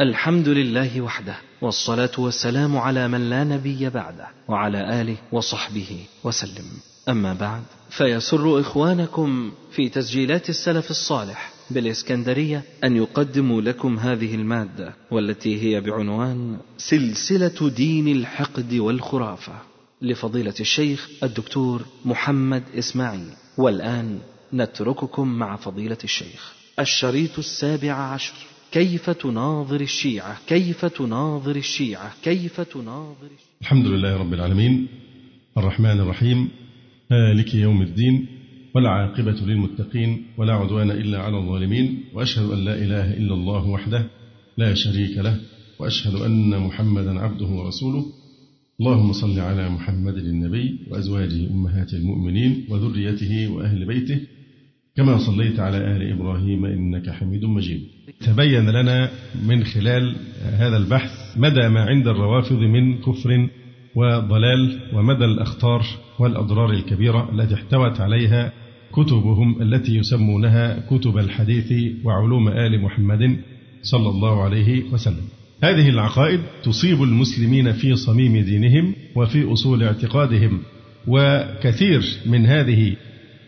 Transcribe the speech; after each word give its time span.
الحمد 0.00 0.48
لله 0.48 1.00
وحده 1.00 1.36
والصلاة 1.62 2.10
والسلام 2.18 2.76
على 2.76 3.08
من 3.08 3.30
لا 3.30 3.44
نبي 3.44 3.90
بعده 3.90 4.28
وعلى 4.48 5.00
آله 5.00 5.16
وصحبه 5.32 6.04
وسلم. 6.24 6.64
أما 7.08 7.34
بعد 7.34 7.62
فيسر 7.90 8.60
إخوانكم 8.60 9.52
في 9.72 9.88
تسجيلات 9.88 10.50
السلف 10.50 10.90
الصالح 10.90 11.52
بالإسكندرية 11.70 12.62
أن 12.84 12.96
يقدموا 12.96 13.60
لكم 13.60 13.98
هذه 13.98 14.34
المادة 14.34 14.94
والتي 15.10 15.62
هي 15.62 15.80
بعنوان 15.80 16.56
سلسلة 16.78 17.70
دين 17.76 18.08
الحقد 18.08 18.74
والخرافة 18.74 19.54
لفضيلة 20.02 20.54
الشيخ 20.60 21.08
الدكتور 21.22 21.82
محمد 22.04 22.62
إسماعيل. 22.78 23.30
والآن 23.58 24.18
نترككم 24.52 25.28
مع 25.28 25.56
فضيلة 25.56 25.98
الشيخ 26.04 26.52
الشريط 26.78 27.38
السابع 27.38 27.92
عشر. 27.92 28.34
كيف 28.72 29.10
تناظر 29.10 29.80
الشيعة؟ 29.80 30.38
كيف 30.46 30.84
تناظر 30.84 31.56
الشيعة؟ 31.56 32.12
كيف 32.22 32.60
تناظر 32.60 33.26
الشيعة؟ 33.26 33.60
الحمد 33.60 33.86
لله 33.86 34.16
رب 34.16 34.34
العالمين. 34.34 34.86
الرحمن 35.58 36.00
الرحيم. 36.00 36.48
مالك 37.10 37.54
يوم 37.54 37.82
الدين. 37.82 38.26
والعاقبة 38.74 39.32
للمتقين. 39.32 40.22
ولا 40.38 40.52
عدوان 40.52 40.90
إلا 40.90 41.18
على 41.18 41.38
الظالمين. 41.38 42.04
وأشهد 42.14 42.50
أن 42.50 42.64
لا 42.64 42.74
إله 42.74 43.14
إلا 43.14 43.34
الله 43.34 43.66
وحده 43.66 44.06
لا 44.58 44.74
شريك 44.74 45.18
له. 45.18 45.40
وأشهد 45.78 46.14
أن 46.14 46.58
محمدا 46.58 47.20
عبده 47.20 47.46
ورسوله. 47.46 48.06
اللهم 48.80 49.12
صل 49.12 49.40
على 49.40 49.68
محمد 49.68 50.16
النبي 50.16 50.78
وأزواجه 50.90 51.50
أمهات 51.50 51.94
المؤمنين 51.94 52.66
وذريته 52.68 53.48
وأهل 53.48 53.86
بيته. 53.86 54.20
كما 54.96 55.18
صليت 55.18 55.60
على 55.60 55.76
آل 55.76 56.12
إبراهيم 56.12 56.64
إنك 56.64 57.10
حميد 57.10 57.44
مجيد. 57.44 57.82
تبين 58.20 58.70
لنا 58.70 59.10
من 59.46 59.64
خلال 59.64 60.16
هذا 60.42 60.76
البحث 60.76 61.10
مدى 61.36 61.68
ما 61.68 61.80
عند 61.80 62.08
الروافض 62.08 62.58
من 62.58 62.98
كفر 62.98 63.48
وضلال 63.94 64.78
ومدى 64.92 65.24
الأخطار 65.24 65.86
والأضرار 66.18 66.70
الكبيرة 66.70 67.30
التي 67.32 67.54
احتوت 67.54 68.00
عليها 68.00 68.52
كتبهم 68.92 69.62
التي 69.62 69.96
يسمونها 69.96 70.80
كتب 70.90 71.18
الحديث 71.18 71.72
وعلوم 72.04 72.48
آل 72.48 72.82
محمد 72.82 73.36
صلى 73.82 74.08
الله 74.08 74.42
عليه 74.42 74.82
وسلم. 74.92 75.24
هذه 75.64 75.88
العقائد 75.88 76.40
تصيب 76.62 77.02
المسلمين 77.02 77.72
في 77.72 77.96
صميم 77.96 78.36
دينهم 78.38 78.94
وفي 79.16 79.52
أصول 79.52 79.82
اعتقادهم 79.82 80.60
وكثير 81.06 82.02
من 82.26 82.46
هذه 82.46 82.96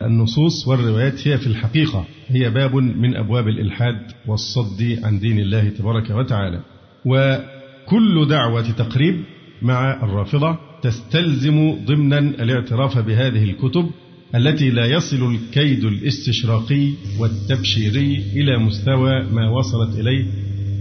النصوص 0.05 0.69
والروايات 0.69 1.29
هي 1.29 1.39
في 1.39 1.47
الحقيقة 1.47 2.05
هي 2.29 2.51
باب 2.51 2.75
من 2.77 3.17
أبواب 3.17 3.49
الإلحاد 3.49 3.97
والصد 4.27 4.99
عن 5.03 5.19
دين 5.19 5.39
الله 5.39 5.69
تبارك 5.69 6.11
وتعالى. 6.11 6.61
وكل 7.07 8.29
دعوة 8.29 8.71
تقريب 8.71 9.17
مع 9.63 10.05
الرافضة 10.05 10.59
تستلزم 10.83 11.85
ضمنا 11.87 12.19
الاعتراف 12.19 12.99
بهذه 12.99 13.45
الكتب 13.45 13.91
التي 14.35 14.71
لا 14.71 14.87
يصل 14.87 15.35
الكيد 15.35 15.85
الاستشراقي 15.85 16.91
والتبشيري 17.19 18.23
إلى 18.37 18.59
مستوى 18.59 19.23
ما 19.23 19.51
وصلت 19.51 19.99
إليه 19.99 20.25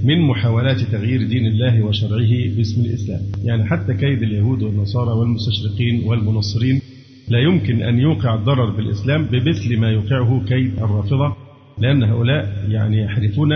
من 0.03 0.21
محاولات 0.21 0.79
تغيير 0.79 1.27
دين 1.27 1.45
الله 1.45 1.81
وشرعه 1.81 2.55
باسم 2.57 2.81
الإسلام. 2.81 3.21
يعني 3.43 3.65
حتى 3.65 3.93
كيد 3.93 4.23
اليهود 4.23 4.63
والنصارى 4.63 5.11
والمستشرقين 5.11 6.03
والمنصرين 6.03 6.81
لا 7.27 7.39
يمكن 7.39 7.81
أن 7.81 7.99
يوقع 7.99 8.35
الضرر 8.35 8.69
بالإسلام 8.69 9.25
بمثل 9.25 9.77
ما 9.77 9.91
يوقعه 9.91 10.45
كيد 10.47 10.73
الرافضة 10.77 11.35
لأن 11.77 12.03
هؤلاء 12.03 12.65
يعني 12.69 13.03
يحرفون 13.03 13.49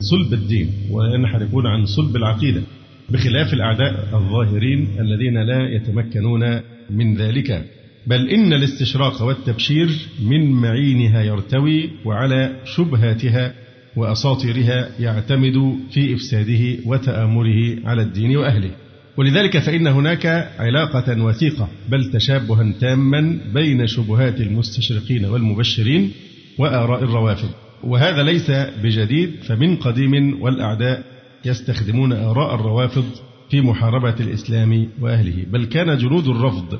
صلب 0.00 0.32
الدين 0.32 0.70
وينحرفون 0.90 1.66
عن 1.66 1.86
صلب 1.86 2.16
العقيدة 2.16 2.62
بخلاف 3.10 3.54
الأعداء 3.54 4.08
الظاهرين 4.12 4.88
الذين 5.00 5.42
لا 5.42 5.68
يتمكنون 5.68 6.60
من 6.90 7.14
ذلك. 7.16 7.64
بل 8.06 8.30
إن 8.30 8.52
الاستشراق 8.52 9.22
والتبشير 9.22 9.88
من 10.22 10.50
معينها 10.50 11.22
يرتوي 11.22 11.90
وعلى 12.04 12.56
شبهاتها 12.64 13.54
وأساطيرها 13.96 14.88
يعتمد 15.00 15.78
في 15.90 16.14
إفساده 16.14 16.76
وتآمره 16.86 17.76
على 17.84 18.02
الدين 18.02 18.36
وأهله. 18.36 18.70
ولذلك 19.18 19.58
فإن 19.58 19.86
هناك 19.86 20.26
علاقة 20.58 21.22
وثيقة 21.22 21.68
بل 21.88 22.10
تشابها 22.10 22.72
تاما 22.80 23.38
بين 23.54 23.86
شبهات 23.86 24.40
المستشرقين 24.40 25.24
والمبشرين 25.24 26.12
وآراء 26.58 27.04
الروافض. 27.04 27.48
وهذا 27.84 28.22
ليس 28.22 28.50
بجديد 28.50 29.30
فمن 29.42 29.76
قديم 29.76 30.42
والأعداء 30.42 31.02
يستخدمون 31.44 32.12
آراء 32.12 32.54
الروافض 32.54 33.04
في 33.50 33.60
محاربة 33.60 34.14
الإسلام 34.20 34.88
وأهله. 35.00 35.44
بل 35.52 35.64
كان 35.64 35.98
جنود 35.98 36.28
الرفض 36.28 36.78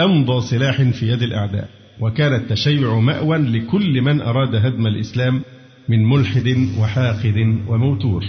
أمضى 0.00 0.40
سلاح 0.40 0.82
في 0.82 1.08
يد 1.08 1.22
الأعداء 1.22 1.68
وكان 2.00 2.34
التشيع 2.34 2.98
مأوى 2.98 3.38
لكل 3.38 4.02
من 4.02 4.20
أراد 4.20 4.54
هدم 4.54 4.86
الإسلام 4.86 5.42
من 5.88 6.04
ملحد 6.08 6.68
وحاقد 6.78 7.58
وموتور. 7.68 8.24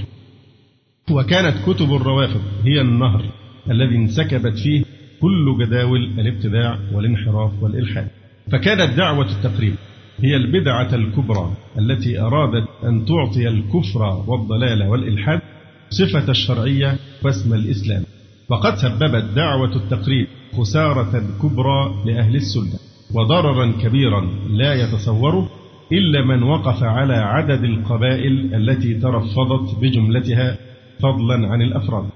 وكانت 1.11 1.55
كتب 1.69 1.93
الروافض 1.93 2.41
هي 2.65 2.81
النهر 2.81 3.40
الذي 3.71 3.95
انسكبت 3.95 4.59
فيه 4.59 4.83
كل 5.21 5.65
جداول 5.65 6.03
الابتداع 6.03 6.79
والانحراف 6.93 7.63
والإلحاد. 7.63 8.07
فكانت 8.51 8.97
دعوة 8.97 9.27
التقريب 9.31 9.75
هي 10.19 10.35
البدعة 10.35 10.95
الكبرى 10.95 11.51
التي 11.79 12.19
أرادت 12.19 12.67
أن 12.83 13.05
تعطي 13.05 13.47
الكفر 13.47 14.23
والضلال 14.27 14.83
والإلحاد 14.83 15.41
صفة 15.89 16.31
الشرعية 16.31 16.95
واسم 17.23 17.53
الإسلام. 17.53 18.03
وقد 18.49 18.75
سببت 18.75 19.23
دعوة 19.35 19.75
التقريب 19.75 20.27
خسارة 20.57 21.23
كبرى 21.41 21.95
لأهل 22.05 22.35
السنة 22.35 22.79
وضررا 23.13 23.71
كبيرا 23.81 24.29
لا 24.49 24.73
يتصوره 24.73 25.49
إلا 25.91 26.25
من 26.25 26.43
وقف 26.43 26.83
على 26.83 27.13
عدد 27.13 27.63
القبائل 27.63 28.55
التي 28.55 28.93
ترفضت 28.93 29.79
بجملتها 29.81 30.57
فضلا 30.99 31.47
عن 31.47 31.61
الأفراد. 31.61 32.09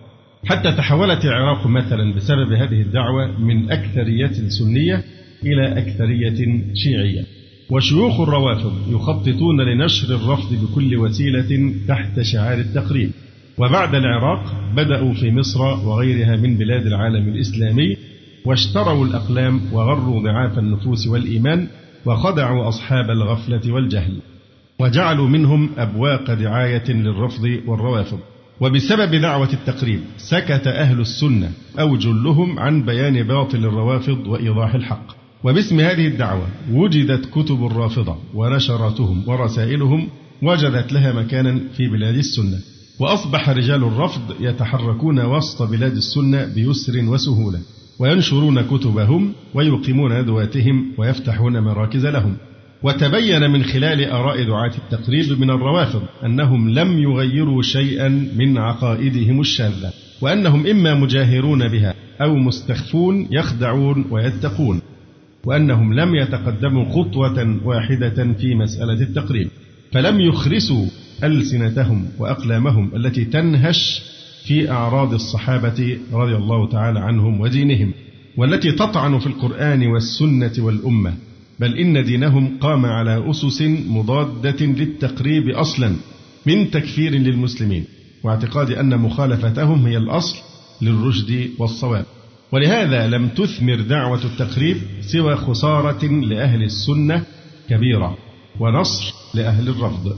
حتى 0.45 0.71
تحولت 0.71 1.25
العراق 1.25 1.67
مثلا 1.67 2.13
بسبب 2.13 2.53
هذه 2.53 2.81
الدعوة 2.81 3.39
من 3.39 3.71
أكثرية 3.71 4.31
سنية 4.49 5.03
إلى 5.43 5.77
أكثرية 5.77 6.63
شيعية. 6.73 7.23
وشيوخ 7.69 8.19
الروافض 8.19 8.73
يخططون 8.89 9.61
لنشر 9.61 10.15
الرفض 10.15 10.53
بكل 10.53 10.97
وسيلة 10.97 11.73
تحت 11.87 12.21
شعار 12.21 12.59
التقريب. 12.59 13.11
وبعد 13.57 13.95
العراق 13.95 14.43
بدأوا 14.75 15.13
في 15.13 15.31
مصر 15.31 15.61
وغيرها 15.61 16.35
من 16.35 16.57
بلاد 16.57 16.85
العالم 16.87 17.27
الإسلامي 17.27 17.97
واشتروا 18.45 19.05
الأقلام 19.05 19.61
وغروا 19.73 20.23
ضعاف 20.23 20.59
النفوس 20.59 21.07
والإيمان 21.07 21.67
وخدعوا 22.05 22.67
أصحاب 22.67 23.09
الغفلة 23.09 23.73
والجهل 23.73 24.17
وجعلوا 24.79 25.27
منهم 25.27 25.69
أبواق 25.77 26.33
دعاية 26.33 26.91
للرفض 26.91 27.59
والروافض. 27.67 28.19
وبسبب 28.61 29.15
دعوة 29.15 29.49
التقريب 29.53 29.99
سكت 30.17 30.67
أهل 30.67 30.99
السنة 30.99 31.51
أو 31.79 31.97
جلهم 31.97 32.59
عن 32.59 32.85
بيان 32.85 33.23
باطل 33.23 33.57
الروافض 33.57 34.27
وإيضاح 34.27 34.75
الحق. 34.75 35.07
وباسم 35.43 35.79
هذه 35.79 36.07
الدعوة 36.07 36.47
وجدت 36.71 37.25
كتب 37.25 37.65
الرافضة 37.65 38.17
ونشراتهم 38.33 39.23
ورسائلهم 39.27 40.07
وجدت 40.41 40.93
لها 40.93 41.13
مكانا 41.13 41.59
في 41.77 41.87
بلاد 41.87 42.15
السنة. 42.15 42.59
وأصبح 42.99 43.49
رجال 43.49 43.83
الرفض 43.83 44.35
يتحركون 44.39 45.25
وسط 45.25 45.63
بلاد 45.63 45.95
السنة 45.95 46.45
بيسر 46.45 47.05
وسهولة 47.09 47.59
وينشرون 47.99 48.61
كتبهم 48.61 49.33
ويقيمون 49.53 50.21
ندواتهم 50.21 50.91
ويفتحون 50.97 51.59
مراكز 51.59 52.05
لهم. 52.05 52.37
وتبين 52.85 53.51
من 53.51 53.63
خلال 53.63 54.09
آراء 54.09 54.43
دعاة 54.43 54.71
التقريب 54.77 55.39
من 55.39 55.49
الروافض 55.49 56.03
أنهم 56.25 56.69
لم 56.69 56.99
يغيروا 56.99 57.61
شيئا 57.61 58.07
من 58.35 58.57
عقائدهم 58.57 59.41
الشاذة 59.41 59.93
وأنهم 60.21 60.67
إما 60.67 60.93
مجاهرون 60.93 61.67
بها 61.67 61.93
أو 62.21 62.35
مستخفون 62.35 63.27
يخدعون 63.31 64.05
ويتقون 64.11 64.81
وأنهم 65.45 65.93
لم 65.93 66.15
يتقدموا 66.15 66.85
خطوة 66.93 67.59
واحدة 67.65 68.33
في 68.33 68.55
مسألة 68.55 69.01
التقريب 69.01 69.49
فلم 69.93 70.21
يخرسوا 70.21 70.85
ألسنتهم 71.23 72.07
وأقلامهم 72.19 72.95
التي 72.95 73.25
تنهش 73.25 74.01
في 74.47 74.71
أعراض 74.71 75.13
الصحابة 75.13 75.97
رضي 76.13 76.35
الله 76.35 76.69
تعالى 76.69 76.99
عنهم 76.99 77.41
ودينهم 77.41 77.91
والتي 78.37 78.71
تطعن 78.71 79.19
في 79.19 79.27
القرآن 79.27 79.87
والسنة 79.87 80.53
والأمة. 80.59 81.13
بل 81.59 81.77
إن 81.77 82.03
دينهم 82.03 82.57
قام 82.61 82.85
على 82.85 83.29
أسس 83.29 83.61
مضادة 83.87 84.65
للتقريب 84.65 85.49
أصلا 85.49 85.95
من 86.45 86.71
تكفير 86.71 87.11
للمسلمين 87.11 87.85
واعتقاد 88.23 88.71
أن 88.71 88.97
مخالفتهم 88.99 89.85
هي 89.85 89.97
الأصل 89.97 90.37
للرشد 90.81 91.49
والصواب. 91.59 92.05
ولهذا 92.51 93.07
لم 93.07 93.27
تثمر 93.27 93.81
دعوة 93.81 94.25
التقريب 94.25 94.77
سوى 95.01 95.35
خسارة 95.35 96.05
لأهل 96.05 96.63
السنة 96.63 97.23
كبيرة 97.69 98.17
ونصر 98.59 99.13
لأهل 99.33 99.69
الرفض. 99.69 100.17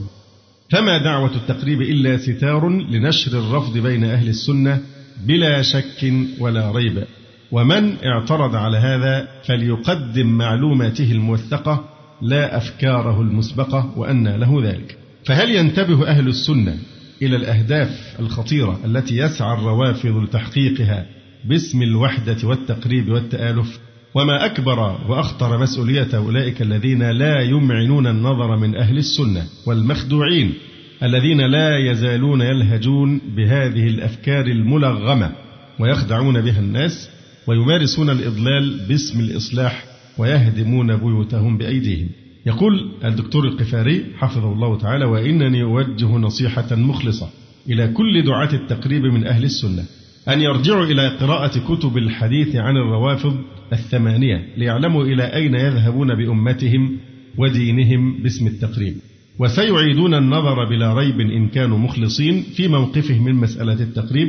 فما 0.70 0.98
دعوة 1.04 1.36
التقريب 1.36 1.82
إلا 1.82 2.16
ستار 2.16 2.68
لنشر 2.68 3.38
الرفض 3.38 3.78
بين 3.78 4.04
أهل 4.04 4.28
السنة 4.28 4.80
بلا 5.26 5.62
شك 5.62 6.12
ولا 6.38 6.70
ريب. 6.70 7.04
ومن 7.52 7.96
اعترض 8.04 8.54
على 8.54 8.78
هذا 8.78 9.28
فليقدم 9.44 10.26
معلوماته 10.26 11.12
الموثقة 11.12 11.84
لا 12.22 12.56
أفكاره 12.56 13.20
المسبقة 13.20 13.92
وأن 13.96 14.28
له 14.28 14.62
ذلك. 14.62 14.98
فهل 15.24 15.50
ينتبه 15.50 16.08
أهل 16.08 16.28
السنة 16.28 16.76
إلى 17.22 17.36
الأهداف 17.36 18.16
الخطيرة 18.20 18.80
التي 18.84 19.16
يسعى 19.16 19.54
الروافض 19.54 20.16
لتحقيقها 20.16 21.06
باسم 21.44 21.82
الوحدة 21.82 22.48
والتقريب 22.48 23.08
والتآلف؟ 23.08 23.78
وما 24.14 24.44
أكبر 24.46 24.78
وأخطر 25.08 25.58
مسؤولية 25.58 26.08
أولئك 26.14 26.62
الذين 26.62 27.10
لا 27.10 27.42
يمعنون 27.42 28.06
النظر 28.06 28.56
من 28.56 28.76
أهل 28.76 28.98
السنة 28.98 29.46
والمخدوعين 29.66 30.54
الذين 31.02 31.40
لا 31.40 31.78
يزالون 31.78 32.40
يلهجون 32.40 33.20
بهذه 33.36 33.86
الأفكار 33.86 34.46
الملغمة 34.46 35.32
ويخدعون 35.78 36.40
بها 36.40 36.60
الناس 36.60 37.10
ويمارسون 37.48 38.10
الإضلال 38.10 38.80
باسم 38.88 39.20
الإصلاح 39.20 39.84
ويهدمون 40.18 40.96
بيوتهم 40.96 41.58
بأيديهم. 41.58 42.08
يقول 42.46 42.90
الدكتور 43.04 43.44
القفاري 43.44 44.04
حفظه 44.16 44.52
الله 44.52 44.78
تعالى 44.78 45.04
وإنني 45.04 45.62
أوجه 45.62 46.06
نصيحة 46.06 46.74
مخلصة 46.74 47.28
إلى 47.70 47.88
كل 47.88 48.24
دعاة 48.24 48.54
التقريب 48.54 49.02
من 49.02 49.26
أهل 49.26 49.44
السنة 49.44 49.84
أن 50.28 50.40
يرجعوا 50.40 50.84
إلى 50.84 51.08
قراءة 51.08 51.58
كتب 51.58 51.96
الحديث 51.96 52.56
عن 52.56 52.76
الروافض 52.76 53.36
الثمانية 53.72 54.46
ليعلموا 54.56 55.04
إلى 55.04 55.22
أين 55.22 55.54
يذهبون 55.54 56.14
بأمتهم 56.14 56.96
ودينهم 57.38 58.22
باسم 58.22 58.46
التقريب. 58.46 58.94
وسيعيدون 59.38 60.14
النظر 60.14 60.64
بلا 60.64 60.94
ريب 60.94 61.20
إن 61.20 61.48
كانوا 61.48 61.78
مخلصين 61.78 62.42
في 62.56 62.68
موقفهم 62.68 63.24
من 63.24 63.34
مسألة 63.34 63.82
التقريب 63.82 64.28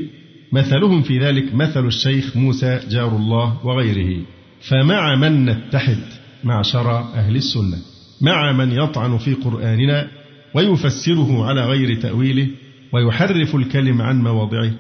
مثلهم 0.51 1.01
في 1.01 1.19
ذلك 1.19 1.55
مثل 1.55 1.87
الشيخ 1.87 2.37
موسى 2.37 2.79
جار 2.89 3.15
الله 3.15 3.65
وغيره. 3.65 4.21
فمع 4.61 5.15
من 5.15 5.45
نتحد 5.45 5.97
معشر 6.43 6.99
أهل 6.99 7.35
السنة 7.35 7.77
مع 8.21 8.51
من 8.51 8.71
يطعن 8.71 9.17
في 9.17 9.33
قرآننا 9.33 10.07
ويفسره 10.53 11.45
على 11.45 11.65
غير 11.65 11.95
تأويله 11.95 12.47
ويحرف 12.93 13.55
الكلم 13.55 14.01
عن 14.01 14.23
مواضعه 14.23 14.71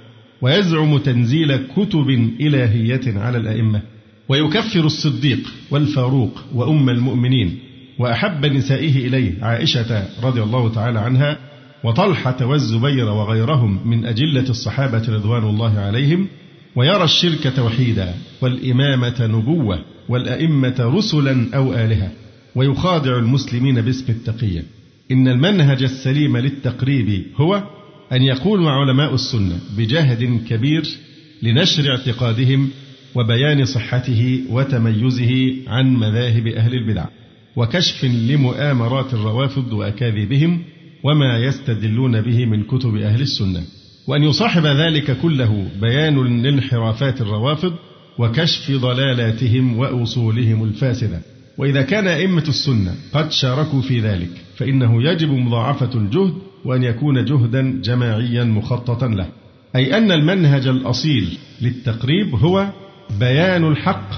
ويزعم 0.41 0.97
تنزيل 0.97 1.55
كتب 1.57 2.09
إلهية 2.39 3.19
على 3.19 3.37
الأئمة 3.37 3.81
ويكفر 4.29 4.85
الصديق 4.85 5.39
والفاروق 5.71 6.43
وأم 6.53 6.89
المؤمنين 6.89 7.59
وأحب 7.99 8.45
نسائه 8.45 9.07
إليه 9.07 9.43
عائشة 9.43 10.07
رضي 10.23 10.43
الله 10.43 10.69
تعالى 10.69 10.99
عنها 10.99 11.37
وطلحة 11.83 12.45
والزبير 12.45 13.09
وغيرهم 13.09 13.89
من 13.89 14.05
أجلة 14.05 14.49
الصحابة 14.49 15.09
رضوان 15.09 15.43
الله 15.43 15.79
عليهم 15.79 16.27
ويرى 16.75 17.03
الشرك 17.03 17.53
توحيدا 17.55 18.13
والإمامة 18.41 19.27
نبوة 19.27 19.79
والأئمة 20.09 20.75
رسلا 20.79 21.55
أو 21.55 21.73
آلهة 21.73 22.11
ويخادع 22.55 23.17
المسلمين 23.17 23.81
باسم 23.81 24.05
التقية. 24.09 24.63
إن 25.11 25.27
المنهج 25.27 25.83
السليم 25.83 26.37
للتقريب 26.37 27.25
هو 27.35 27.63
أن 28.11 28.21
يقول 28.21 28.61
مع 28.61 28.81
علماء 28.81 29.13
السنة 29.13 29.59
بجهد 29.77 30.41
كبير 30.47 30.83
لنشر 31.41 31.91
اعتقادهم 31.91 32.69
وبيان 33.15 33.65
صحته 33.65 34.41
وتميزه 34.49 35.53
عن 35.67 35.93
مذاهب 35.93 36.47
أهل 36.47 36.73
البدع 36.73 37.05
وكشف 37.55 38.05
لمؤامرات 38.05 39.13
الروافض 39.13 39.73
وأكاذيبهم 39.73 40.61
وما 41.03 41.37
يستدلون 41.37 42.21
به 42.21 42.45
من 42.45 42.63
كتب 42.63 42.95
أهل 42.95 43.21
السنة. 43.21 43.63
وأن 44.07 44.23
يصاحب 44.23 44.65
ذلك 44.65 45.17
كله 45.17 45.67
بيان 45.81 46.43
لانحرافات 46.43 47.21
الروافض 47.21 47.73
وكشف 48.17 48.71
ضلالاتهم 48.71 49.77
وأصولهم 49.77 50.63
الفاسدة. 50.63 51.21
وإذا 51.57 51.81
كان 51.81 52.07
أئمة 52.07 52.43
السنة 52.47 52.95
قد 53.13 53.31
شاركوا 53.31 53.81
في 53.81 53.99
ذلك 53.99 54.29
فإنه 54.55 55.03
يجب 55.03 55.29
مضاعفة 55.29 55.99
الجهد 55.99 56.33
وأن 56.65 56.83
يكون 56.83 57.25
جهدا 57.25 57.81
جماعيا 57.83 58.43
مخططا 58.43 59.07
له. 59.07 59.27
أي 59.75 59.97
أن 59.97 60.11
المنهج 60.11 60.67
الأصيل 60.67 61.37
للتقريب 61.61 62.35
هو 62.35 62.69
بيان 63.19 63.67
الحق 63.67 64.09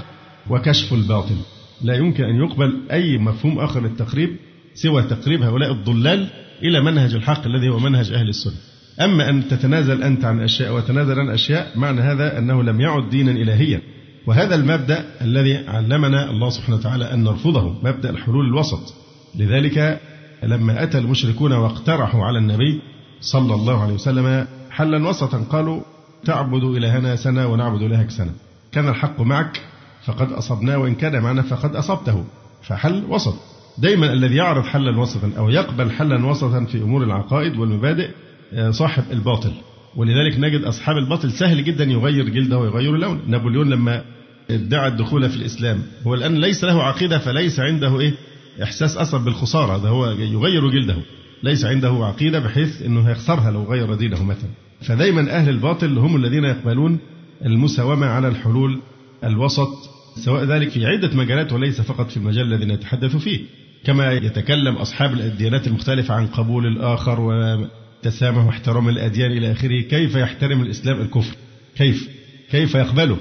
وكشف 0.50 0.92
الباطل. 0.92 1.36
لا 1.82 1.94
يمكن 1.94 2.24
أن 2.24 2.36
يقبل 2.36 2.80
أي 2.92 3.18
مفهوم 3.18 3.58
آخر 3.58 3.82
للتقريب 3.82 4.30
سوى 4.74 5.02
تقريب 5.02 5.42
هؤلاء 5.42 5.72
الضلال 5.72 6.28
إلى 6.62 6.80
منهج 6.80 7.14
الحق 7.14 7.46
الذي 7.46 7.68
هو 7.68 7.78
منهج 7.78 8.12
أهل 8.12 8.28
السنة. 8.28 8.54
أما 9.00 9.30
أن 9.30 9.48
تتنازل 9.48 10.02
أنت 10.02 10.24
عن 10.24 10.40
أشياء 10.40 10.74
وتنازل 10.74 11.20
عن 11.20 11.30
أشياء 11.30 11.78
معنى 11.78 12.00
هذا 12.00 12.38
أنه 12.38 12.62
لم 12.62 12.80
يعد 12.80 13.10
دينا 13.10 13.30
إلهيا. 13.30 13.80
وهذا 14.26 14.54
المبدأ 14.54 15.04
الذي 15.20 15.56
علمنا 15.56 16.30
الله 16.30 16.50
سبحانه 16.50 16.76
وتعالى 16.76 17.14
أن 17.14 17.24
نرفضه 17.24 17.74
مبدأ 17.82 18.10
الحلول 18.10 18.46
الوسط. 18.46 18.94
لذلك 19.34 20.00
لما 20.42 20.82
أتى 20.82 20.98
المشركون 20.98 21.52
واقترحوا 21.52 22.24
على 22.24 22.38
النبي 22.38 22.80
صلى 23.20 23.54
الله 23.54 23.82
عليه 23.82 23.94
وسلم 23.94 24.46
حلا 24.70 25.08
وسطا 25.08 25.38
قالوا 25.38 25.80
تعبد 26.24 26.64
إلهنا 26.64 27.16
سنة 27.16 27.46
ونعبد 27.46 27.82
إلهك 27.82 28.10
سنة 28.10 28.32
كان 28.72 28.88
الحق 28.88 29.20
معك 29.20 29.60
فقد 30.04 30.32
أصبناه 30.32 30.78
وإن 30.78 30.94
كان 30.94 31.22
معنا 31.22 31.42
فقد 31.42 31.76
أصبته. 31.76 32.24
فحل 32.62 33.04
وسط. 33.08 33.34
دايما 33.78 34.12
الذي 34.12 34.34
يعرض 34.36 34.64
حلا 34.64 35.00
وسطا 35.00 35.32
أو 35.38 35.50
يقبل 35.50 35.90
حلا 35.90 36.26
وسطا 36.26 36.64
في 36.64 36.78
أمور 36.78 37.04
العقائد 37.04 37.56
والمبادئ 37.56 38.10
آه، 38.54 38.70
صاحب 38.70 39.04
الباطل. 39.12 39.52
ولذلك 39.96 40.38
نجد 40.38 40.64
أصحاب 40.64 40.96
الباطل 40.96 41.32
سهل 41.32 41.64
جدا 41.64 41.84
يغير 41.84 42.28
جلده 42.28 42.58
ويغير 42.58 42.96
لونه. 42.96 43.20
نابليون 43.26 43.70
لما 43.70 44.02
ادعى 44.50 44.88
الدخول 44.88 45.30
في 45.30 45.36
الإسلام 45.36 45.82
هو 46.06 46.14
الآن 46.14 46.40
ليس 46.40 46.64
له 46.64 46.82
عقيدة 46.82 47.18
فليس 47.18 47.60
عنده 47.60 48.00
إيه؟ 48.00 48.12
إحساس 48.62 48.96
أصلا 48.96 49.24
بالخسارة. 49.24 49.78
ده 49.78 49.88
هو 49.88 50.10
يغير 50.10 50.70
جلده. 50.70 50.96
ليس 51.42 51.64
عنده 51.64 51.88
عقيدة 51.88 52.38
بحيث 52.38 52.82
أنه 52.82 53.08
هيخسرها 53.08 53.50
لو 53.50 53.64
غير 53.64 53.94
دينه 53.94 54.24
مثلا. 54.24 54.50
فدايما 54.82 55.30
أهل 55.30 55.48
الباطل 55.48 55.98
هم 55.98 56.16
الذين 56.16 56.44
يقبلون 56.44 56.98
المساومة 57.44 58.06
على 58.06 58.28
الحلول 58.28 58.80
الوسط 59.24 59.68
سواء 60.24 60.44
ذلك 60.44 60.68
في 60.68 60.86
عدة 60.86 61.16
مجالات 61.16 61.52
وليس 61.52 61.80
فقط 61.80 62.10
في 62.10 62.16
المجال 62.16 62.52
الذي 62.52 62.64
نتحدث 62.64 63.16
فيه. 63.16 63.40
كما 63.84 64.12
يتكلم 64.12 64.74
أصحاب 64.74 65.12
الديانات 65.12 65.66
المختلفة 65.66 66.14
عن 66.14 66.26
قبول 66.26 66.66
الآخر 66.66 67.20
وتسامح 67.20 68.46
واحترام 68.46 68.88
الأديان 68.88 69.30
إلى 69.30 69.52
آخره 69.52 69.80
كيف 69.80 70.14
يحترم 70.16 70.62
الإسلام 70.62 71.00
الكفر؟ 71.00 71.36
كيف؟ 71.76 72.08
كيف 72.50 72.74
يقبله؟ 72.74 73.16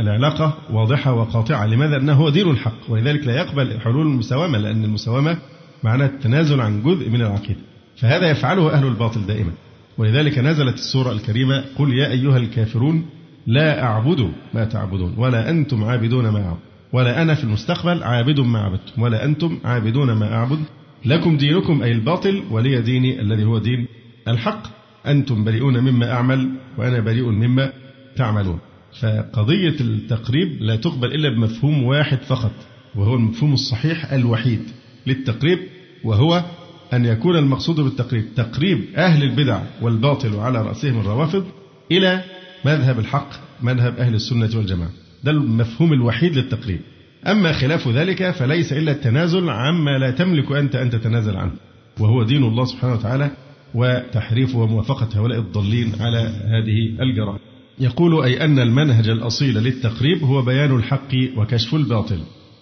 العلاقة 0.00 0.58
واضحة 0.70 1.12
وقاطعة 1.12 1.66
لماذا؟ 1.66 1.96
أنه 1.96 2.12
هو 2.12 2.28
دين 2.28 2.50
الحق 2.50 2.78
ولذلك 2.88 3.26
لا 3.26 3.36
يقبل 3.36 3.80
حلول 3.80 4.06
المساومة 4.06 4.58
لأن 4.58 4.84
المساومة 4.84 5.38
معناها 5.82 6.06
التنازل 6.06 6.60
عن 6.60 6.82
جزء 6.82 7.10
من 7.10 7.20
العقيدة 7.20 7.60
فهذا 7.96 8.30
يفعله 8.30 8.72
أهل 8.72 8.86
الباطل 8.86 9.26
دائما. 9.26 9.52
ولذلك 9.98 10.38
نزلت 10.38 10.74
السورة 10.74 11.12
الكريمة 11.12 11.64
قل 11.78 11.98
يا 11.98 12.10
أيها 12.10 12.36
الكافرون 12.36 13.06
لا 13.46 13.82
أعبد 13.82 14.30
ما 14.54 14.64
تعبدون 14.64 15.14
ولا 15.18 15.50
أنتم 15.50 15.84
عابدون 15.84 16.28
ما 16.28 16.44
أعبد 16.44 16.65
ولا 16.96 17.22
أنا 17.22 17.34
في 17.34 17.44
المستقبل 17.44 18.02
عابد 18.02 18.40
ما 18.40 18.58
عبدتم 18.58 19.02
ولا 19.02 19.24
أنتم 19.24 19.58
عابدون 19.64 20.12
ما 20.12 20.34
أعبد. 20.34 20.58
لكم 21.04 21.36
دينكم 21.36 21.82
أي 21.82 21.92
الباطل 21.92 22.42
ولي 22.50 22.80
ديني 22.80 23.20
الذي 23.20 23.44
هو 23.44 23.58
دين 23.58 23.86
الحق. 24.28 24.62
أنتم 25.06 25.44
بريئون 25.44 25.80
مما 25.80 26.12
أعمل 26.12 26.50
وأنا 26.78 27.00
بريء 27.00 27.30
مما 27.30 27.72
تعملون. 28.16 28.58
فقضية 29.00 29.76
التقريب 29.80 30.62
لا 30.62 30.76
تقبل 30.76 31.14
إلا 31.14 31.28
بمفهوم 31.28 31.82
واحد 31.82 32.18
فقط 32.18 32.52
وهو 32.94 33.14
المفهوم 33.14 33.52
الصحيح 33.52 34.12
الوحيد 34.12 34.60
للتقريب 35.06 35.58
وهو 36.04 36.44
أن 36.92 37.04
يكون 37.04 37.36
المقصود 37.36 37.80
بالتقريب 37.80 38.24
تقريب 38.36 38.84
أهل 38.96 39.22
البدع 39.22 39.60
والباطل 39.82 40.34
وعلى 40.34 40.62
رأسهم 40.62 41.00
الروافض 41.00 41.44
إلى 41.92 42.24
مذهب 42.64 42.98
الحق 42.98 43.28
مذهب 43.62 43.98
أهل 43.98 44.14
السنة 44.14 44.50
والجماعة. 44.56 45.05
ده 45.24 45.30
المفهوم 45.30 45.92
الوحيد 45.92 46.36
للتقريب. 46.36 46.80
أما 47.26 47.52
خلاف 47.52 47.88
ذلك 47.88 48.30
فليس 48.30 48.72
إلا 48.72 48.92
التنازل 48.92 49.50
عما 49.50 49.98
لا 49.98 50.10
تملك 50.10 50.52
أنت 50.52 50.76
أن 50.76 50.90
تتنازل 50.90 51.36
عنه 51.36 51.52
وهو 52.00 52.22
دين 52.22 52.44
الله 52.44 52.64
سبحانه 52.64 52.92
وتعالى 52.94 53.30
وتحريفه 53.74 54.58
وموافقة 54.58 55.08
هؤلاء 55.20 55.38
الضالين 55.38 55.92
على 56.00 56.18
هذه 56.44 57.02
الجرائم. 57.02 57.38
يقول 57.78 58.24
أي 58.24 58.44
أن 58.44 58.58
المنهج 58.58 59.08
الأصيل 59.08 59.54
للتقريب 59.54 60.24
هو 60.24 60.42
بيان 60.42 60.76
الحق 60.76 61.14
وكشف 61.36 61.74
الباطل. 61.74 62.18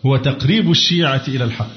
هو 0.06 0.16
تقريب 0.16 0.70
الشيعة 0.70 1.22
إلى 1.28 1.44
الحق 1.44 1.76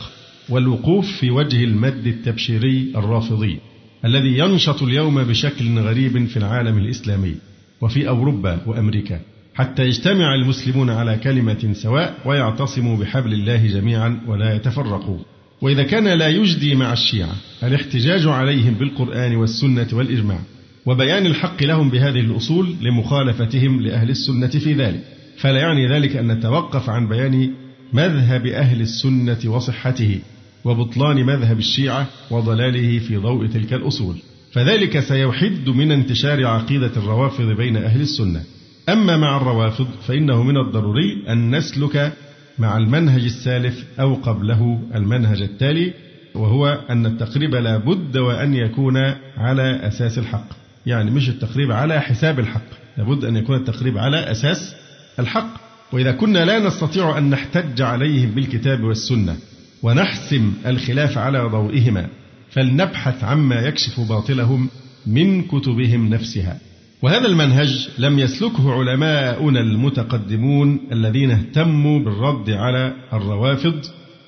والوقوف 0.49 1.05
في 1.19 1.31
وجه 1.31 1.63
المد 1.63 2.07
التبشيري 2.07 2.93
الرافضي 2.95 3.59
الذي 4.05 4.37
ينشط 4.37 4.83
اليوم 4.83 5.23
بشكل 5.23 5.79
غريب 5.79 6.25
في 6.25 6.37
العالم 6.37 6.77
الإسلامي 6.77 7.35
وفي 7.81 8.07
أوروبا 8.07 8.61
وأمريكا. 8.65 9.19
حتى 9.57 9.85
يجتمع 9.85 10.35
المسلمون 10.35 10.89
على 10.89 11.17
كلمة 11.23 11.73
سواء 11.73 12.17
ويعتصموا 12.25 12.97
بحبل 12.97 13.33
الله 13.33 13.67
جميعا 13.67 14.21
ولا 14.27 14.55
يتفرقوا. 14.55 15.17
وإذا 15.61 15.83
كان 15.83 16.07
لا 16.07 16.27
يجدي 16.27 16.75
مع 16.75 16.93
الشيعة 16.93 17.35
الاحتجاج 17.63 18.27
عليهم 18.27 18.73
بالقرآن 18.73 19.35
والسنة 19.35 19.87
والإجماع 19.93 20.39
وبيان 20.85 21.25
الحق 21.25 21.63
لهم 21.63 21.89
بهذه 21.89 22.19
الأصول 22.19 22.75
لمخالفتهم 22.81 23.81
لأهل 23.81 24.09
السنة 24.09 24.47
في 24.47 24.73
ذلك. 24.73 25.03
فلا 25.37 25.59
يعني 25.59 25.87
ذلك 25.87 26.15
أن 26.15 26.31
نتوقف 26.31 26.89
عن 26.89 27.07
بيان 27.07 27.51
مذهب 27.93 28.45
أهل 28.45 28.81
السنة 28.81 29.39
وصحته 29.45 30.19
وبطلان 30.65 31.25
مذهب 31.25 31.59
الشيعة 31.59 32.07
وضلاله 32.31 32.99
في 32.99 33.17
ضوء 33.17 33.47
تلك 33.47 33.73
الأصول. 33.73 34.15
فذلك 34.53 34.99
سيحد 34.99 35.69
من 35.69 35.91
انتشار 35.91 36.45
عقيدة 36.45 36.91
الروافض 36.97 37.45
بين 37.45 37.77
أهل 37.77 38.01
السنة. 38.01 38.43
أما 38.89 39.17
مع 39.17 39.37
الروافض 39.37 39.87
فإنه 40.07 40.43
من 40.43 40.57
الضروري 40.57 41.23
أن 41.29 41.55
نسلك 41.55 42.13
مع 42.59 42.77
المنهج 42.77 43.23
السالف 43.23 43.85
أو 43.99 44.15
قبله 44.15 44.81
المنهج 44.95 45.41
التالي 45.41 45.93
وهو 46.35 46.67
أن 46.89 47.05
التقريب 47.05 47.55
لا 47.55 47.77
بد 47.77 48.17
وأن 48.17 48.53
يكون 48.53 48.97
على 49.37 49.87
أساس 49.87 50.17
الحق. 50.17 50.47
يعني 50.85 51.11
مش 51.11 51.29
التقريب 51.29 51.71
على 51.71 52.01
حساب 52.01 52.39
الحق 52.39 52.65
لابد 52.97 53.25
أن 53.25 53.35
يكون 53.37 53.55
التقريب 53.55 53.97
على 53.97 54.31
أساس 54.31 54.75
الحق. 55.19 55.67
وإذا 55.91 56.11
كنا 56.11 56.45
لا 56.45 56.59
نستطيع 56.59 57.17
أن 57.17 57.29
نحتج 57.29 57.81
عليهم 57.81 58.31
بالكتاب 58.31 58.83
والسنة 58.83 59.35
ونحسم 59.83 60.53
الخلاف 60.65 61.17
على 61.17 61.39
ضوئهما 61.39 62.07
فلنبحث 62.51 63.23
عما 63.23 63.55
يكشف 63.55 63.99
باطلهم 63.99 64.69
من 65.07 65.43
كتبهم 65.43 66.09
نفسها. 66.09 66.57
وهذا 67.01 67.27
المنهج 67.27 67.89
لم 67.97 68.19
يسلكه 68.19 68.73
علماؤنا 68.73 69.59
المتقدمون 69.59 70.79
الذين 70.91 71.31
اهتموا 71.31 71.99
بالرد 71.99 72.49
على 72.49 72.93
الروافض 73.13 73.85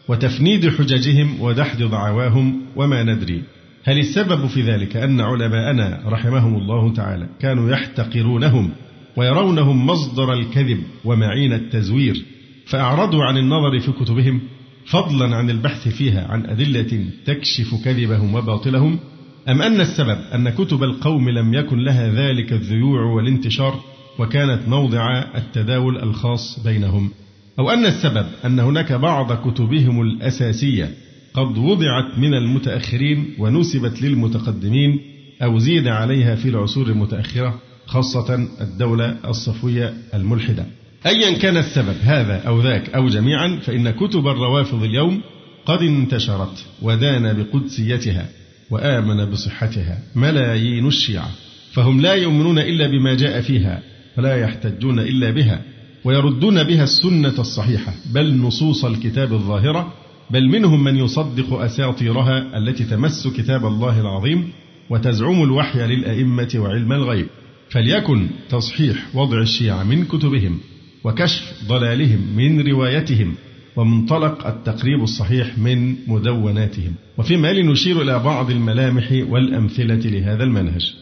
وتفنيد 0.07 0.69
حججهم 0.69 1.41
ودحض 1.41 1.83
دعواهم 1.83 2.61
وما 2.75 3.03
ندري. 3.03 3.43
هل 3.83 3.99
السبب 3.99 4.47
في 4.47 4.61
ذلك 4.61 4.97
أن 4.97 5.21
علماءنا 5.21 6.01
رحمهم 6.05 6.55
الله 6.55 6.93
تعالى 6.93 7.29
كانوا 7.39 7.71
يحتقرونهم 7.71 8.71
ويرونهم 9.17 9.87
مصدر 9.87 10.33
الكذب 10.33 10.83
ومعين 11.05 11.53
التزوير 11.53 12.25
فأعرضوا 12.65 13.23
عن 13.23 13.37
النظر 13.37 13.79
في 13.79 13.91
كتبهم 13.91 14.41
فضلا 14.85 15.35
عن 15.35 15.49
البحث 15.49 15.87
فيها 15.87 16.27
عن 16.27 16.45
أدلة 16.45 17.05
تكشف 17.25 17.83
كذبهم 17.85 18.35
وباطلهم 18.35 18.99
أم 19.47 19.61
أن 19.61 19.81
السبب 19.81 20.17
أن 20.33 20.49
كتب 20.49 20.83
القوم 20.83 21.29
لم 21.29 21.53
يكن 21.53 21.79
لها 21.79 22.09
ذلك 22.09 22.53
الذيوع 22.53 23.01
والانتشار 23.01 23.79
وكانت 24.19 24.67
موضع 24.67 25.23
التداول 25.35 25.97
الخاص 25.97 26.59
بينهم؟ 26.63 27.11
أو 27.59 27.69
أن 27.69 27.85
السبب 27.85 28.25
أن 28.45 28.59
هناك 28.59 28.93
بعض 28.93 29.33
كتبهم 29.33 30.01
الأساسية 30.01 30.91
قد 31.33 31.57
وضعت 31.57 32.17
من 32.17 32.33
المتأخرين 32.33 33.35
ونسبت 33.39 34.01
للمتقدمين 34.01 34.99
أو 35.43 35.57
زيد 35.57 35.87
عليها 35.87 36.35
في 36.35 36.49
العصور 36.49 36.87
المتأخرة 36.87 37.59
خاصة 37.85 38.47
الدولة 38.61 39.15
الصفوية 39.25 39.93
الملحدة. 40.13 40.65
أيا 41.05 41.37
كان 41.37 41.57
السبب 41.57 41.95
هذا 42.01 42.43
أو 42.47 42.61
ذاك 42.61 42.89
أو 42.89 43.07
جميعا 43.07 43.59
فإن 43.61 43.89
كتب 43.89 44.27
الروافض 44.27 44.83
اليوم 44.83 45.21
قد 45.65 45.81
انتشرت 45.81 46.65
ودان 46.81 47.33
بقدسيتها. 47.33 48.25
وآمن 48.71 49.25
بصحتها. 49.25 49.99
ملايين 50.15 50.87
الشيعة. 50.87 51.31
فهم 51.73 52.01
لا 52.01 52.13
يؤمنون 52.13 52.59
إلا 52.59 52.87
بما 52.87 53.15
جاء 53.15 53.41
فيها 53.41 53.81
فلا 54.15 54.35
يحتجون 54.35 54.99
إلا 54.99 55.31
بها 55.31 55.61
ويردون 56.05 56.63
بها 56.63 56.83
السنة 56.83 57.39
الصحيحة. 57.39 57.93
بل 58.13 58.37
نصوص 58.37 58.85
الكتاب 58.85 59.33
الظاهرة 59.33 59.93
بل 60.29 60.47
منهم 60.47 60.83
من 60.83 60.95
يصدق 60.95 61.53
أساطيرها 61.53 62.57
التي 62.57 62.83
تمس 62.83 63.27
كتاب 63.27 63.65
الله 63.65 64.01
العظيم 64.01 64.49
وتزعم 64.89 65.43
الوحي 65.43 65.87
للأئمة 65.87 66.49
وعلم 66.55 66.91
الغيب. 66.91 67.27
فليكن 67.69 68.27
تصحيح 68.49 69.15
وضع 69.15 69.41
الشيعة 69.41 69.83
من 69.83 70.05
كتبهم 70.05 70.59
وكشف 71.03 71.53
ضلالهم 71.67 72.21
من 72.35 72.61
روايتهم 72.67 73.35
ومنطلق 73.75 74.47
التقريب 74.47 75.03
الصحيح 75.03 75.57
من 75.57 75.95
مدوناتهم. 76.07 76.93
وفيما 77.17 77.49
يلي 77.49 77.63
نشير 77.63 78.01
إلى 78.01 78.19
بعض 78.19 78.51
الملامح 78.51 79.23
والأمثلة 79.29 79.95
لهذا 79.95 80.43
المنهج. 80.43 80.93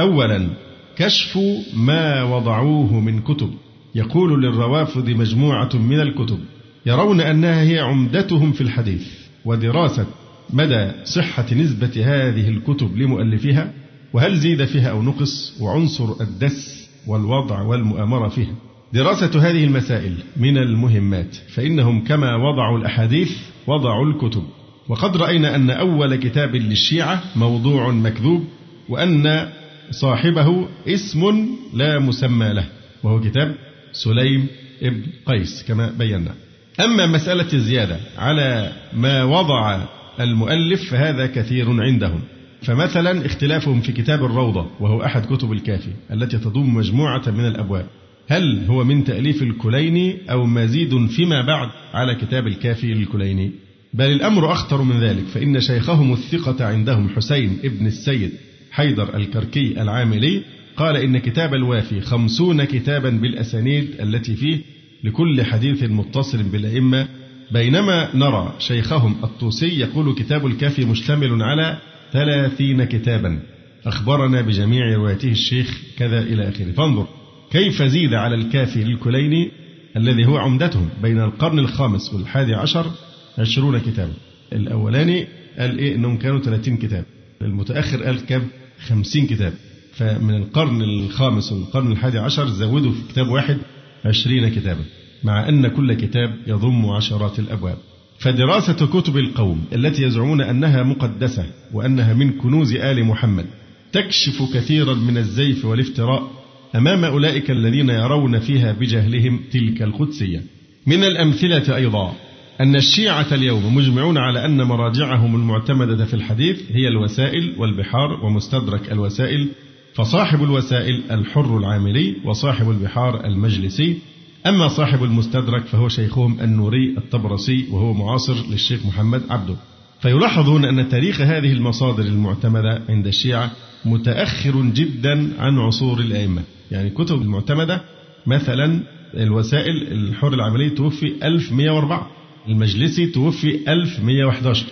أولا 0.00 0.48
كشف 0.96 1.38
ما 1.76 2.22
وضعوه 2.22 3.00
من 3.00 3.20
كتب. 3.20 3.50
يقول 3.94 4.42
للروافض 4.42 5.08
مجموعة 5.08 5.70
من 5.74 6.00
الكتب 6.00 6.38
يرون 6.86 7.20
أنها 7.20 7.62
هي 7.62 7.78
عمدتهم 7.78 8.52
في 8.52 8.60
الحديث. 8.60 9.06
ودراسة 9.44 10.06
مدى 10.52 10.90
صحة 11.04 11.54
نسبة 11.54 11.92
هذه 12.04 12.48
الكتب 12.48 12.96
لمؤلفيها 12.96 13.72
وهل 14.12 14.36
زيد 14.36 14.64
فيها 14.64 14.90
أو 14.90 15.02
نقص 15.02 15.56
وعنصر 15.60 16.20
الدس 16.20 16.88
والوضع 17.06 17.62
والمؤامرة 17.62 18.28
فيها. 18.28 18.54
دراسة 18.92 19.40
هذه 19.40 19.64
المسائل 19.64 20.14
من 20.36 20.58
المهمات 20.58 21.34
فإنهم 21.34 22.04
كما 22.04 22.36
وضعوا 22.36 22.78
الأحاديث 22.78 23.30
وضعوا 23.66 24.06
الكتب. 24.06 24.42
وقد 24.88 25.16
رأينا 25.16 25.56
أن 25.56 25.70
أول 25.70 26.16
كتاب 26.16 26.56
للشيعة 26.56 27.22
موضوع 27.36 27.90
مكذوب 27.90 28.44
وأن 28.88 29.48
صاحبه 29.90 30.68
اسم 30.88 31.46
لا 31.74 31.98
مسمى 31.98 32.52
له 32.52 32.64
وهو 33.02 33.20
كتاب 33.20 33.54
سليم 33.92 34.46
ابن 34.82 35.02
قيس 35.26 35.64
كما 35.68 35.90
بينا. 35.90 36.34
أما 36.80 37.06
مسألة 37.06 37.52
الزيادة 37.52 38.00
على 38.18 38.72
ما 38.92 39.24
وضع 39.24 39.80
المؤلف 40.20 40.90
فهذا 40.90 41.26
كثير 41.26 41.82
عندهم. 41.82 42.20
فمثلا 42.62 43.26
اختلافهم 43.26 43.80
في 43.80 43.92
كتاب 43.92 44.24
الروضة 44.24 44.66
وهو 44.80 45.04
أحد 45.04 45.26
كتب 45.26 45.52
الكافي 45.52 45.90
التي 46.12 46.38
تضم 46.38 46.74
مجموعة 46.74 47.22
من 47.26 47.46
الأبواب. 47.46 47.86
هل 48.28 48.64
هو 48.68 48.84
من 48.84 49.04
تأليف 49.04 49.42
الكليني 49.42 50.16
أو 50.30 50.46
مزيد 50.46 51.06
فيما 51.06 51.46
بعد 51.46 51.68
على 51.92 52.14
كتاب 52.14 52.46
الكافي 52.46 52.94
للكليني 52.94 53.52
بل 53.94 54.12
الأمر 54.12 54.52
أخطر 54.52 54.82
من 54.82 55.00
ذلك 55.00 55.24
فإن 55.24 55.60
شيخهم 55.60 56.12
الثقة 56.12 56.64
عندهم 56.64 57.08
حسين 57.08 57.58
ابن 57.64 57.86
السيد 57.86 58.32
حيدر 58.70 59.16
الكركي 59.16 59.82
العاملي 59.82 60.42
قال 60.76 60.96
إن 60.96 61.18
كتاب 61.18 61.54
الوافي 61.54 62.00
خمسون 62.00 62.64
كتابا 62.64 63.10
بالأسانيد 63.10 64.00
التي 64.00 64.34
فيه 64.34 64.58
لكل 65.04 65.42
حديث 65.42 65.82
متصل 65.82 66.42
بالأئمة 66.42 67.08
بينما 67.50 68.16
نرى 68.16 68.54
شيخهم 68.58 69.16
الطوسي 69.24 69.80
يقول 69.80 70.14
كتاب 70.14 70.46
الكافي 70.46 70.84
مشتمل 70.84 71.42
على 71.42 71.78
ثلاثين 72.12 72.84
كتابا 72.84 73.38
أخبرنا 73.86 74.40
بجميع 74.40 74.94
روايته 74.94 75.30
الشيخ 75.30 75.80
كذا 75.98 76.20
إلى 76.20 76.48
آخره. 76.48 76.72
فانظر. 76.72 77.06
كيف 77.50 77.82
زيد 77.82 78.14
على 78.14 78.34
الكافي 78.34 78.84
للكليني 78.84 79.50
الذي 79.96 80.26
هو 80.26 80.36
عمدتهم 80.36 80.88
بين 81.02 81.20
القرن 81.20 81.58
الخامس 81.58 82.14
والحادي 82.14 82.54
عشر 82.54 82.90
عشرون 83.38 83.78
كتابا 83.78 84.12
الأولاني 84.52 85.26
قال 85.58 85.78
إيه؟ 85.78 85.94
إنهم 85.94 86.18
كانوا 86.18 86.38
30 86.40 86.76
كتاب. 86.76 87.04
المتأخر 87.42 88.02
قال 88.02 88.26
كم؟ 88.26 88.42
50 88.88 89.26
كتاب. 89.26 89.52
فمن 89.92 90.34
القرن 90.34 90.82
الخامس 90.82 91.52
والقرن 91.52 91.92
الحادي 91.92 92.18
عشر 92.18 92.48
زودوا 92.48 92.92
في 92.92 93.12
كتاب 93.12 93.28
واحد 93.28 93.58
عشرين 94.04 94.48
كتابا 94.48 94.84
مع 95.24 95.48
أن 95.48 95.68
كل 95.68 95.92
كتاب 95.92 96.36
يضم 96.46 96.86
عشرات 96.86 97.38
الأبواب. 97.38 97.76
فدراسة 98.18 98.86
كتب 98.86 99.16
القوم 99.16 99.64
التي 99.72 100.02
يزعمون 100.02 100.40
أنها 100.40 100.82
مقدسة 100.82 101.46
وأنها 101.72 102.14
من 102.14 102.32
كنوز 102.32 102.72
آل 102.74 103.04
محمد 103.04 103.46
تكشف 103.92 104.42
كثيرا 104.54 104.94
من 104.94 105.18
الزيف 105.18 105.64
والافتراء 105.64 106.30
أمام 106.74 107.04
أولئك 107.04 107.50
الذين 107.50 107.90
يرون 107.90 108.38
فيها 108.38 108.72
بجهلهم 108.72 109.40
تلك 109.52 109.82
القدسية. 109.82 110.42
من 110.86 111.04
الأمثلة 111.04 111.76
أيضا 111.76 112.12
أن 112.60 112.76
الشيعة 112.76 113.26
اليوم 113.32 113.74
مجمعون 113.74 114.18
على 114.18 114.44
أن 114.44 114.62
مراجعهم 114.62 115.34
المعتمدة 115.34 116.04
في 116.04 116.14
الحديث 116.14 116.62
هي 116.72 116.88
الوسائل 116.88 117.52
والبحار 117.58 118.24
ومستدرك 118.24 118.92
الوسائل 118.92 119.48
فصاحب 119.94 120.42
الوسائل 120.42 121.02
الحر 121.10 121.58
العاملي 121.58 122.16
وصاحب 122.24 122.70
البحار 122.70 123.26
المجلسي. 123.26 123.98
أما 124.46 124.68
صاحب 124.68 125.04
المستدرك 125.04 125.66
فهو 125.66 125.88
شيخهم 125.88 126.40
النوري 126.40 126.94
الطبرسي 126.98 127.66
وهو 127.70 127.92
معاصر 127.92 128.34
للشيخ 128.50 128.86
محمد 128.86 129.22
عبده. 129.30 129.56
فيلاحظ 130.00 130.48
هنا 130.48 130.70
أن 130.70 130.88
تاريخ 130.88 131.20
هذه 131.20 131.52
المصادر 131.52 132.02
المعتمدة 132.02 132.82
عند 132.88 133.06
الشيعة 133.06 133.50
متأخر 133.84 134.62
جدا 134.62 135.32
عن 135.38 135.58
عصور 135.58 136.00
الأئمة. 136.00 136.42
يعني 136.70 136.88
الكتب 136.88 137.22
المعتمدة 137.22 137.82
مثلا 138.26 138.80
الوسائل 139.14 139.92
الحر 139.92 140.34
العملي 140.34 140.70
توفي 140.70 141.06
1104 141.22 142.10
المجلسي 142.48 143.06
توفي 143.06 143.72
1111 143.72 144.66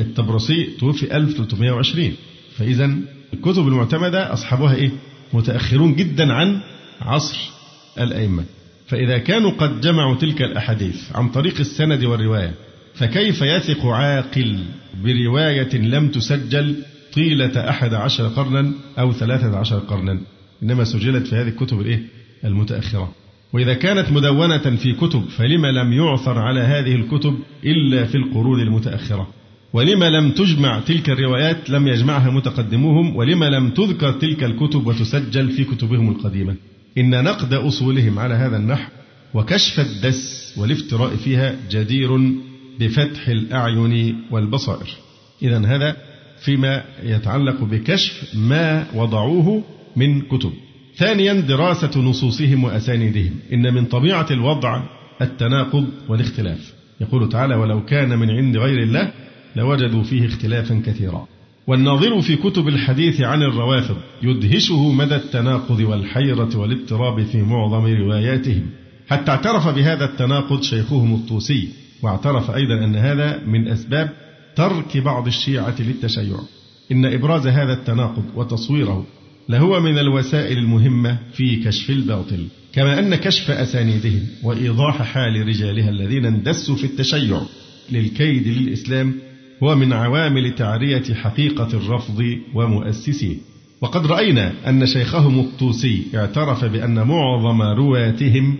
الطبرسي 0.00 0.64
توفي 0.64 1.16
1320 1.16 2.12
فإذا 2.56 2.90
الكتب 3.34 3.68
المعتمدة 3.68 4.32
أصحابها 4.32 4.74
إيه؟ 4.74 4.90
متأخرون 5.32 5.94
جدا 5.94 6.32
عن 6.32 6.60
عصر 7.00 7.38
الأئمة. 8.00 8.44
فإذا 8.86 9.18
كانوا 9.18 9.50
قد 9.50 9.80
جمعوا 9.80 10.16
تلك 10.16 10.42
الأحاديث 10.42 11.16
عن 11.16 11.28
طريق 11.28 11.60
السند 11.60 12.04
والرواية 12.04 12.54
فكيف 12.94 13.42
يثق 13.42 13.86
عاقل 13.86 14.58
برواية 15.04 15.76
لم 15.76 16.08
تسجل 16.08 16.76
طيلة 17.14 17.70
أحد 17.70 17.94
عشر 17.94 18.28
قرنا 18.28 18.72
أو 18.98 19.12
ثلاثة 19.12 19.56
عشر 19.56 19.78
قرنا؟ 19.78 20.20
إنما 20.62 20.84
سجلت 20.84 21.26
في 21.26 21.36
هذه 21.36 21.48
الكتب 21.48 21.80
الإيه؟ 21.80 22.02
المتأخرة. 22.44 23.12
وإذا 23.52 23.74
كانت 23.74 24.12
مدونة 24.12 24.76
في 24.76 24.92
كتب 24.92 25.24
فلما 25.28 25.72
لم 25.72 25.92
يعثر 25.92 26.38
على 26.38 26.60
هذه 26.60 26.94
الكتب 26.94 27.38
إلا 27.64 28.04
في 28.04 28.14
القرون 28.14 28.60
المتأخرة. 28.60 29.28
ولما 29.72 30.10
لم 30.10 30.30
تجمع 30.30 30.80
تلك 30.80 31.10
الروايات 31.10 31.70
لم 31.70 31.88
يجمعها 31.88 32.30
متقدموهم 32.30 33.16
ولما 33.16 33.50
لم 33.50 33.70
تذكر 33.70 34.12
تلك 34.12 34.44
الكتب 34.44 34.86
وتسجل 34.86 35.48
في 35.48 35.64
كتبهم 35.64 36.10
القديمة. 36.10 36.54
إن 36.98 37.24
نقد 37.24 37.54
أصولهم 37.54 38.18
على 38.18 38.34
هذا 38.34 38.56
النحو 38.56 38.90
وكشف 39.34 39.80
الدس 39.80 40.54
والافتراء 40.56 41.16
فيها 41.16 41.56
جدير 41.70 42.32
بفتح 42.80 43.28
الأعين 43.28 44.16
والبصائر. 44.30 44.88
إذا 45.42 45.66
هذا 45.66 45.96
فيما 46.40 46.84
يتعلق 47.02 47.64
بكشف 47.64 48.34
ما 48.34 48.86
وضعوه 48.94 49.64
من 49.96 50.20
كتب. 50.20 50.52
ثانيا 50.96 51.32
دراسة 51.32 52.00
نصوصهم 52.00 52.64
وأسانيدهم. 52.64 53.32
إن 53.52 53.74
من 53.74 53.84
طبيعة 53.84 54.26
الوضع 54.30 54.82
التناقض 55.22 55.86
والاختلاف. 56.08 56.74
يقول 57.00 57.28
تعالى 57.28 57.54
ولو 57.54 57.84
كان 57.84 58.18
من 58.18 58.30
عند 58.30 58.56
غير 58.56 58.82
الله 58.82 59.12
لوجدوا 59.56 60.02
فيه 60.02 60.26
اختلافا 60.26 60.82
كثيرا. 60.86 61.26
والناظر 61.66 62.20
في 62.20 62.36
كتب 62.36 62.68
الحديث 62.68 63.20
عن 63.20 63.42
الروافض 63.42 63.96
يدهشه 64.22 64.92
مدى 64.92 65.16
التناقض 65.16 65.80
والحيرة 65.80 66.56
والاضطراب 66.56 67.24
في 67.24 67.42
معظم 67.42 67.86
رواياتهم. 67.86 68.66
حتى 69.08 69.30
اعترف 69.30 69.68
بهذا 69.68 70.04
التناقض 70.04 70.62
شيخهم 70.62 71.14
الطوسي 71.14 71.68
واعترف 72.02 72.50
أيضا 72.50 72.74
أن 72.84 72.96
هذا 72.96 73.42
من 73.46 73.68
أسباب 73.68 74.10
ترك 74.56 74.96
بعض 74.96 75.26
الشيعة 75.26 75.74
للتشيع. 75.78 76.36
إن 76.92 77.04
إبراز 77.04 77.46
هذا 77.46 77.72
التناقض 77.72 78.24
وتصويره 78.34 79.06
لهو 79.48 79.80
من 79.80 79.98
الوسائل 79.98 80.58
المهمة 80.58 81.18
في 81.32 81.56
كشف 81.64 81.90
الباطل. 81.90 82.46
كما 82.72 82.98
أن 82.98 83.14
كشف 83.14 83.50
أسانيدهم 83.50 84.22
وإيضاح 84.42 85.02
حال 85.02 85.48
رجالها 85.48 85.90
الذين 85.90 86.24
اندسوا 86.24 86.76
في 86.76 86.84
التشيع 86.84 87.42
للكيد 87.92 88.48
للإسلام 88.48 89.14
هو 89.62 89.76
من 89.76 89.92
عوامل 89.92 90.54
تعرية 90.54 91.14
حقيقة 91.14 91.68
الرفض 91.74 92.38
ومؤسسيه. 92.54 93.36
وقد 93.80 94.06
رأينا 94.06 94.52
أن 94.68 94.86
شيخهم 94.86 95.40
الطوسي 95.40 96.02
اعترف 96.14 96.64
بأن 96.64 96.94
معظم 96.94 97.62
رواتهم 97.62 98.56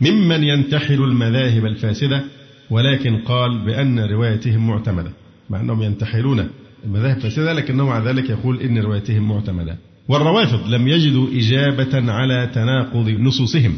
ممن 0.00 0.44
ينتحل 0.44 1.02
المذاهب 1.02 1.66
الفاسدة 1.66 2.24
ولكن 2.70 3.16
قال 3.16 3.64
بأن 3.64 4.00
روايتهم 4.00 4.66
معتمدة 4.66 5.12
مع 5.50 5.60
أنهم 5.60 5.82
ينتحلون 5.82 6.48
المذاهب 6.84 7.16
الفاسدة 7.16 7.52
لكنه 7.52 7.86
مع 7.86 7.98
ذلك 7.98 8.30
يقول 8.30 8.60
إن 8.60 8.78
روايتهم 8.78 9.28
معتمدة. 9.28 9.76
والروافض 10.10 10.68
لم 10.68 10.88
يجدوا 10.88 11.28
إجابة 11.32 12.12
على 12.12 12.50
تناقض 12.54 13.08
نصوصهم 13.08 13.76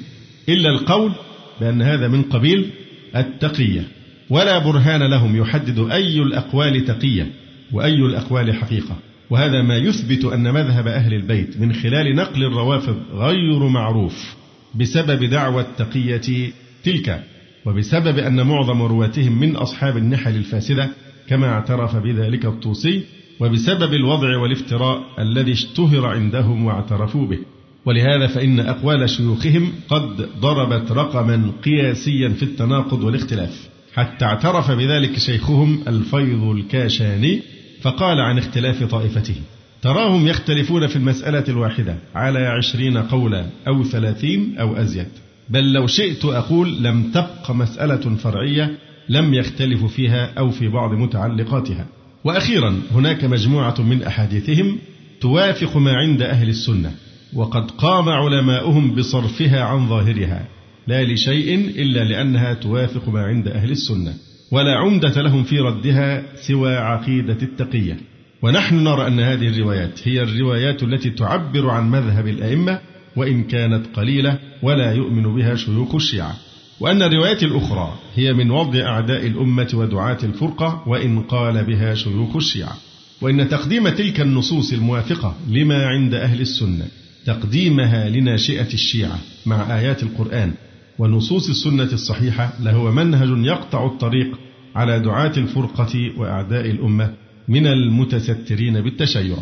إلا 0.49 0.71
القول 0.71 1.12
بأن 1.61 1.83
هذا 1.83 2.09
من 2.09 2.23
قبيل 2.23 2.71
التقية 3.17 3.85
ولا 4.31 4.59
برهان 4.59 5.03
لهم 5.03 5.37
يحدد 5.37 5.91
أي 5.91 6.23
الأقوال 6.23 6.85
تقية 6.85 7.27
وأي 7.73 7.95
الأقوال 7.95 8.55
حقيقة. 8.55 8.97
وهذا 9.31 9.62
ما 9.62 9.77
يثبت 9.77 10.25
أن 10.25 10.55
مذهب 10.55 10.87
أهل 10.87 11.15
البيت 11.15 11.61
من 11.61 11.73
خلال 11.73 12.17
نقل 12.17 12.45
الروافض 12.45 12.97
غير 13.12 13.69
معروف 13.69 14.35
بسبب 14.75 15.25
دعوى 15.25 15.62
التقية 15.62 16.51
تلك 16.85 17.25
وبسبب 17.67 18.19
أن 18.19 18.47
معظم 18.47 18.83
رواتهم 18.83 19.41
من 19.41 19.57
أصحاب 19.57 19.97
النحل 19.97 20.37
الفاسدة 20.37 20.89
كما 21.29 21.47
اعترف 21.47 21.97
بذلك 21.97 22.47
الطوسي 22.47 23.03
وبسبب 23.43 23.95
الوضع 23.95 24.37
والافتراء 24.39 25.03
الذي 25.19 25.53
اشتهر 25.53 26.07
عندهم 26.07 26.65
واعترفوا 26.65 27.27
به. 27.27 27.39
ولهذا 27.85 28.27
فإن 28.27 28.61
أقوال 28.61 29.11
شيوخهم 29.11 29.73
قد 29.89 30.29
ضربت 30.41 30.93
رقما 30.93 31.52
قياسيا 31.65 32.28
في 32.28 32.43
التناقض 32.43 33.05
والاختلاف. 33.05 33.69
حتى 33.95 34.25
اعترف 34.25 34.71
بذلك 34.71 35.19
شيخهم 35.19 35.83
الفيض 35.89 36.43
الكاشاني 36.43 37.43
فقال 37.83 38.21
عن 38.21 38.39
اختلاف 38.39 38.85
طائفته. 38.85 39.35
تراهم 39.83 40.26
يختلفون 40.26 40.87
في 40.87 40.97
المسألة 40.97 41.45
الواحدة 41.49 41.97
على 42.15 42.39
عشرين 42.39 42.99
قولا 42.99 43.47
أو 43.69 43.85
ثلاثين 43.85 44.59
أو 44.59 44.76
أزيد. 44.76 45.09
بل 45.50 45.73
لو 45.73 45.87
شئت 45.87 46.25
أقول 46.25 46.83
لم 46.83 47.11
تبق 47.15 47.50
مسألة 47.50 48.17
فرعية 48.17 48.78
لم 49.09 49.35
يختلفوا 49.35 49.89
فيها 49.89 50.31
أو 50.39 50.50
في 50.50 50.69
بعض 50.69 50.93
متعلقاتها. 50.93 51.87
وأخيرا 52.25 52.80
هناك 52.95 53.25
مجموعة 53.25 53.82
من 53.82 54.02
أحاديثهم 54.02 54.78
توافق 55.21 55.76
ما 55.76 55.93
عند 55.93 56.23
أهل 56.23 56.49
السنة 56.49 56.93
وقد 57.35 57.71
قام 57.71 58.08
علماؤهم 58.08 58.95
بصرفها 58.95 59.61
عن 59.63 59.89
ظاهرها 59.89 60.49
لا 60.87 61.04
لشيء 61.04 61.54
إلا 61.54 62.04
لأنها 62.04 62.54
توافق 62.54 63.08
ما 63.08 63.23
عند 63.23 63.49
أهل 63.49 63.71
السنة 63.71 64.15
ولا 64.50 64.76
عمدة 64.76 65.23
لهم 65.23 65.45
في 65.45 65.58
ردها 65.58 66.23
سوى 66.37 66.76
عقيدة 66.76 67.39
التقية. 67.43 67.97
ونحن 68.43 68.75
نرى 68.85 69.06
أن 69.06 69.21
هذه 69.21 69.49
الروايات 69.49 70.08
هي 70.08 70.23
الروايات 70.23 70.82
التي 70.82 71.11
تعبر 71.11 71.71
عن 71.71 71.91
مذهب 71.91 72.28
الأئمة 72.28 72.78
وإن 73.17 73.45
كانت 73.45 73.87
قليلة 73.97 74.39
ولا 74.63 74.93
يؤمن 74.93 75.35
بها 75.35 75.54
شيوخ 75.54 75.95
الشيعة. 75.95 76.37
وأن 76.82 77.02
الروايات 77.02 77.42
الأخرى 77.42 77.95
هي 78.14 78.32
من 78.32 78.50
وضع 78.50 78.80
أعداء 78.80 79.26
الأمة 79.26 79.68
ودعاة 79.75 80.18
الفرقة 80.23 80.82
وإن 80.86 81.21
قال 81.23 81.64
بها 81.64 81.95
شيوخ 81.95 82.36
الشيعة. 82.36 82.76
وإن 83.21 83.49
تقديم 83.49 83.88
تلك 83.88 84.21
النصوص 84.21 84.73
الموافقة 84.73 85.36
لما 85.49 85.86
عند 85.86 86.14
أهل 86.14 86.40
السنة 86.40 86.86
تقديمها 87.26 88.08
لناشئة 88.08 88.73
الشيعة 88.73 89.18
مع 89.47 89.78
آيات 89.78 90.02
القرآن 90.02 90.52
ونصوص 90.99 91.49
السنة 91.49 91.92
الصحيحة 91.92 92.52
لهو 92.60 92.92
منهج 92.92 93.47
يقطع 93.47 93.86
الطريق 93.86 94.38
على 94.75 95.00
دعاة 95.00 95.32
الفرقة 95.36 96.12
وأعداء 96.16 96.71
الأمة 96.71 97.14
من 97.49 97.66
المتسترين 97.66 98.80
بالتشيع. 98.80 99.36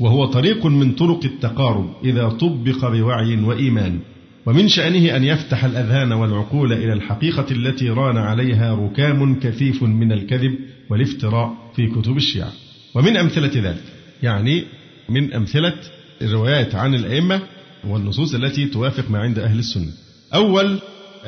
وهو 0.00 0.26
طريق 0.26 0.66
من 0.66 0.92
طرق 0.92 1.24
التقارب 1.24 1.90
إذا 2.04 2.28
طبق 2.28 2.88
بوعي 2.88 3.36
وإيمان. 3.36 3.98
ومن 4.46 4.68
شأنه 4.68 5.16
أن 5.16 5.24
يفتح 5.24 5.64
الأذهان 5.64 6.12
والعقول 6.12 6.72
إلى 6.72 6.92
الحقيقة 6.92 7.46
التي 7.50 7.88
ران 7.88 8.16
عليها 8.16 8.74
ركام 8.74 9.40
كثيف 9.40 9.82
من 9.82 10.12
الكذب 10.12 10.58
والافتراء 10.90 11.70
في 11.76 11.86
كتب 11.86 12.16
الشيعة. 12.16 12.52
ومن 12.94 13.16
أمثلة 13.16 13.70
ذلك 13.70 13.82
يعني 14.22 14.64
من 15.08 15.34
أمثلة 15.34 15.74
الروايات 16.22 16.74
عن 16.74 16.94
الأئمة 16.94 17.42
والنصوص 17.84 18.34
التي 18.34 18.66
توافق 18.66 19.10
ما 19.10 19.18
عند 19.18 19.38
أهل 19.38 19.58
السنة. 19.58 19.92
أول 20.34 20.78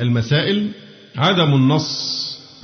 المسائل 0.01 0.69
عدم 1.15 1.53
النص 1.53 2.13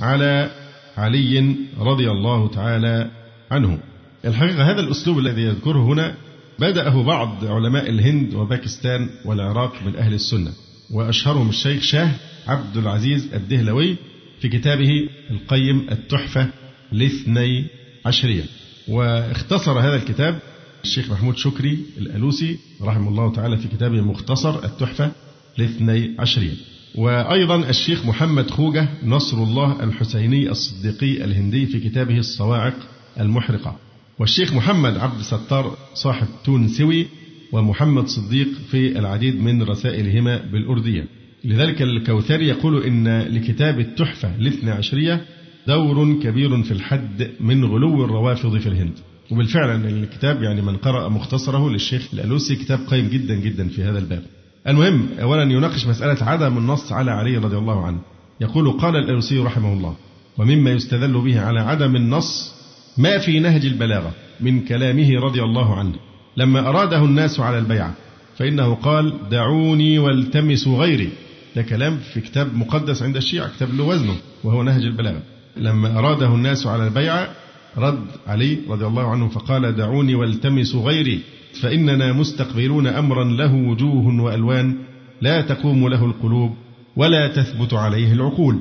على 0.00 0.50
علي 0.96 1.56
رضي 1.78 2.10
الله 2.10 2.48
تعالى 2.48 3.10
عنه. 3.50 3.78
الحقيقة 4.24 4.70
هذا 4.70 4.80
الأسلوب 4.80 5.18
الذي 5.18 5.42
يذكره 5.42 5.84
هنا 5.84 6.14
بدأه 6.60 7.02
بعض 7.02 7.44
علماء 7.44 7.90
الهند 7.90 8.34
وباكستان 8.34 9.08
والعراق 9.24 9.82
من 9.86 9.96
أهل 9.96 10.14
السنة 10.14 10.52
وأشهرهم 10.90 11.48
الشيخ 11.48 11.82
شاه 11.82 12.10
عبد 12.46 12.76
العزيز 12.76 13.34
الدهلوي 13.34 13.96
في 14.40 14.48
كتابه 14.48 15.08
القيم 15.30 15.86
التحفة 15.90 16.48
الاثني 16.92 17.66
عشرية. 18.06 18.42
واختصر 18.88 19.80
هذا 19.80 19.96
الكتاب 19.96 20.38
الشيخ 20.84 21.10
محمود 21.10 21.36
شكري 21.36 21.78
الألوسي 21.98 22.58
رحمه 22.82 23.08
الله 23.08 23.32
تعالى 23.32 23.56
في 23.56 23.68
كتابه 23.68 24.00
مختصر 24.00 24.64
التحفة 24.64 25.10
الاثني 25.58 26.14
عشرية. 26.18 26.54
وأيضا 26.94 27.56
الشيخ 27.56 28.06
محمد 28.06 28.50
خوجة 28.50 28.88
نصر 29.04 29.36
الله 29.36 29.84
الحسيني 29.84 30.50
الصديقي 30.50 31.24
الهندي 31.24 31.66
في 31.66 31.80
كتابه 31.80 32.18
الصواعق 32.18 32.74
المحرقة. 33.20 33.89
والشيخ 34.20 34.52
محمد 34.52 34.96
عبد 34.96 35.18
الستار 35.18 35.76
صاحب 35.94 36.26
تونسوي 36.44 37.06
ومحمد 37.52 38.06
صديق 38.06 38.48
في 38.70 38.98
العديد 38.98 39.42
من 39.42 39.62
رسائلهما 39.62 40.36
بالأردية. 40.52 41.06
لذلك 41.44 41.82
الكوثري 41.82 42.48
يقول 42.48 42.82
إن 42.82 43.20
لكتاب 43.20 43.80
التحفة 43.80 44.34
الاثنى 44.34 44.70
عشرية 44.70 45.24
دور 45.66 46.22
كبير 46.22 46.62
في 46.62 46.70
الحد 46.70 47.30
من 47.40 47.64
غلو 47.64 48.04
الروافض 48.04 48.58
في 48.58 48.66
الهند. 48.66 48.92
وبالفعل 49.30 49.86
الكتاب 49.86 50.42
يعني 50.42 50.62
من 50.62 50.76
قرأ 50.76 51.08
مختصره 51.08 51.70
للشيخ 51.70 52.08
الألوسي 52.12 52.56
كتاب 52.56 52.78
قيم 52.90 53.08
جدا 53.08 53.34
جدا 53.34 53.68
في 53.68 53.84
هذا 53.84 53.98
الباب. 53.98 54.22
المهم 54.68 55.08
أولا 55.20 55.42
يناقش 55.42 55.86
مسألة 55.86 56.24
عدم 56.24 56.58
النص 56.58 56.92
على 56.92 57.10
علي 57.10 57.36
رضي 57.36 57.56
الله 57.56 57.86
عنه. 57.86 57.98
يقول 58.40 58.72
قال 58.72 58.96
الألوسي 58.96 59.38
رحمه 59.38 59.72
الله 59.72 59.96
ومما 60.38 60.70
يستدل 60.70 61.20
به 61.20 61.40
على 61.40 61.60
عدم 61.60 61.96
النص 61.96 62.59
ما 63.00 63.18
في 63.18 63.40
نهج 63.40 63.66
البلاغة 63.66 64.12
من 64.40 64.60
كلامه 64.60 65.20
رضي 65.20 65.42
الله 65.42 65.74
عنه. 65.78 65.94
لما 66.36 66.68
أراده 66.68 67.04
الناس 67.04 67.40
على 67.40 67.58
البيعة 67.58 67.94
فإنه 68.38 68.74
قال 68.74 69.12
دعوني 69.30 69.98
والتمسوا 69.98 70.78
غيري. 70.78 71.08
ده 71.56 71.62
كلام 71.62 71.98
في 72.14 72.20
كتاب 72.20 72.54
مقدس 72.54 73.02
عند 73.02 73.16
الشيعة 73.16 73.48
كتاب 73.56 73.74
له 73.74 73.84
وزنه 73.84 74.16
وهو 74.44 74.62
نهج 74.62 74.82
البلاغة. 74.82 75.22
لما 75.56 75.98
أراده 75.98 76.34
الناس 76.34 76.66
على 76.66 76.84
البيعة 76.84 77.28
رد 77.76 78.04
علي 78.26 78.58
رضي 78.68 78.86
الله 78.86 79.10
عنه 79.10 79.28
فقال 79.28 79.76
دعوني 79.76 80.14
والتمسوا 80.14 80.82
غيري 80.82 81.20
فإننا 81.60 82.12
مستقبلون 82.12 82.86
أمرا 82.86 83.24
له 83.24 83.54
وجوه 83.54 84.22
وألوان 84.22 84.76
لا 85.20 85.40
تقوم 85.40 85.88
له 85.88 86.04
القلوب 86.04 86.54
ولا 86.96 87.28
تثبت 87.28 87.74
عليه 87.74 88.12
العقول. 88.12 88.58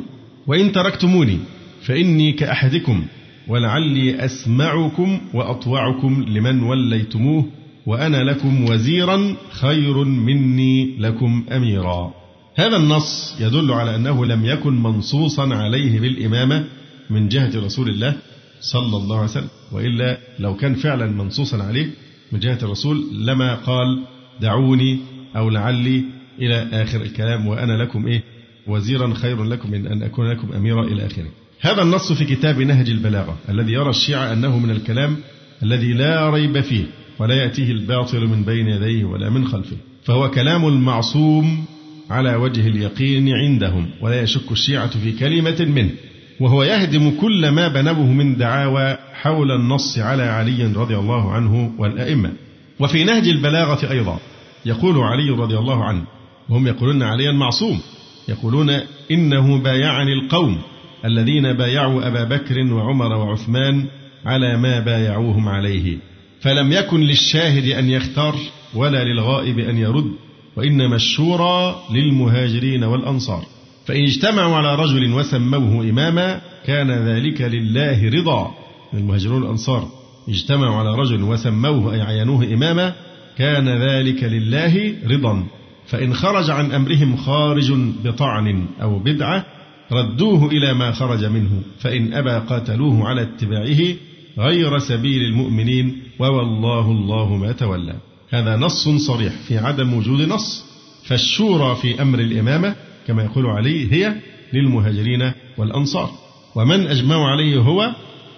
وإن 0.47 0.71
تركتموني 0.71 1.37
فإني 1.81 2.31
كأحدكم 2.31 3.05
ولعلي 3.49 4.25
أسمعكم 4.25 5.19
وأطوعكم 5.33 6.25
لمن 6.27 6.63
وليتموه 6.63 7.45
وأنا 7.85 8.23
لكم 8.23 8.69
وزيرا 8.69 9.35
خير 9.51 10.03
مني 10.03 10.95
لكم 10.99 11.45
أميرا. 11.51 12.13
هذا 12.55 12.77
النص 12.77 13.37
يدل 13.39 13.71
على 13.71 13.95
أنه 13.95 14.25
لم 14.25 14.45
يكن 14.45 14.83
منصوصا 14.83 15.55
عليه 15.55 15.99
بالإمامة 15.99 16.65
من 17.09 17.27
جهة 17.27 17.65
رسول 17.65 17.89
الله 17.89 18.15
صلى 18.61 18.97
الله 18.97 19.15
عليه 19.15 19.29
وسلم 19.29 19.47
وإلا 19.71 20.17
لو 20.39 20.55
كان 20.55 20.75
فعلا 20.75 21.05
منصوصا 21.05 21.63
عليه 21.63 21.89
من 22.31 22.39
جهة 22.39 22.57
الرسول 22.63 23.03
لما 23.25 23.55
قال 23.55 24.03
دعوني 24.41 24.99
أو 25.35 25.49
لعلي 25.49 26.03
إلى 26.39 26.69
آخر 26.73 27.01
الكلام 27.01 27.47
وأنا 27.47 27.83
لكم 27.83 28.07
إيه؟ 28.07 28.23
وزيرا 28.67 29.13
خير 29.13 29.43
لكم 29.43 29.71
من 29.71 29.87
أن 29.87 30.03
أكون 30.03 30.27
لكم 30.31 30.53
أميرا 30.53 30.83
إلى 30.83 31.05
آخره. 31.05 31.29
هذا 31.61 31.81
النص 31.81 32.11
في 32.11 32.25
كتاب 32.25 32.61
نهج 32.61 32.89
البلاغة 32.89 33.37
الذي 33.49 33.71
يرى 33.71 33.89
الشيعة 33.89 34.33
أنه 34.33 34.59
من 34.59 34.71
الكلام 34.71 35.17
الذي 35.63 35.93
لا 35.93 36.29
ريب 36.29 36.61
فيه 36.61 36.83
ولا 37.19 37.35
يأتيه 37.35 37.71
الباطل 37.71 38.27
من 38.27 38.43
بين 38.43 38.67
يديه 38.67 39.05
ولا 39.05 39.29
من 39.29 39.47
خلفه. 39.47 39.77
فهو 40.03 40.31
كلام 40.31 40.67
المعصوم 40.67 41.65
على 42.09 42.35
وجه 42.35 42.67
اليقين 42.67 43.33
عندهم 43.33 43.89
ولا 44.01 44.21
يشك 44.21 44.51
الشيعة 44.51 44.99
في 44.99 45.11
كلمة 45.11 45.65
منه. 45.75 45.91
وهو 46.39 46.63
يهدم 46.63 47.11
كل 47.21 47.49
ما 47.49 47.67
بنوه 47.67 48.05
من 48.05 48.37
دعاوى 48.37 48.97
حول 49.13 49.51
النص 49.51 49.97
على 49.97 50.23
علي 50.23 50.73
رضي 50.75 50.97
الله 50.97 51.31
عنه 51.31 51.71
والأئمة. 51.77 52.31
وفي 52.79 53.03
نهج 53.03 53.27
البلاغة 53.27 53.91
أيضا 53.91 54.19
يقول 54.65 54.97
علي 54.97 55.29
رضي 55.29 55.57
الله 55.57 55.83
عنه 55.83 56.03
وهم 56.49 56.67
يقولون 56.67 57.03
عليا 57.03 57.31
معصوم 57.31 57.79
يقولون 58.27 58.69
إنه 59.11 59.57
بايعني 59.57 60.13
القوم. 60.13 60.61
الذين 61.05 61.53
بايعوا 61.53 62.07
أبا 62.07 62.23
بكر 62.23 62.73
وعمر 62.73 63.15
وعثمان 63.15 63.85
على 64.25 64.57
ما 64.57 64.79
بايعوهم 64.79 65.49
عليه. 65.49 65.97
فلم 66.41 66.71
يكن 66.71 67.01
للشاهد 67.01 67.71
أن 67.71 67.89
يختار 67.89 68.35
ولا 68.75 69.03
للغائب 69.03 69.59
أن 69.59 69.77
يرد 69.77 70.11
وإنما 70.55 70.95
الشورى 70.95 71.75
للمهاجرين 71.91 72.83
والأنصار. 72.83 73.45
فإن 73.85 74.03
اجتمعوا 74.03 74.55
على 74.55 74.75
رجل 74.75 75.13
وسموه 75.13 75.89
إماما 75.89 76.41
كان 76.65 76.91
ذلك 76.91 77.41
لله 77.41 78.09
رضا 78.09 78.51
المهاجرون 78.93 79.43
الأنصار 79.43 79.87
اجتمعوا 80.29 80.75
على 80.75 80.95
رجل 80.95 81.23
وسموه 81.23 81.93
أي 81.93 82.01
عينوه 82.01 82.43
إماما 82.43 82.93
كان 83.37 83.69
ذلك 83.69 84.23
لله 84.23 84.93
رضا. 85.07 85.43
فإن 85.87 86.13
خرج 86.13 86.49
عن 86.49 86.71
أمرهم 86.71 87.17
خارج 87.17 87.73
بطعن 88.03 88.65
أو 88.81 88.99
بدعة 88.99 89.45
ردوه 89.91 90.47
إلى 90.47 90.73
ما 90.73 90.91
خرج 90.91 91.25
منه 91.25 91.61
فإن 91.79 92.13
أبى 92.13 92.47
قاتلوه 92.47 93.07
على 93.07 93.21
اتباعه 93.21 93.95
غير 94.37 94.79
سبيل 94.79 95.21
المؤمنين 95.23 95.97
ووالله 96.19 96.91
الله 96.91 97.35
ما 97.35 97.51
تولى. 97.51 97.95
هذا 98.29 98.55
نص 98.55 98.89
صريح 98.89 99.33
في 99.47 99.57
عدم 99.57 99.93
وجود 99.93 100.21
نص 100.21 100.65
فالشورى 101.03 101.75
في 101.75 102.01
أمر 102.01 102.19
الإمامة 102.19 102.75
كما 103.07 103.23
يقول 103.23 103.45
علي 103.45 103.93
هي 103.93 104.15
للمهاجرين 104.53 105.31
والأنصار. 105.57 106.11
ومن 106.55 106.87
أجمع 106.87 107.31
عليه 107.31 107.57
هو 107.57 107.91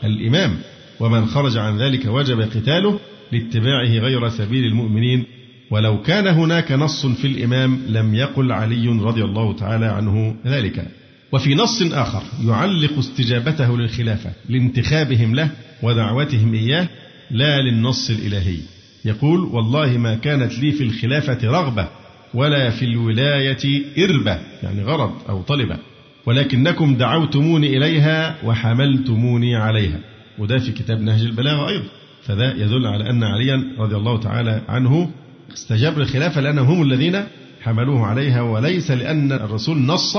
الإمام 0.03 0.57
ومن 0.99 1.25
خرج 1.25 1.57
عن 1.57 1.77
ذلك 1.77 2.05
وجب 2.05 2.41
قتاله 2.41 2.99
لاتباعه 3.31 3.99
غير 3.99 4.29
سبيل 4.29 4.65
المؤمنين. 4.65 5.23
ولو 5.71 6.01
كان 6.01 6.27
هناك 6.27 6.71
نص 6.71 7.05
في 7.05 7.27
الإمام 7.27 7.81
لم 7.87 8.15
يقل 8.15 8.51
علي 8.51 8.87
رضي 8.87 9.23
الله 9.23 9.53
تعالى 9.53 9.85
عنه 9.85 10.35
ذلك. 10.45 11.00
وفي 11.32 11.56
نص 11.56 11.82
آخر 11.82 12.24
يعلق 12.46 12.98
استجابته 12.98 13.78
للخلافة 13.78 14.32
لانتخابهم 14.50 15.36
له 15.36 15.50
ودعوتهم 15.84 16.54
إياه 16.54 16.88
لا 17.32 17.62
للنص 17.62 18.10
الإلهي. 18.10 18.58
يقول 19.06 19.39
والله 19.39 19.98
ما 19.98 20.15
كانت 20.15 20.60
لي 20.60 20.72
في 20.72 20.84
الخلافة 20.84 21.38
رغبة 21.44 21.88
ولا 22.34 22.70
في 22.70 22.86
الولاية 22.86 23.84
إربة. 23.98 24.39
يعني 24.63 24.84
غرض 24.84 25.12
أو 25.30 25.41
طلبة. 25.41 25.78
ولكنكم 26.26 26.96
دعوتموني 26.96 27.78
إليها 27.78 28.38
وحملتموني 28.46 29.56
عليها. 29.56 30.00
وده 30.39 30.58
في 30.58 30.72
كتاب 30.72 31.02
نهج 31.02 31.22
البلاغة 31.22 31.70
أيضا. 31.70 31.86
فذا 32.24 32.54
يدل 32.54 32.88
على 32.88 33.10
أن 33.10 33.24
عليا 33.24 33.76
رضي 33.80 33.96
الله 33.96 34.20
تعالى 34.20 34.62
عنه 34.67 35.12
استجاب 35.54 36.00
للخلافة 36.00 36.41
لأنهم 36.41 36.67
هم 36.67 36.82
الذين 36.82 37.24
حملوه 37.62 38.06
عليها 38.06 38.41
وليس 38.41 38.91
لأن 38.91 39.32
الرسول 39.32 39.78
نص 39.78 40.17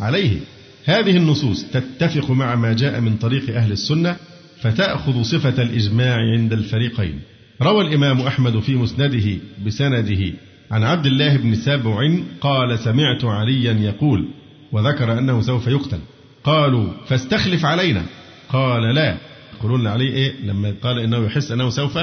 عليه. 0.00 0.38
هذه 0.84 1.16
النصوص 1.16 1.64
تتفق 1.64 2.30
مع 2.30 2.54
ما 2.54 2.72
جاء 2.72 3.00
من 3.00 3.16
طريق 3.16 3.56
أهل 3.56 3.72
السنة 3.72 4.16
فتأخذ 4.60 5.22
صفة 5.22 5.62
الإجماع 5.62 6.16
عند 6.16 6.52
الفريقين. 6.52 7.20
روى 7.62 7.84
الإمام 7.88 8.20
أحمد 8.20 8.60
في 8.60 8.74
مسنده 8.74 9.38
بسنده 9.66 10.32
عن 10.70 10.82
عبد 10.82 11.06
الله 11.06 11.36
بن 11.36 11.54
سبع 11.54 12.18
قال 12.40 12.78
سمعت 12.78 13.24
عليا 13.24 13.72
يقول 13.72 14.28
وذكر 14.72 15.18
أنه 15.18 15.40
سوف 15.40 15.66
يقتل. 15.66 15.98
قالوا 16.44 16.92
فاستخلف 17.06 17.64
علينا. 17.64 18.02
قال 18.48 18.94
لا. 18.94 19.16
يقولون 19.58 19.86
عليه 19.86 20.10
إيه؟ 20.12 20.32
لما 20.44 20.74
قال 20.82 20.98
إنه 20.98 21.26
يحس 21.26 21.52
أنه 21.52 21.70
سوف 21.70 21.98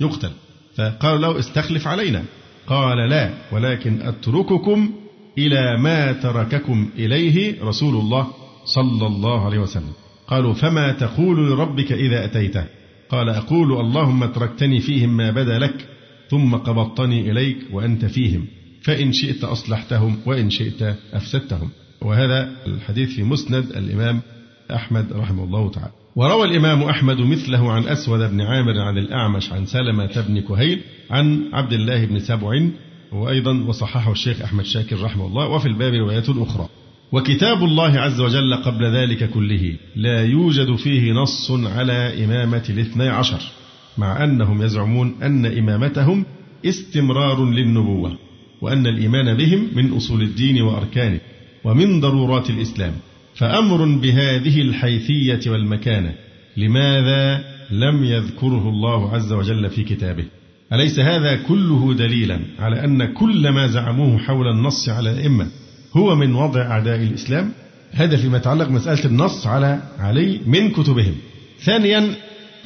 يقتل. 0.00 0.30
فقالوا 0.76 1.18
له 1.18 1.38
استخلف 1.38 1.86
علينا. 1.86 2.24
قال 2.66 3.10
لا. 3.10 3.30
ولكن 3.52 4.02
أترككم 4.02 4.92
إلى 5.38 5.82
ما 5.82 6.12
ترككم 6.12 6.90
إليه 6.98 7.62
رسول 7.62 7.96
الله 7.96 8.26
صلى 8.64 9.06
الله 9.06 9.44
عليه 9.44 9.58
وسلم. 9.58 9.92
قالوا 10.26 10.54
فما 10.54 10.92
تقول 10.92 11.50
لربك 11.50 11.92
إذا 11.92 12.24
أتيته؟ 12.24 12.64
قال 13.08 13.28
أقول 13.28 13.72
اللهم 13.80 14.26
تركتني 14.26 14.80
فيهم 14.80 15.16
ما 15.16 15.30
بدا 15.30 15.58
لك 15.58 15.88
ثم 16.30 16.54
قبضتني 16.54 17.30
إليك 17.30 17.56
وأنت 17.72 18.04
فيهم 18.04 18.46
فإن 18.82 19.12
شئت 19.12 19.44
أصلحتهم 19.44 20.16
وإن 20.26 20.50
شئت 20.50 20.96
أفسدتهم. 21.12 21.70
وهذا 22.02 22.50
الحديث 22.66 23.14
في 23.14 23.22
مسند 23.22 23.64
الإمام 23.76 24.20
أحمد 24.70 25.12
رحمه 25.12 25.44
الله 25.44 25.70
تعالى. 25.70 25.92
وروى 26.16 26.44
الإمام 26.44 26.82
أحمد 26.82 27.20
مثله 27.20 27.72
عن 27.72 27.88
أسود 27.88 28.30
بن 28.30 28.40
عامر 28.40 28.80
عن 28.80 28.98
الأعمش 28.98 29.52
عن 29.52 29.66
سلمة 29.66 30.24
بن 30.28 30.40
كهيل 30.40 30.80
عن 31.10 31.50
عبد 31.52 31.72
الله 31.72 32.04
بن 32.04 32.18
سبع 32.18 32.68
وأيضا 33.12 33.64
وصححه 33.66 34.12
الشيخ 34.12 34.42
أحمد 34.42 34.64
شاكر 34.64 35.02
رحمه 35.02 35.26
الله 35.26 35.48
وفي 35.48 35.66
الباب 35.66 35.94
روايات 35.94 36.28
أخرى 36.28 36.68
وكتاب 37.12 37.64
الله 37.64 37.98
عز 38.00 38.20
وجل 38.20 38.54
قبل 38.54 38.84
ذلك 38.84 39.30
كله 39.30 39.76
لا 39.96 40.24
يوجد 40.24 40.76
فيه 40.76 41.12
نص 41.12 41.50
على 41.50 42.24
إمامة 42.24 42.64
الاثني 42.70 43.08
عشر 43.08 43.42
مع 43.98 44.24
أنهم 44.24 44.62
يزعمون 44.62 45.14
أن 45.22 45.46
إمامتهم 45.46 46.24
استمرار 46.64 47.44
للنبوة 47.44 48.16
وأن 48.60 48.86
الإيمان 48.86 49.36
بهم 49.36 49.68
من 49.74 49.92
أصول 49.92 50.22
الدين 50.22 50.62
وأركانه 50.62 51.20
ومن 51.64 52.00
ضرورات 52.00 52.50
الإسلام. 52.50 52.92
فأمر 53.34 53.84
بهذه 53.84 54.60
الحيثية 54.60 55.50
والمكانة 55.50 56.14
لماذا 56.56 57.44
لم 57.70 58.04
يذكره 58.04 58.68
الله 58.68 59.14
عز 59.14 59.32
وجل 59.32 59.70
في 59.70 59.84
كتابه؟ 59.84 60.24
أليس 60.72 60.98
هذا 60.98 61.36
كله 61.36 61.94
دليلا 61.94 62.40
على 62.58 62.84
أن 62.84 63.14
كل 63.14 63.48
ما 63.48 63.66
زعموه 63.66 64.18
حول 64.18 64.46
النص 64.48 64.88
على 64.88 65.10
الأئمة 65.10 65.46
هو 65.96 66.14
من 66.14 66.34
وضع 66.34 66.60
أعداء 66.60 66.96
الإسلام؟ 66.96 67.52
هذا 67.92 68.16
فيما 68.16 68.36
يتعلق 68.36 68.68
مسألة 68.68 69.04
النص 69.04 69.46
على 69.46 69.82
علي 69.98 70.40
من 70.46 70.70
كتبهم. 70.70 71.14
ثانيا 71.60 72.14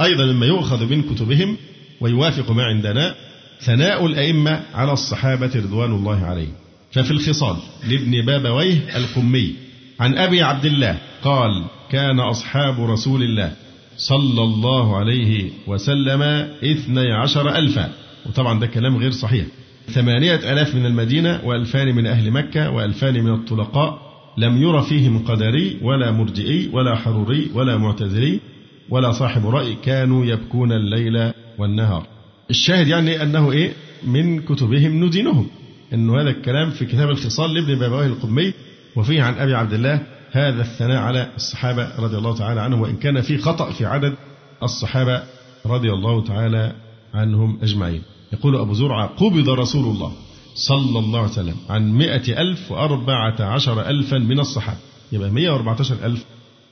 أيضا 0.03 0.25
مما 0.25 0.47
يؤخذ 0.47 0.91
من 0.91 1.03
كتبهم 1.03 1.57
ويوافق 2.01 2.51
ما 2.51 2.65
عندنا 2.65 3.15
ثناء 3.61 4.07
الأئمة 4.07 4.61
على 4.75 4.93
الصحابة 4.93 5.51
رضوان 5.57 5.93
الله 5.93 6.25
عليهم. 6.25 6.53
ففي 6.93 7.11
الخصال 7.11 7.57
لابن 7.89 8.27
بابويه 8.27 8.97
القمي 8.97 9.55
عن 10.01 10.19
أبي 10.19 10.43
عبد 10.43 10.65
الله 10.65 10.99
قال 11.23 11.65
كان 11.91 12.21
أصحاب 12.21 12.81
رسول 12.81 13.23
الله 13.23 13.53
صلى 13.97 14.43
الله 14.43 14.97
عليه 14.97 15.51
وسلم 15.67 16.23
اثني 16.65 17.13
عشر 17.13 17.57
ألفا. 17.57 17.93
وطبعا 18.27 18.61
ده 18.61 18.67
كلام 18.67 18.97
غير 18.97 19.11
صحيح. 19.11 19.47
ثمانية 19.91 20.53
ألاف 20.53 20.75
من 20.75 20.87
المدينة 20.87 21.41
وألفان 21.45 21.95
من 21.95 22.07
أهل 22.07 22.31
مكة 22.31 22.71
وألفان 22.71 23.25
من 23.25 23.35
الطلقاء 23.35 23.99
لم 24.39 24.63
ير 24.63 24.81
فيهم 24.83 25.19
قدري 25.19 25.79
ولا 25.83 26.11
مرجئي 26.11 26.71
ولا 26.73 26.95
حروري 26.95 27.51
ولا 27.55 27.77
معتزلي 27.77 28.41
ولا 28.89 29.13
صاحب 29.13 29.47
رأي. 29.47 29.75
كانوا 29.85 30.25
يبكون 30.25 30.73
الليل 30.73 31.33
والنهار. 31.59 32.07
الشاهد 32.51 32.89
يعني 32.89 33.23
أنه 33.23 33.53
إيه؟ 33.53 33.73
من 34.07 34.41
كتبهم 34.41 35.05
ندينهم. 35.05 35.47
أنه 35.93 36.21
هذا 36.21 36.31
الكلام 36.31 36.71
في 36.71 36.87
كتاب 36.87 37.11
الخصال 37.11 37.55
لابن 37.55 37.79
بابويه 37.79 38.07
القمي 38.07 38.53
وفيه 38.97 39.23
عن 39.23 39.35
أبي 39.35 39.55
عبد 39.55 39.73
الله 39.73 40.03
هذا 40.35 40.63
الثناء 40.63 40.97
على 40.97 41.29
الصحابة 41.37 41.89
رضي 41.99 42.19
الله 42.19 42.37
تعالى 42.37 42.61
عنهم 42.61 42.81
وإن 42.81 42.97
كان 42.97 43.21
في 43.21 43.39
خطأ 43.39 43.71
في 43.71 43.87
عدد 43.87 44.15
الصحابة 44.63 45.23
رضي 45.67 45.91
الله 45.91 46.25
تعالى 46.25 46.73
عنهم 47.15 47.59
أجمعين. 47.63 48.03
يقول 48.33 48.57
أبو 48.57 48.73
زرعة 48.75 49.07
قبض 49.07 49.49
رسول 49.49 49.85
الله 49.85 50.13
صلى 50.55 50.99
الله 50.99 51.19
عليه 51.19 51.31
وسلم 51.31 51.57
عن 51.71 51.93
مئة 51.93 52.41
ألف 52.41 52.73
وأربعة 52.73 53.43
عشر 53.43 53.89
ألفا 53.89 54.19
من 54.19 54.41
الصحابة. 54.41 54.79
يبقى 55.13 55.31
مئة 55.31 55.51
وأربعة 55.51 55.77
عشر 55.81 55.97
ألف. 56.05 56.25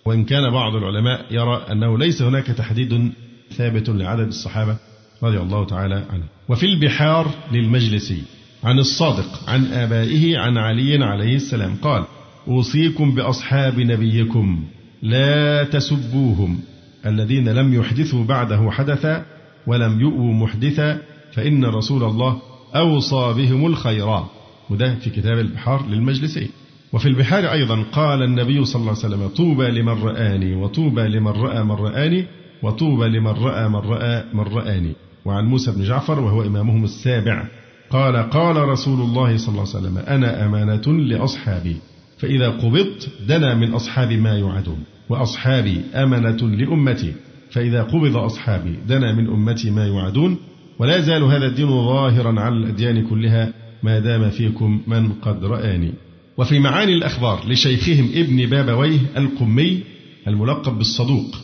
وإن 0.05 0.25
كان 0.25 0.51
بعض 0.51 0.77
العلماء 0.77 1.27
يرى 1.31 1.63
أنه 1.71 1.99
ليس 1.99 2.23
هناك 2.23 2.47
تحديد 2.47 3.13
ثابت 3.53 3.89
لعدد 3.89 4.27
الصحابة 4.27 4.77
رضي 5.23 5.39
الله 5.39 5.67
تعالى 5.67 6.05
عنه 6.11 6.25
وفي 6.49 6.67
البحار 6.67 7.31
للمجلسي 7.53 8.23
عن 8.65 8.79
الصادق 8.79 9.49
عن 9.49 9.65
آبائه 9.67 10.39
عن 10.39 10.59
علي 10.59 11.05
عليه 11.05 11.37
السلام 11.37 11.77
قال 11.83 12.05
أوصيكم 12.49 13.15
بأصحاب 13.15 13.81
نبيكم 13.81 14.65
لا 15.03 15.65
تسبوهم 15.65 16.59
الذين 17.07 17.49
لم 17.49 17.75
يحدثوا 17.75 18.25
بعده 18.25 18.71
حدثا 18.71 19.25
ولم 19.67 20.01
يؤوا 20.01 20.33
محدثا 20.33 20.99
فإن 21.33 21.65
رسول 21.65 22.05
الله 22.05 22.39
أوصى 22.75 23.35
بهم 23.37 23.67
الخيرا 23.67 24.31
وده 24.71 24.95
في 24.95 25.11
كتاب 25.11 25.39
البحار 25.39 25.87
للمجلسين. 25.89 26.49
وفي 26.93 27.09
البحار 27.09 27.53
أيضا 27.53 27.83
قال 27.83 28.23
النبي 28.23 28.65
صلى 28.65 28.81
الله 28.81 28.95
عليه 29.05 29.15
وسلم 29.15 29.29
طوبى 29.29 29.71
لمن 29.71 30.03
رآني 30.03 30.55
وطوبى 30.55 31.03
لمن 31.03 31.33
رأى 31.33 31.65
من 31.65 31.73
رآني 31.73 32.25
وطوبى 32.63 33.09
لمن 33.09 33.33
رأى 33.33 33.69
من 33.69 33.77
رأى 33.77 34.25
من 34.35 34.41
رآني. 34.41 34.93
وعن 35.25 35.45
موسى 35.45 35.73
بن 35.73 35.83
جعفر 35.85 36.21
وهو 36.21 36.43
إمامهم 36.43 36.85
السابع 36.85 37.49
قال 37.91 38.17
قال 38.31 38.57
رسول 38.57 39.01
الله 39.01 39.37
صلى 39.37 39.49
الله 39.49 39.69
عليه 39.69 39.79
وسلم 39.79 39.99
أنا 39.99 40.47
أمانة 40.47 40.93
لأصحابي. 40.93 41.77
فإذا 42.23 42.49
قبضت 42.49 43.09
دنا 43.29 43.55
من 43.55 43.75
أصحابي 43.75 44.17
ما 44.17 44.39
يوعدون 44.39 44.79
وأصحابي 45.09 45.81
أمنة 45.95 46.49
لأمتي. 46.49 47.13
فإذا 47.51 47.83
قبض 47.83 48.17
أصحابي 48.17 48.79
دنا 48.89 49.13
من 49.13 49.27
أمتي 49.27 49.71
ما 49.71 49.87
يوعدون. 49.87 50.37
ولا 50.79 50.97
يزال 50.97 51.23
هذا 51.23 51.47
الدين 51.47 51.69
ظاهرا 51.69 52.41
على 52.41 52.55
الأديان 52.55 53.09
كلها. 53.09 53.53
ما 53.83 53.99
دام 53.99 54.31
فيكم 54.31 54.83
من 54.87 55.13
قد 55.13 55.45
رآني. 55.45 55.93
وفي 56.39 56.59
معاني 56.59 56.93
الأخبار 56.93 57.49
لشيخهم 57.49 58.11
ابن 58.15 58.47
بابويه 58.47 58.99
القمي 59.17 59.81
الملقب 60.29 60.79
بالصدوق 60.79 61.37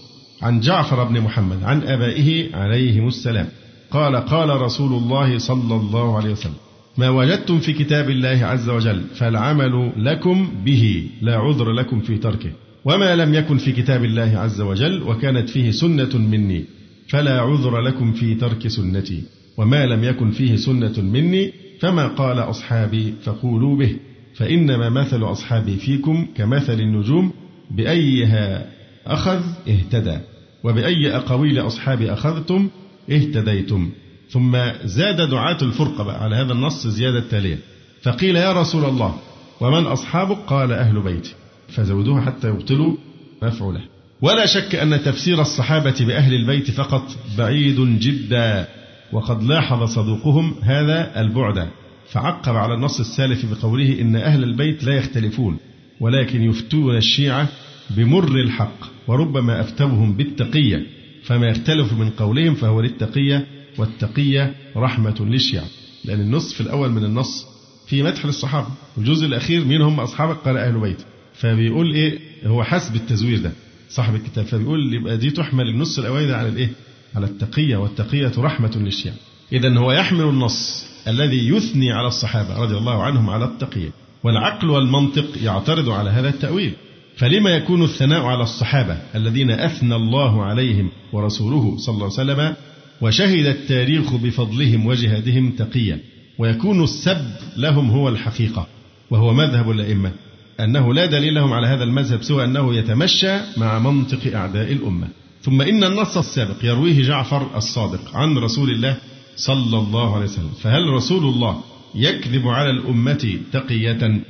عن 0.42 0.60
جعفر 0.60 1.04
بن 1.04 1.20
محمد 1.20 1.62
عن 1.62 1.82
آبائه 1.82 2.56
عليهم 2.56 3.08
السلام. 3.08 3.48
قال 3.90 4.16
قال 4.16 4.60
رسول 4.60 4.92
الله 4.92 5.38
صلى 5.38 5.74
الله 5.76 6.16
عليه 6.16 6.30
وسلم 6.30 6.67
ما 6.98 7.08
وجدتم 7.10 7.58
في 7.58 7.72
كتاب 7.72 8.10
الله 8.10 8.46
عز 8.46 8.68
وجل 8.68 9.02
فالعمل 9.14 9.92
لكم 9.96 10.48
به 10.64 11.08
لا 11.22 11.36
عذر 11.36 11.72
لكم 11.72 12.00
في 12.00 12.18
تركه. 12.18 12.50
وما 12.84 13.16
لم 13.16 13.34
يكن 13.34 13.58
في 13.58 13.72
كتاب 13.72 14.04
الله 14.04 14.38
عز 14.38 14.60
وجل 14.60 15.02
وكانت 15.02 15.50
فيه 15.50 15.70
سنة 15.70 16.18
مني 16.18 16.64
فلا 17.08 17.40
عذر 17.40 17.80
لكم 17.80 18.12
في 18.12 18.34
ترك 18.34 18.68
سنتي. 18.68 19.22
وما 19.56 19.86
لم 19.86 20.04
يكن 20.04 20.30
فيه 20.30 20.56
سنة 20.56 21.00
مني 21.02 21.52
فما 21.80 22.06
قال 22.06 22.38
أصحابي 22.38 23.14
فقولوا 23.22 23.76
به. 23.76 23.96
فإنما 24.34 24.88
مثل 24.88 25.22
أصحابي 25.22 25.76
فيكم 25.76 26.26
كمثل 26.34 26.80
النجوم 26.80 27.32
بأيها 27.70 28.66
أخذ 29.06 29.42
اهتدى. 29.68 30.18
وبأي 30.64 31.16
أقاويل 31.16 31.58
أصحابي 31.58 32.12
أخذتم 32.12 32.68
اهتديتم. 33.10 33.90
ثم 34.30 34.56
زاد 34.84 35.30
دعاة 35.30 35.58
الفرقة 35.62 36.04
بقى 36.04 36.22
على 36.24 36.36
هذا 36.36 36.52
النص 36.52 36.86
زيادة 36.86 37.20
تالية. 37.20 37.58
فقيل 38.02 38.36
يا 38.36 38.52
رسول 38.52 38.84
الله 38.84 39.14
ومن 39.60 39.86
أصحابك؟ 39.86 40.36
قال 40.46 40.72
أهل 40.72 41.02
بيتي. 41.02 41.34
فزودوها 41.68 42.20
حتى 42.20 42.48
يبطلوا 42.48 42.96
مفعوله. 43.42 43.80
ولا 44.22 44.46
شك 44.46 44.74
أن 44.74 45.02
تفسير 45.02 45.40
الصحابة 45.40 45.94
بأهل 46.00 46.34
البيت 46.34 46.70
فقط 46.70 47.02
بعيد 47.38 47.98
جدا 48.00 48.68
وقد 49.12 49.42
لاحظ 49.42 49.84
صدوقهم 49.84 50.54
هذا 50.62 51.20
البعد. 51.20 51.68
فعقب 52.10 52.56
على 52.56 52.74
النص 52.74 53.00
السالف 53.00 53.46
بقوله 53.54 54.00
إن 54.00 54.16
أهل 54.16 54.44
البيت 54.44 54.84
لا 54.84 54.94
يختلفون 54.94 55.56
ولكن 56.00 56.42
يفتون 56.42 56.96
الشيعة 56.96 57.48
بمر 57.90 58.40
الحق 58.40 58.78
وربما 59.06 59.60
أفتوهم 59.60 60.12
بالتقية. 60.12 60.86
فما 61.24 61.46
يختلف 61.46 61.92
من 61.92 62.10
قولهم 62.10 62.54
فهو 62.54 62.80
للتقية 62.80 63.46
والتقية 63.78 64.54
رحمة 64.76 65.14
للشيعة 65.20 65.64
لأن 66.04 66.20
النصف 66.20 66.60
الأول 66.60 66.90
من 66.90 67.04
النص 67.04 67.46
في 67.86 68.02
مدح 68.02 68.26
للصحابة 68.26 68.66
والجزء 68.96 69.26
الأخير 69.26 69.64
مين 69.64 69.82
هم؟ 69.82 70.00
أصحابك 70.00 70.36
قال 70.36 70.56
أهل 70.56 70.80
بيت 70.80 70.98
فبيقول 71.34 71.94
إيه؟ 71.94 72.18
هو 72.46 72.64
حسب 72.64 72.94
التزوير 72.96 73.38
ده. 73.38 73.52
صاحب 73.90 74.14
الكتاب 74.14 74.44
فبيقول 74.44 74.94
يبقى 74.94 75.16
دي 75.16 75.30
تحمل 75.30 75.68
النص 75.68 75.98
الأولاني 75.98 76.26
ده 76.26 76.36
على 76.36 76.48
الإيه؟ 76.48 76.70
على 77.14 77.26
التقية 77.26 77.76
والتقية 77.76 78.32
رحمة 78.38 78.70
للشيعة 78.76 79.14
إذا 79.52 79.78
هو 79.78 79.92
يحمل 79.92 80.24
النص 80.24 80.84
الذي 81.08 81.48
يثني 81.48 81.92
على 81.92 82.06
الصحابة 82.08 82.58
رضي 82.62 82.76
الله 82.76 83.02
عنهم 83.02 83.30
على 83.30 83.44
التقية 83.44 83.90
والعقل 84.24 84.70
والمنطق 84.70 85.26
يعترض 85.42 85.88
على 85.88 86.10
هذا 86.10 86.28
التأويل. 86.28 86.72
فلما 87.16 87.50
يكون 87.50 87.82
الثناء 87.82 88.22
على 88.22 88.42
الصحابة 88.42 88.98
الذين 89.14 89.50
أثنى 89.50 89.96
الله 89.96 90.44
عليهم 90.44 90.90
ورسوله 91.12 91.76
صلى 91.78 91.94
الله 91.94 92.04
عليه 92.18 92.32
وسلم 92.32 92.54
وشهد 93.00 93.46
التاريخ 93.46 94.14
بفضلهم 94.14 94.86
وجهادهم 94.86 95.50
تقيا 95.50 95.98
ويكون 96.38 96.84
السب 96.84 97.30
لهم 97.56 97.90
هو 97.90 98.08
الحقيقة 98.08 98.66
وهو 99.10 99.34
مذهب 99.34 99.70
الأئمة 99.70 100.12
أنه 100.60 100.94
لا 100.94 101.06
دليل 101.06 101.34
لهم 101.34 101.52
على 101.52 101.66
هذا 101.66 101.84
المذهب 101.84 102.22
سوى 102.22 102.44
أنه 102.44 102.74
يتمشى 102.74 103.38
مع 103.56 103.78
منطق 103.78 104.34
أعداء 104.36 104.72
الأمة. 104.72 105.08
ثم 105.42 105.62
إن 105.62 105.84
النص 105.84 106.16
السابق 106.16 106.64
يرويه 106.64 107.02
جعفر 107.02 107.56
الصادق 107.56 108.16
عن 108.16 108.38
رسول 108.38 108.70
الله 108.70 108.96
صلى 109.36 109.78
الله 109.78 110.14
عليه 110.14 110.24
وسلم 110.24 110.50
فهل 110.62 110.88
رسول 110.88 111.24
الله 111.24 111.60
يكذب 111.94 112.48
على 112.48 112.70
الأمة 112.70 113.38
تقية 113.52 114.20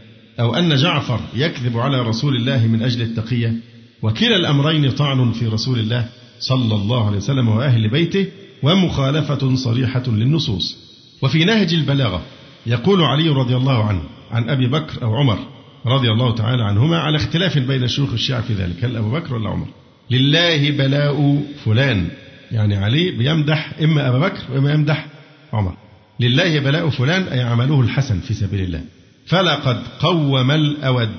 أو 0.40 0.54
أن 0.54 0.76
جعفر 0.76 1.20
يكذب 1.34 1.78
على 1.78 2.02
رسول 2.02 2.36
الله 2.36 2.66
من 2.66 2.82
أجل 2.82 3.02
التقية؟ 3.02 3.54
وكلا 4.02 4.36
الأمرين 4.36 4.90
طعن 4.90 5.32
في 5.32 5.46
رسول 5.46 5.78
الله 5.78 6.08
صلى 6.40 6.74
الله 6.74 7.06
عليه 7.06 7.16
وسلم 7.16 7.48
وأهل 7.48 7.90
بيته 7.90 8.26
ومخالفة 8.62 9.54
صريحة 9.54 10.02
للنصوص. 10.06 10.76
وفي 11.22 11.44
نهج 11.44 11.74
البلاغة 11.74 12.22
يقول 12.66 13.02
علي 13.02 13.28
رضي 13.28 13.56
الله 13.56 13.84
عنه 13.84 14.02
عن 14.30 14.48
أبي 14.50 14.66
بكر 14.66 15.02
أو 15.02 15.16
عمر 15.16 15.38
رضي 15.86 16.10
الله 16.10 16.34
تعالى 16.34 16.62
عنهما 16.62 16.98
على 16.98 17.16
اختلاف 17.16 17.58
بين 17.58 17.88
شيوخ 17.88 18.12
الشيعة 18.12 18.40
في 18.40 18.54
ذلك 18.54 18.84
هل 18.84 18.96
أبو 18.96 19.10
بكر 19.10 19.34
ولا 19.34 19.50
عمر؟ 19.50 19.66
لله 20.10 20.70
بلاء 20.70 21.42
فلان. 21.64 22.08
يعني 22.52 22.76
علي 22.76 23.10
بيمدح 23.10 23.72
إما 23.82 24.08
أبا 24.08 24.18
بكر 24.18 24.42
وإما 24.52 24.72
يمدح 24.72 25.06
عمر. 25.52 25.74
لله 26.20 26.58
بلاء 26.58 26.88
فلان 26.88 27.22
أي 27.22 27.40
عمله 27.40 27.80
الحسن 27.80 28.20
في 28.20 28.34
سبيل 28.34 28.60
الله. 28.60 28.82
فلقد 29.26 29.82
قوم 30.00 30.50
الأود. 30.50 31.16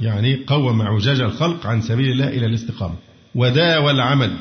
يعني 0.00 0.40
قوم 0.46 0.82
عجاج 0.82 1.20
الخلق 1.20 1.66
عن 1.66 1.80
سبيل 1.80 2.12
الله 2.12 2.28
إلى 2.28 2.46
الاستقامة. 2.46 2.94
وداوى 3.34 3.90
العمد 3.90 4.36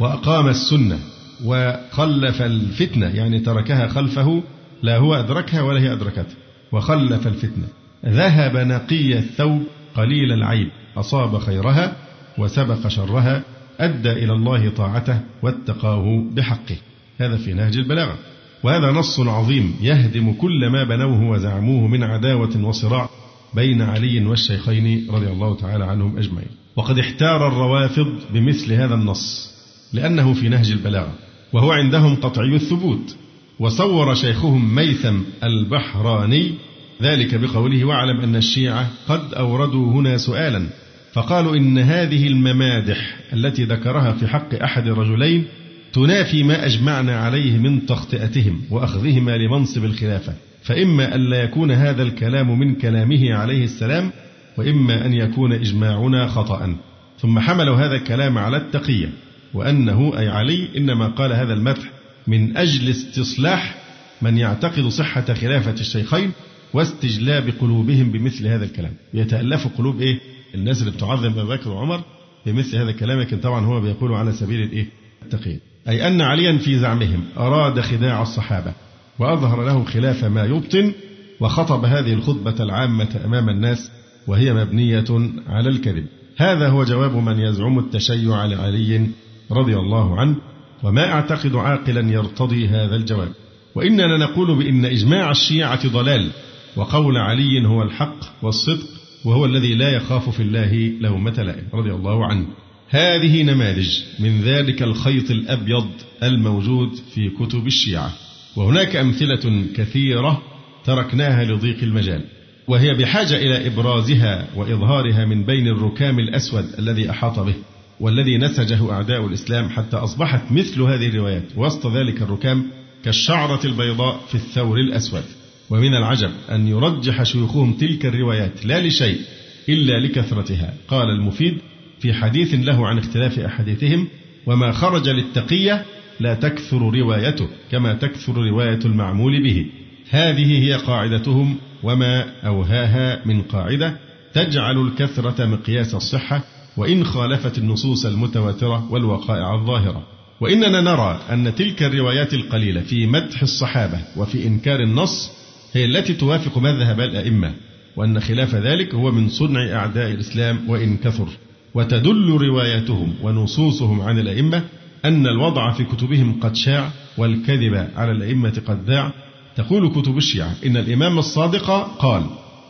وأقام 0.00 0.48
السنة. 0.48 0.98
وخلف 1.44 2.42
الفتنة 2.42 3.06
يعني 3.06 3.40
تركها 3.40 3.88
خلفه 3.88 4.42
لا 4.82 4.96
هو 4.96 5.14
أدركها 5.14 5.62
ولا 5.62 5.80
هي 5.80 5.92
أدركته. 5.92 6.34
وخلف 6.72 7.26
الفتنة. 7.26 7.66
ذهب 8.06 8.56
نقي 8.56 9.18
الثوب 9.18 9.62
قليل 9.94 10.32
العيب 10.32 10.68
أصاب 10.96 11.38
خيرها 11.38 11.96
وسبق 12.38 12.88
شرها 12.88 13.42
أدى 13.80 14.12
إلى 14.12 14.32
الله 14.32 14.70
طاعته 14.70 15.20
واتقاه 15.42 16.24
بحقه. 16.32 16.76
هذا 17.18 17.36
في 17.36 17.52
نهج 17.52 17.76
البلاغة. 17.76 18.18
وهذا 18.62 18.90
نص 18.90 19.20
عظيم 19.20 19.76
يهدم 19.80 20.32
كل 20.32 20.68
ما 20.72 20.84
بنوه 20.84 21.30
وزعموه 21.30 21.86
من 21.86 22.02
عداوة 22.02 22.64
وصراع 22.64 23.08
بين 23.54 23.82
علي 23.82 24.26
والشيخين 24.26 25.06
رضي 25.10 25.26
الله 25.26 25.56
تعالى 25.56 25.84
عنهم 25.84 26.18
أجمعين. 26.18 26.48
وقد 26.76 26.98
احتار 26.98 27.48
الروافض 27.48 28.18
بمثل 28.32 28.72
هذا 28.72 28.94
النص. 28.94 29.53
لأنه 29.92 30.34
في 30.34 30.48
نهج 30.48 30.70
البلاغة 30.70 31.12
وهو 31.52 31.72
عندهم 31.72 32.14
قطعي 32.14 32.54
الثبوت 32.54 33.16
وصور 33.58 34.14
شيخهم 34.14 34.74
ميثم 34.74 35.20
البحراني 35.44 36.54
ذلك 37.02 37.34
بقوله 37.34 37.84
واعلم 37.84 38.20
أن 38.20 38.36
الشيعة 38.36 38.90
قد 39.08 39.34
أوردوا 39.34 39.92
هنا 39.92 40.16
سؤالا 40.16 40.66
فقالوا 41.12 41.56
إن 41.56 41.78
هذه 41.78 42.26
الممادح 42.26 43.16
التي 43.32 43.64
ذكرها 43.64 44.12
في 44.12 44.26
حق 44.26 44.54
أحد 44.54 44.86
الرجلين 44.86 45.44
تنافي 45.92 46.42
ما 46.42 46.66
أجمعنا 46.66 47.16
عليه 47.16 47.58
من 47.58 47.86
تخطئتهم 47.86 48.60
وأخذهما 48.70 49.36
لمنصب 49.36 49.84
الخلافة 49.84 50.34
فإما 50.62 51.14
أن 51.14 51.20
لا 51.20 51.42
يكون 51.42 51.70
هذا 51.70 52.02
الكلام 52.02 52.58
من 52.58 52.74
كلامه 52.74 53.34
عليه 53.34 53.64
السلام 53.64 54.10
وإما 54.56 55.06
أن 55.06 55.12
يكون 55.12 55.52
إجماعنا 55.52 56.26
خطأ. 56.26 56.76
ثم 57.18 57.38
حملوا 57.38 57.76
هذا 57.76 57.94
الكلام 57.94 58.38
على 58.38 58.56
التقية. 58.56 59.08
وأنه 59.54 60.18
أي 60.18 60.28
علي 60.28 60.68
إنما 60.76 61.06
قال 61.06 61.32
هذا 61.32 61.52
المدح 61.52 61.90
من 62.26 62.56
أجل 62.56 62.88
استصلاح 62.90 63.74
من 64.22 64.38
يعتقد 64.38 64.86
صحة 64.88 65.34
خلافة 65.34 65.80
الشيخين 65.80 66.32
واستجلاب 66.74 67.52
قلوبهم 67.60 68.12
بمثل 68.12 68.46
هذا 68.46 68.64
الكلام. 68.64 68.92
يتألف 69.14 69.68
قلوب 69.78 70.00
إيه؟ 70.00 70.20
الناس 70.54 70.80
اللي 70.80 70.90
بتعظم 70.90 71.26
أبا 71.26 71.44
بكر 71.44 71.70
وعمر 71.70 72.02
بمثل 72.46 72.76
هذا 72.76 72.90
الكلام 72.90 73.20
لكن 73.20 73.38
طبعا 73.38 73.66
هو 73.66 73.80
بيقول 73.80 74.14
على 74.14 74.32
سبيل 74.32 74.62
الإيه؟ 74.62 74.86
التقييد. 75.22 75.60
أي 75.88 76.06
أن 76.06 76.20
عليا 76.20 76.58
في 76.58 76.78
زعمهم 76.78 77.24
أراد 77.36 77.80
خداع 77.80 78.22
الصحابة 78.22 78.72
وأظهر 79.18 79.64
لهم 79.64 79.84
خلاف 79.84 80.24
ما 80.24 80.44
يبطن 80.44 80.92
وخطب 81.40 81.84
هذه 81.84 82.12
الخطبة 82.12 82.54
العامة 82.60 83.20
أمام 83.24 83.48
الناس 83.48 83.90
وهي 84.26 84.54
مبنية 84.54 85.04
على 85.46 85.68
الكذب. 85.68 86.06
هذا 86.36 86.68
هو 86.68 86.84
جواب 86.84 87.16
من 87.16 87.38
يزعم 87.38 87.78
التشيع 87.78 88.44
لعلي 88.44 89.06
رضي 89.50 89.76
الله 89.76 90.20
عنه 90.20 90.36
وما 90.82 91.12
أعتقد 91.12 91.54
عاقلا 91.56 92.12
يرتضي 92.12 92.68
هذا 92.68 92.96
الجواب. 92.96 93.32
وإننا 93.74 94.16
نقول 94.16 94.58
بأن 94.58 94.84
إجماع 94.84 95.30
الشيعة 95.30 95.88
ضلال 95.88 96.30
وقول 96.76 97.16
علي 97.16 97.66
هو 97.66 97.82
الحق 97.82 98.16
والصدق 98.42 98.86
وهو 99.24 99.44
الذي 99.44 99.74
لا 99.74 99.90
يخاف 99.90 100.28
في 100.28 100.42
الله 100.42 100.92
لومة 101.00 101.42
لائم. 101.42 101.64
رضي 101.74 101.90
الله 101.92 102.26
عنه. 102.26 102.46
هذه 102.88 103.42
نماذج 103.42 104.00
من 104.20 104.40
ذلك 104.40 104.82
الخيط 104.82 105.30
الأبيض 105.30 105.86
الموجود 106.22 106.94
في 107.14 107.30
كتب 107.30 107.66
الشيعة. 107.66 108.12
وهناك 108.56 108.96
أمثلة 108.96 109.64
كثيرة 109.76 110.42
تركناها 110.84 111.44
لضيق 111.44 111.82
المجال. 111.82 112.24
وهي 112.68 112.94
بحاجة 112.94 113.36
إلى 113.36 113.66
إبرازها 113.66 114.48
وإظهارها 114.56 115.24
من 115.24 115.44
بين 115.44 115.68
الركام 115.68 116.18
الأسود 116.18 116.64
الذي 116.78 117.10
أحاط 117.10 117.40
به. 117.40 117.54
والذي 118.00 118.38
نسجه 118.38 118.92
أعداء 118.92 119.26
الإسلام 119.26 119.68
حتى 119.68 119.96
أصبحت 119.96 120.52
مثل 120.52 120.82
هذه 120.82 121.08
الروايات 121.08 121.42
وسط 121.56 121.86
ذلك 121.86 122.22
الركام 122.22 122.66
كالشعرة 123.04 123.66
البيضاء 123.66 124.20
في 124.28 124.34
الثور 124.34 124.78
الأسود. 124.78 125.22
ومن 125.70 125.94
العجب 125.94 126.30
أن 126.50 126.68
يرجح 126.68 127.22
شيوخهم 127.22 127.72
تلك 127.72 128.06
الروايات 128.06 128.66
لا 128.66 128.86
لشيء 128.86 129.20
إلا 129.68 130.00
لكثرتها. 130.00 130.74
قال 130.88 131.10
المفيد 131.10 131.58
في 132.00 132.12
حديث 132.12 132.54
له 132.54 132.86
عن 132.86 132.98
اختلاف 132.98 133.38
أحاديثهم 133.38 134.08
وما 134.46 134.72
خرج 134.72 135.08
للتقية 135.08 135.84
لا 136.20 136.34
تكثر 136.34 136.78
روايته 136.78 137.48
كما 137.70 137.94
تكثر 137.94 138.34
رواية 138.34 138.78
المعمول 138.84 139.42
به. 139.42 139.66
هذه 140.10 140.62
هي 140.62 140.74
قاعدتهم 140.74 141.56
وما 141.82 142.24
أوهاها 142.46 143.22
من 143.26 143.42
قاعدة 143.42 143.96
تجعل 144.34 144.78
الكثرة 144.86 145.46
مقياس 145.46 145.94
الصحة 145.94 146.53
وإن 146.76 147.04
خالفت 147.04 147.58
النصوص 147.58 148.06
المتواترة 148.06 148.92
والوقائع 148.92 149.54
الظاهرة. 149.54 150.02
وإننا 150.40 150.80
نرى 150.80 151.20
أن 151.32 151.54
تلك 151.54 151.82
الروايات 151.82 152.34
القليلة 152.34 152.80
في 152.80 153.06
مدح 153.06 153.42
الصحابة 153.42 153.98
وفي 154.16 154.46
إنكار 154.46 154.80
النص 154.80 155.30
هي 155.72 155.84
التي 155.84 156.14
توافق 156.14 156.58
مذهب 156.58 157.00
الأئمة 157.00 157.52
وأن 157.96 158.20
خلاف 158.20 158.54
ذلك 158.54 158.94
هو 158.94 159.10
من 159.10 159.28
صنع 159.28 159.72
أعداء 159.72 160.10
الإسلام 160.10 160.70
وإن 160.70 160.96
كثر. 160.96 161.28
وتدل 161.74 162.28
رواياتهم 162.28 163.14
ونصوصهم 163.22 164.00
عن 164.00 164.18
الأئمة 164.18 164.62
أن 165.04 165.26
الوضع 165.26 165.72
في 165.72 165.84
كتبهم 165.84 166.40
قد 166.40 166.56
شاع 166.56 166.90
والكذب 167.18 167.88
على 167.96 168.12
الأئمة 168.12 168.62
قد 168.66 168.84
ذاع. 168.86 169.12
تقول 169.56 169.88
كتب 169.88 170.16
الشيعة 170.16 170.54
إن 170.66 170.76
الإمام 170.76 171.18
الصادق 171.18 171.70
قال 171.98 172.22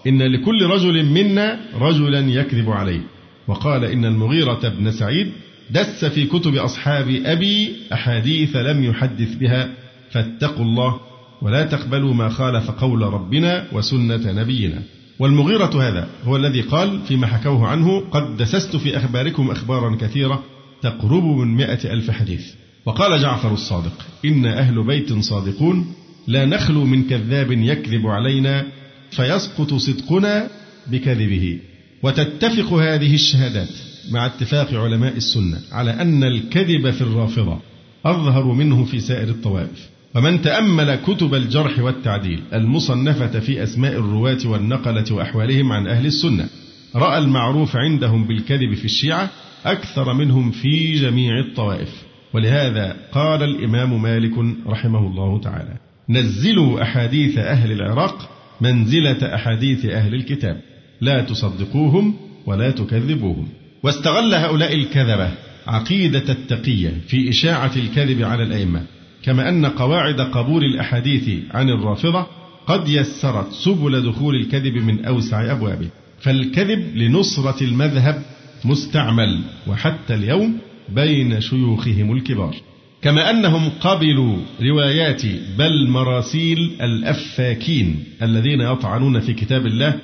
إن 0.07 0.23
لكل 0.23 0.67
رجل 0.67 1.05
منا 1.05 1.61
رجلا 1.75 2.21
يكذب 2.21 2.71
عليه. 2.71 3.01
وقال 3.49 3.85
إن 3.85 4.05
المغيرة 4.05 4.69
بن 4.69 4.91
سعيد 4.91 5.33
دس 5.71 6.05
في 6.05 6.27
كتب 6.27 6.55
أصحاب 6.55 7.09
أبي 7.25 7.77
أحاديث 7.93 8.57
لم 8.57 8.85
يحدث 8.85 9.35
بها 9.35 9.69
فاتقوا 10.11 10.65
الله 10.65 11.01
ولا 11.43 11.67
تقبلوا 11.67 12.15
ما 12.15 12.29
خالف 12.29 12.71
قول 12.71 13.03
ربنا 13.03 13.67
وسنة 13.73 14.33
نبينا. 14.33 14.83
والمغيرة 15.19 15.89
هذا 15.89 16.09
هو 16.25 16.37
الذي 16.37 16.61
قال 16.61 17.01
فيما 17.09 17.27
حكوه 17.27 17.67
عنه 17.67 18.01
قد 18.01 18.37
دسست 18.37 18.77
في 18.77 18.97
أخباركم 18.97 19.51
أخبارا 19.51 19.97
كثيرة 19.97 20.43
تقرب 20.83 21.25
من 21.25 21.55
مئة 21.55 21.93
ألف 21.93 22.11
حديث. 22.11 22.53
وقال 22.87 23.23
جعفر 23.23 23.53
الصادق 23.53 24.07
إن 24.25 24.47
أهل 24.47 24.87
بيت 24.87 25.13
صادقون 25.13 25.95
لا 26.27 26.45
نخلو 26.45 26.85
من 26.85 27.05
كذاب 27.05 27.53
يكذب 27.53 28.07
علينا 28.07 28.67
فيسقط 29.11 29.75
صدقنا 29.75 30.49
بكذبه. 30.87 31.61
وتتفق 32.05 32.73
هذه 32.73 33.15
الشهادات 33.15 33.69
مع 34.11 34.27
اتفاق 34.27 34.75
علماء 34.75 35.17
السنة 35.17 35.61
على 35.73 35.91
أن 35.91 36.25
الكذب 36.25 36.91
في 36.91 37.01
الرافضة 37.01 37.59
أظهر 38.05 38.45
منه 38.45 38.85
في 38.85 39.01
سائر 39.01 39.29
الطوائف. 39.29 39.89
ومن 40.15 40.43
تأمل 40.43 40.95
كتب 40.95 41.35
الجرح 41.35 41.79
والتعديل 41.79 42.43
المصنفة 42.55 43.41
في 43.41 43.63
أسماء 43.63 43.93
الرواة 43.93 44.39
والنقلة 44.45 45.15
وأحوالهم 45.15 45.73
عن 45.73 45.87
أهل 45.87 46.07
السنة 46.07 46.49
رأى 46.95 47.19
المعروف 47.19 47.77
عندهم 47.77 48.25
بالكذب 48.25 48.75
في 48.75 48.85
الشيعة 48.85 49.31
أكثر 49.65 50.13
منهم 50.13 50.51
في 50.51 50.93
جميع 50.93 51.39
الطوائف. 51.39 52.03
ولهذا 52.33 52.97
قال 53.13 53.43
الإمام 53.43 54.03
مالك 54.03 54.33
رحمه 54.67 55.07
الله 55.07 55.41
تعالى 55.41 55.77
نزلوا 56.09 56.83
أحاديث 56.83 57.39
أهل 57.39 57.73
العراق 57.73 58.31
منزلة 58.61 59.35
أحاديث 59.35 59.85
أهل 59.85 60.15
الكتاب. 60.15 60.74
لا 61.05 61.21
تصدقوهم 61.21 62.15
ولا 62.47 62.71
تكذبوهم. 62.71 63.49
واستغل 63.83 64.35
هؤلاء 64.35 64.75
الكذبة 64.75 65.31
عقيدة 65.67 66.33
التقية 66.33 66.93
في 67.09 67.31
إشاعة 67.31 67.73
الكذب 67.77 68.23
على 68.23 68.43
الأئمة 68.43 68.83
كما 69.23 69.49
أن 69.49 69.67
قواعد 69.67 70.21
قبول 70.21 70.65
الأحاديث 70.65 71.31
عن 71.51 71.71
الرافضة 71.71 72.27
قد 72.67 72.89
يسرت 72.89 73.53
سبل 73.53 74.03
دخول 74.03 74.37
الكذب 74.37 74.77
من 74.77 75.05
أوسع 75.05 75.53
أبوابه. 75.53 75.89
فالكذب 76.21 76.97
لنصرة 76.97 77.65
المذهب 77.65 78.23
مستعمل 78.65 79.41
وحتى 79.67 80.15
اليوم 80.15 80.59
بين 80.89 81.41
شيوخهم 81.41 82.13
الكبار. 82.13 82.55
كما 83.03 83.31
أنهم 83.31 83.71
قبلوا 83.81 84.37
روايات 84.63 85.23
بل 85.59 85.89
مراسيل 85.89 86.71
الأفاكين 86.81 88.05
الذين 88.23 88.61
يطعنون 88.61 89.21
في 89.21 89.35
كتاب 89.35 89.67
الله 89.67 89.95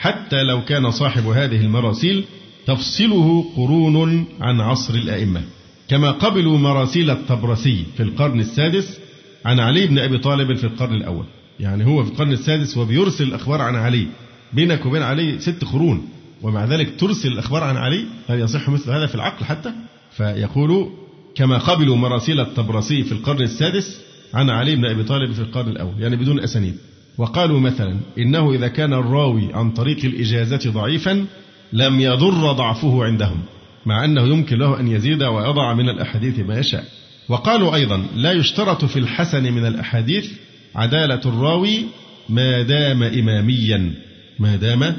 حتى 0.00 0.42
لو 0.42 0.64
كان 0.64 0.90
صاحب 0.90 1.26
هذه 1.26 1.60
المراسيل 1.60 2.24
تفصله 2.66 3.44
قرون 3.56 4.24
عن 4.40 4.60
عصر 4.60 4.94
الأئمة. 4.94 5.42
كما 5.88 6.10
قبلوا 6.10 6.58
مراسيل 6.58 7.10
الطبرسي 7.10 7.84
في 7.96 8.02
القرن 8.02 8.40
السادس 8.40 8.98
عن 9.44 9.60
علي 9.60 9.86
بن 9.86 9.98
أبي 9.98 10.18
طالب 10.18 10.56
في 10.56 10.64
القرن 10.64 10.94
الأول. 10.94 11.24
يعني 11.60 11.86
هو 11.86 12.04
في 12.04 12.10
القرن 12.10 12.32
السادس 12.32 12.76
وبيرسل 12.76 13.24
الأخبار 13.24 13.62
عن 13.62 13.76
علي. 13.76 14.06
بينك 14.52 14.86
وبين 14.86 15.02
علي 15.02 15.38
ست 15.38 15.64
قرون 15.64 16.08
ومع 16.42 16.64
ذلك 16.64 17.00
ترسل 17.00 17.28
الأخبار 17.28 17.64
عن 17.64 17.76
علي 17.76 18.04
هل 18.28 18.40
يصح 18.40 18.68
مثل 18.68 18.90
هذا 18.90 19.06
في 19.06 19.14
العقل 19.14 19.44
حتى؟ 19.44 19.72
فيقول 20.16 20.90
كما 21.34 21.58
قبلوا 21.58 21.96
مراسيل 21.96 22.40
الطبرسي 22.40 23.04
في 23.04 23.12
القرن 23.12 23.42
السادس 23.42 24.00
عن 24.34 24.50
علي 24.50 24.76
بن 24.76 24.86
أبي 24.86 25.02
طالب 25.02 25.32
في 25.32 25.40
القرن 25.40 25.68
الأول 25.68 25.94
يعني 25.98 26.16
بدون 26.16 26.40
أسانيد. 26.40 26.76
وقالوا 27.20 27.60
مثلا 27.60 27.96
إنه 28.18 28.52
إذا 28.52 28.68
كان 28.68 28.92
الراوي 28.92 29.54
عن 29.54 29.70
طريق 29.70 30.04
الإجازة 30.04 30.70
ضعيفا 30.70 31.26
لم 31.72 32.00
يضر 32.00 32.52
ضعفه 32.52 33.04
عندهم 33.04 33.40
مع 33.86 34.04
أنه 34.04 34.22
يمكن 34.22 34.58
له 34.58 34.80
أن 34.80 34.88
يزيد 34.88 35.22
ويضع 35.22 35.74
من 35.74 35.88
الأحاديث 35.88 36.38
ما 36.38 36.58
يشاء. 36.58 36.84
وقالوا 37.28 37.74
أيضا 37.74 38.06
لا 38.14 38.32
يشترط 38.32 38.84
في 38.84 38.98
الحسن 38.98 39.52
من 39.52 39.66
الأحاديث 39.66 40.32
عدالة 40.74 41.20
الراوي 41.26 41.84
ما 42.28 42.62
دام 42.62 43.02
إماميا 43.02 43.94
ما 44.38 44.56
دام 44.56 44.96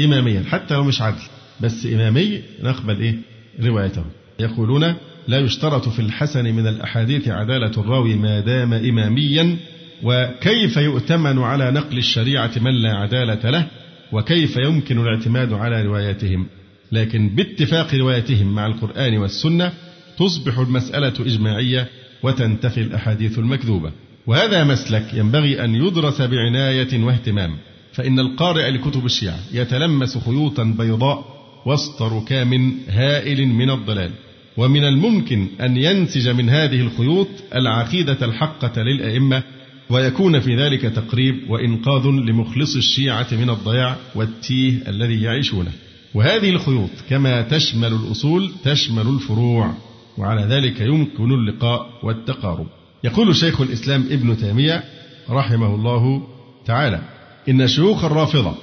إماميا 0.00 0.44
حتى 0.50 0.74
لو 0.74 0.84
مش 0.84 1.02
عدل 1.02 1.22
بس 1.60 1.86
إمامي 1.86 2.42
نقبل 2.62 3.00
إيه؟ 3.00 3.16
روايته. 3.62 4.04
يقولون 4.40 4.94
لا 5.28 5.38
يشترط 5.38 5.88
في 5.88 5.98
الحسن 5.98 6.44
من 6.44 6.66
الأحاديث 6.66 7.28
عدالة 7.28 7.80
الراوي 7.80 8.14
ما 8.14 8.40
دام 8.40 8.72
إماميا 8.72 9.56
وكيف 10.02 10.76
يؤتمن 10.76 11.38
على 11.38 11.70
نقل 11.70 11.98
الشريعة 11.98 12.50
من 12.60 12.82
لا 12.82 12.94
عدالة 12.94 13.50
له 13.50 13.66
وكيف 14.12 14.56
يمكن 14.56 14.98
الاعتماد 14.98 15.52
على 15.52 15.82
رواياتهم. 15.82 16.46
لكن 16.92 17.28
باتفاق 17.28 17.94
روايتهم 17.94 18.54
مع 18.54 18.66
القرآن 18.66 19.18
والسنة 19.18 19.72
تصبح 20.18 20.58
المسألة 20.58 21.12
إجماعية 21.20 21.88
وتنتفي 22.22 22.80
الأحاديث 22.80 23.38
المكذوبة. 23.38 23.92
وهذا 24.26 24.64
مسلك 24.64 25.14
ينبغي 25.14 25.64
أن 25.64 25.74
يدرس 25.74 26.22
بعناية 26.22 27.04
واهتمام 27.04 27.56
فإن 27.92 28.18
القارئ 28.18 28.70
لكتب 28.70 29.06
الشيعة 29.06 29.38
يتلمس 29.52 30.18
خيوطا 30.18 30.64
بيضاء 30.78 31.24
وسط 31.66 32.02
ركام 32.02 32.74
هائل 32.88 33.46
من 33.46 33.70
الضلال. 33.70 34.10
ومن 34.56 34.84
الممكن 34.84 35.48
أن 35.60 35.76
ينسج 35.76 36.28
من 36.28 36.50
هذه 36.50 36.80
الخيوط 36.80 37.28
العقيدة 37.54 38.18
الحقة 38.22 38.82
للأئمة 38.82 39.42
ويكون 39.90 40.40
في 40.40 40.56
ذلك 40.56 40.80
تقريب 40.80 41.50
وإنقاذ 41.50 42.06
لمخلص 42.06 42.76
الشيعة 42.76 43.26
من 43.32 43.50
الضياع 43.50 43.96
والتيه 44.14 44.88
الذي 44.88 45.22
يعيشونه. 45.22 45.72
وهذه 46.14 46.50
الخيوط 46.50 46.90
كما 47.10 47.42
تشمل 47.42 47.92
الأصول 47.92 48.52
تشمل 48.64 49.06
الفروع 49.08 49.74
وعلى 50.18 50.42
ذلك 50.42 50.80
يمكن 50.80 51.32
اللقاء 51.32 51.90
والتقارب. 52.02 52.66
يقول 53.04 53.36
شيخ 53.36 53.60
الإسلام 53.60 54.04
ابن 54.10 54.36
تيمية 54.36 54.84
رحمه 55.30 55.74
الله 55.74 56.22
تعالى 56.66 57.00
إن 57.48 57.68
شيوخ 57.68 58.04
الرافضة 58.04 58.54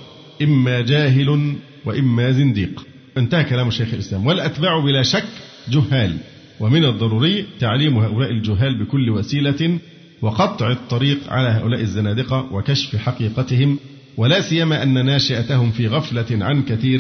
إما 0.42 0.82
جاهل 0.82 1.56
وإما 1.86 2.32
زنديق. 2.32 2.86
انتهى 3.18 3.44
كلام 3.44 3.70
شيخ 3.70 3.94
الإسلام. 3.94 4.26
والأتباع 4.26 4.80
بلا 4.80 5.04
شك 5.04 5.28
جهال. 5.70 6.18
ومن 6.60 6.86
الضروري 6.86 7.46
تعليم 7.60 7.98
هؤلاء 7.98 8.32
الجهال 8.32 8.84
بكل 8.84 9.10
وسيلة 9.10 9.80
وقطع 10.22 10.72
الطريق 10.72 11.20
على 11.30 11.50
هؤلاء 11.50 11.82
الزنادقة 11.82 12.54
وكشف 12.54 12.96
حقيقتهم 12.96 13.80
ولا 14.18 14.42
سيما 14.42 14.84
أن 14.84 15.06
ناشئتهم 15.06 15.72
في 15.72 15.88
غفلة 15.88 16.46
عن 16.46 16.64
كثير 16.64 17.00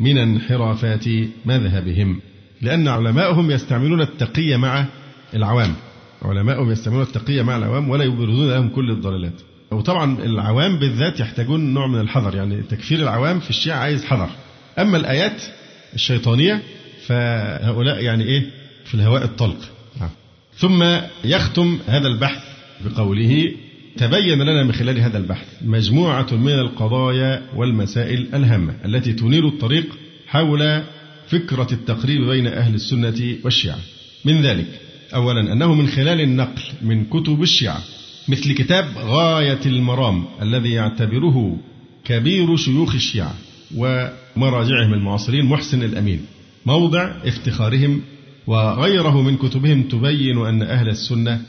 من 0.00 0.18
انحرافات 0.18 1.04
مذهبهم. 1.44 2.20
لأن 2.62 2.88
علماءهم 2.88 3.50
يستعملون 3.50 4.00
التقية 4.00 4.56
مع 4.56 4.86
العوام. 5.34 5.74
علماءهم 6.22 6.70
يستعملون 6.70 7.02
التقية 7.02 7.42
مع 7.42 7.56
العوام 7.56 7.90
ولا 7.90 8.04
يبرزون 8.04 8.50
لهم 8.50 8.68
كل 8.68 8.90
الضلالات. 8.90 9.40
وطبعا 9.70 10.18
العوام 10.24 10.78
بالذات 10.78 11.20
يحتاجون 11.20 11.74
نوع 11.74 11.86
من 11.86 12.00
الحذر 12.00 12.34
يعني 12.34 12.62
تكفير 12.62 12.98
العوام 12.98 13.40
في 13.40 13.50
الشيعة 13.50 13.78
عايز 13.78 14.04
حذر. 14.04 14.30
أما 14.78 14.96
الآيات 14.96 15.42
الشيطانية 15.94 16.62
فهؤلاء 17.06 18.02
يعني 18.02 18.24
إيه؟ 18.24 18.50
في 18.84 18.94
الهواء 18.94 19.24
الطلق. 19.24 19.58
نعم. 20.00 20.10
ثم 20.56 20.84
يختم 21.24 21.78
هذا 21.86 22.08
البحث 22.08 22.49
بقوله 22.84 23.52
تبين 23.96 24.42
لنا 24.42 24.64
من 24.64 24.72
خلال 24.72 24.98
هذا 24.98 25.18
البحث 25.18 25.46
مجموعة 25.64 26.26
من 26.32 26.52
القضايا 26.52 27.42
والمسائل 27.56 28.26
الهامة 28.34 28.74
التي 28.84 29.12
تنير 29.12 29.48
الطريق 29.48 29.86
حول 30.26 30.82
فكرة 31.28 31.68
التقريب 31.72 32.28
بين 32.28 32.46
أهل 32.46 32.74
السنة 32.74 33.36
والشيعة. 33.44 33.78
من 34.24 34.42
ذلك 34.42 34.66
أولا 35.14 35.52
أنه 35.52 35.74
من 35.74 35.86
خلال 35.86 36.20
النقل 36.20 36.62
من 36.82 37.04
كتب 37.04 37.42
الشيعة 37.42 37.80
مثل 38.28 38.52
كتاب 38.52 38.84
غاية 38.98 39.60
المرام 39.66 40.24
الذي 40.42 40.70
يعتبره 40.70 41.56
كبير 42.04 42.56
شيوخ 42.56 42.94
الشيعة 42.94 43.34
ومراجعهم 43.76 44.94
المعاصرين 44.94 45.44
محسن 45.44 45.82
الأمين. 45.82 46.20
موضع 46.66 47.16
افتخارهم 47.24 48.00
وغيره 48.46 49.22
من 49.22 49.36
كتبهم 49.36 49.82
تبين 49.82 50.46
أن 50.46 50.62
أهل 50.62 50.88
السنة 50.88 51.40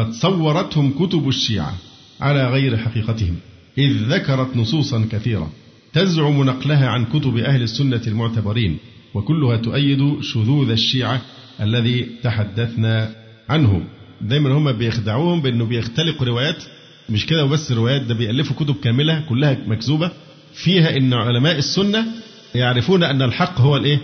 قد 0.00 0.12
صورتهم 0.12 0.92
كتب 1.06 1.28
الشيعة 1.28 1.74
على 2.20 2.48
غير 2.50 2.76
حقيقتهم 2.76 3.36
إذ 3.78 3.92
ذكرت 4.14 4.56
نصوصا 4.56 5.08
كثيرة 5.12 5.50
تزعم 5.92 6.42
نقلها 6.44 6.88
عن 6.88 7.04
كتب 7.04 7.36
أهل 7.36 7.62
السنة 7.62 8.00
المعتبرين 8.06 8.78
وكلها 9.14 9.56
تؤيد 9.56 10.20
شذوذ 10.22 10.70
الشيعة 10.70 11.20
الذي 11.60 12.06
تحدثنا 12.22 13.10
عنه 13.48 13.82
دايما 14.20 14.50
هم 14.52 14.72
بيخدعوهم 14.72 15.42
بأنه 15.42 15.64
بيختلقوا 15.64 16.26
روايات 16.26 16.64
مش 17.10 17.26
كده 17.26 17.44
وبس 17.44 17.72
روايات 17.72 18.02
ده 18.02 18.14
بيألفوا 18.14 18.56
كتب 18.56 18.74
كاملة 18.74 19.20
كلها 19.28 19.58
مكذوبة 19.66 20.10
فيها 20.54 20.96
أن 20.96 21.12
علماء 21.14 21.58
السنة 21.58 22.06
يعرفون 22.54 23.02
أن 23.02 23.22
الحق 23.22 23.60
هو 23.60 23.76
الإيه؟ 23.76 23.98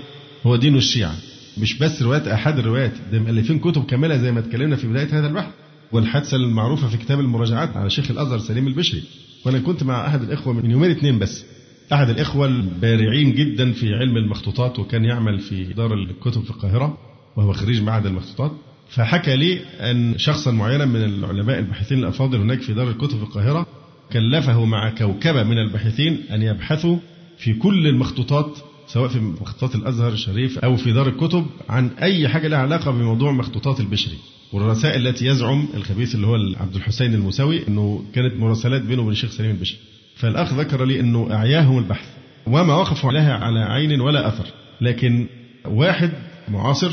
هو 0.47 0.57
دين 0.57 0.77
الشيعة 0.77 1.15
مش 1.59 1.79
بس 1.79 2.03
روايات 2.03 2.29
أحد 2.29 2.59
الروايات 2.59 2.93
ده 3.13 3.19
مؤلفين 3.19 3.59
كتب 3.59 3.85
كاملة 3.87 4.17
زي 4.17 4.33
ما 4.33 4.41
اتكلمنا 4.41 4.77
في 4.77 4.87
بداية 4.87 5.19
هذا 5.19 5.27
البحث 5.27 5.51
والحادثة 5.93 6.37
المعروفة 6.37 6.89
في 6.89 6.97
كتاب 6.97 7.21
المراجعات 7.21 7.77
على 7.77 7.91
شيخ 7.91 8.11
الأزهر 8.11 8.39
سليم 8.39 8.67
البشري. 8.67 9.03
وأنا 9.47 9.59
كنت 9.59 9.83
مع 9.83 10.07
أحد 10.07 10.23
الإخوة 10.23 10.53
من 10.55 10.71
يومين 10.71 10.91
اثنين 10.91 11.19
بس. 11.19 11.45
أحد 11.93 12.11
الإخوة 12.11 12.47
البارعين 12.47 13.35
جدا 13.35 13.73
في 13.73 13.95
علم 13.95 14.17
المخطوطات 14.17 14.79
وكان 14.79 15.05
يعمل 15.05 15.39
في 15.39 15.65
دار 15.65 15.95
الكتب 15.95 16.43
في 16.43 16.51
القاهرة 16.51 16.99
وهو 17.37 17.53
خريج 17.53 17.83
معهد 17.83 18.07
المخطوطات. 18.07 18.53
فحكى 18.89 19.37
لي 19.37 19.61
أن 19.81 20.19
شخصا 20.19 20.51
معينا 20.51 20.85
من 20.85 21.05
العلماء 21.05 21.59
الباحثين 21.59 21.99
الأفاضل 21.99 22.39
هناك 22.39 22.61
في 22.61 22.75
دار 22.75 22.91
الكتب 22.91 23.17
في 23.17 23.23
القاهرة 23.23 23.67
كلفه 24.13 24.65
مع 24.65 24.91
كوكبة 24.91 25.43
من 25.43 25.59
الباحثين 25.59 26.21
أن 26.31 26.43
يبحثوا 26.43 26.97
في 27.39 27.55
كل 27.55 27.87
المخطوطات 27.87 28.59
سواء 28.87 29.09
في 29.09 29.21
مخطوطات 29.21 29.75
الأزهر 29.75 30.13
الشريف 30.13 30.59
أو 30.59 30.77
في 30.77 30.93
دار 30.93 31.09
الكتب 31.09 31.47
عن 31.69 31.89
أي 31.89 32.29
حاجة 32.29 32.49
لها 32.49 32.59
علاقة 32.59 32.91
بموضوع 32.91 33.33
مخطوطات 33.33 33.81
البشري. 33.81 34.19
والرسائل 34.53 35.07
التي 35.07 35.27
يزعم 35.27 35.69
الخبيث 35.75 36.15
اللي 36.15 36.27
هو 36.27 36.35
عبد 36.61 36.75
الحسين 36.77 37.15
المساوي 37.15 37.69
إنه 37.69 38.05
كانت 38.15 38.37
مراسلات 38.37 38.83
بينه 38.83 39.03
وبين 39.03 39.13
الشيخ 39.13 39.31
سليم 39.31 39.51
البشري. 39.51 39.79
فالأخ 40.17 40.53
ذكر 40.53 40.85
لي 40.85 41.01
إنه 41.01 41.29
أعياهم 41.33 41.79
البحث 41.79 42.09
وما 42.47 42.75
وقفوا 42.75 43.11
عليها 43.11 43.35
على 43.35 43.61
عين 43.61 44.01
ولا 44.01 44.29
أثر. 44.29 44.47
لكن 44.81 45.27
واحد 45.65 46.11
معاصر 46.49 46.93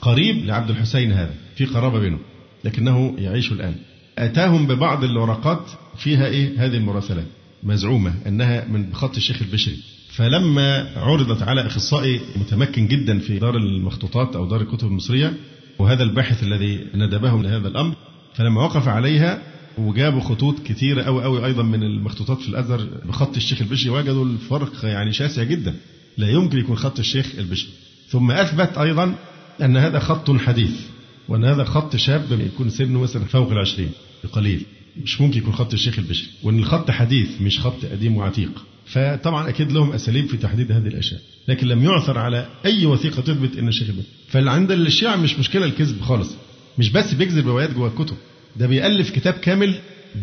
قريب 0.00 0.44
لعبد 0.46 0.70
الحسين 0.70 1.12
هذا 1.12 1.34
في 1.56 1.64
قرابة 1.64 1.98
بينه 1.98 2.18
لكنه 2.64 3.14
يعيش 3.18 3.52
الآن. 3.52 3.74
أتاهم 4.18 4.66
ببعض 4.66 5.04
الورقات 5.04 5.70
فيها 5.96 6.26
إيه؟ 6.26 6.64
هذه 6.64 6.76
المراسلات. 6.76 7.26
مزعومة 7.62 8.14
إنها 8.26 8.64
من 8.68 8.94
خط 8.94 9.16
الشيخ 9.16 9.42
البشري. 9.42 9.76
فلما 10.20 10.90
عرضت 10.96 11.42
على 11.42 11.66
أخصائي 11.66 12.20
متمكن 12.36 12.86
جدا 12.86 13.18
في 13.18 13.38
دار 13.38 13.56
المخطوطات 13.56 14.36
أو 14.36 14.46
دار 14.46 14.60
الكتب 14.60 14.86
المصرية 14.86 15.32
وهذا 15.78 16.02
الباحث 16.02 16.42
الذي 16.42 16.86
ندبهم 16.94 17.42
لهذا 17.42 17.68
الأمر 17.68 17.94
فلما 18.34 18.62
وقف 18.62 18.88
عليها 18.88 19.42
وجابوا 19.78 20.20
خطوط 20.20 20.54
كثيرة 20.66 21.02
أوي 21.02 21.24
أوي 21.24 21.46
أيضا 21.46 21.62
من 21.62 21.82
المخطوطات 21.82 22.38
في 22.38 22.48
الأزهر 22.48 22.86
بخط 23.04 23.36
الشيخ 23.36 23.62
البشري 23.62 23.90
وجدوا 23.90 24.24
الفرق 24.24 24.84
يعني 24.84 25.12
شاسع 25.12 25.42
جدا. 25.42 25.74
لا 26.16 26.28
يمكن 26.28 26.58
يكون 26.58 26.76
خط 26.76 26.98
الشيخ 26.98 27.32
البشري. 27.38 27.70
ثم 28.08 28.30
أثبت 28.30 28.78
أيضا 28.78 29.14
أن 29.62 29.76
هذا 29.76 29.98
خط 29.98 30.30
حديث 30.30 30.80
وأن 31.28 31.44
هذا 31.44 31.64
خط 31.64 31.96
شاب 31.96 32.40
يكون 32.40 32.70
سنه 32.70 33.00
مثلا 33.00 33.24
فوق 33.24 33.50
العشرين 33.50 33.90
بقليل. 34.24 34.62
مش 35.04 35.20
ممكن 35.20 35.38
يكون 35.38 35.52
خط 35.52 35.72
الشيخ 35.72 35.98
البشري 35.98 36.28
وأن 36.42 36.58
الخط 36.58 36.90
حديث 36.90 37.28
مش 37.42 37.60
خط 37.60 37.84
قديم 37.92 38.16
وعتيق. 38.16 38.50
فطبعا 38.86 39.48
أكيد 39.48 39.72
لهم 39.72 39.92
أساليب 39.92 40.26
في 40.26 40.36
تحديد 40.36 40.72
هذه 40.72 40.86
الأشياء 40.86 41.20
لكن 41.48 41.66
لم 41.66 41.84
يعثر 41.84 42.18
على 42.18 42.46
أي 42.66 42.86
وثيقة 42.86 43.22
تثبت 43.22 43.58
إن 43.58 43.68
الشيخ 43.68 43.88
البخاري 43.88 44.08
فعند 44.28 44.70
الشيعة 44.72 45.16
مش 45.16 45.38
مشكلة 45.38 45.64
الكذب 45.64 46.00
خالص 46.00 46.34
مش 46.78 46.90
بس 46.90 47.14
بيكذب 47.14 47.48
روايات 47.48 47.74
جوه 47.74 47.88
الكتب 47.88 48.16
ده 48.56 48.66
بيألف 48.66 49.10
كتاب 49.10 49.34
كامل 49.34 49.74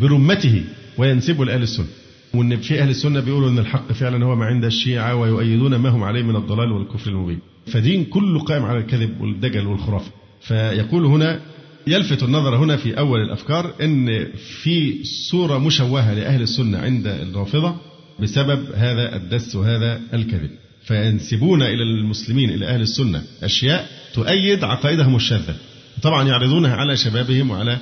برمته 0.02 0.64
وينسبه 0.98 1.46
لأهل 1.46 1.62
السنة. 1.64 1.86
وإن 2.34 2.58
في 2.58 2.82
أهل 2.82 2.90
السنة 2.90 3.20
بيقولوا 3.20 3.50
إن 3.50 3.60
الحق 3.60 3.92
فعلا 3.92 4.26
هو 4.26 4.36
ما 4.36 4.46
عند 4.46 4.66
الشيعة 4.66 5.16
ويؤيدون 5.16 5.76
ما 5.76 5.90
هم 5.90 6.04
عليه 6.04 6.22
من 6.24 6.36
الضلال 6.36 6.72
والكفر 6.72 7.10
المبين. 7.12 7.40
فدين 7.68 8.06
كله 8.06 8.40
قائم 8.40 8.64
على 8.64 8.78
الكذب 8.80 9.22
والدجل 9.22 9.68
والخرافة. 9.68 10.12
فيقول 10.42 11.06
هنا 11.06 11.40
يلفت 11.88 12.24
النظر 12.24 12.56
هنا 12.58 12.78
في 12.78 12.98
أول 13.00 13.22
الأفكار 13.22 13.74
إن 13.82 14.28
في 14.64 15.04
صورة 15.04 15.58
مشوهة 15.58 16.14
لأهل 16.14 16.42
السنة 16.42 16.78
عند 16.78 17.08
الرافضة 17.08 17.76
بسبب 18.20 18.72
هذا 18.76 19.16
الدس 19.16 19.56
وهذا 19.56 20.02
الكذب. 20.14 20.50
فينسبون 20.84 21.62
إلى 21.62 21.84
المسلمين 21.84 22.50
إلى 22.50 22.66
أهل 22.66 22.82
السنة 22.82 23.24
أشياء 23.44 23.90
تؤيد 24.14 24.64
عقائدهم 24.64 25.16
الشاذة. 25.16 25.56
طبعا 26.02 26.28
يعرضونها 26.28 26.76
على 26.76 26.98
شبابهم 26.98 27.52
وعلى 27.52 27.78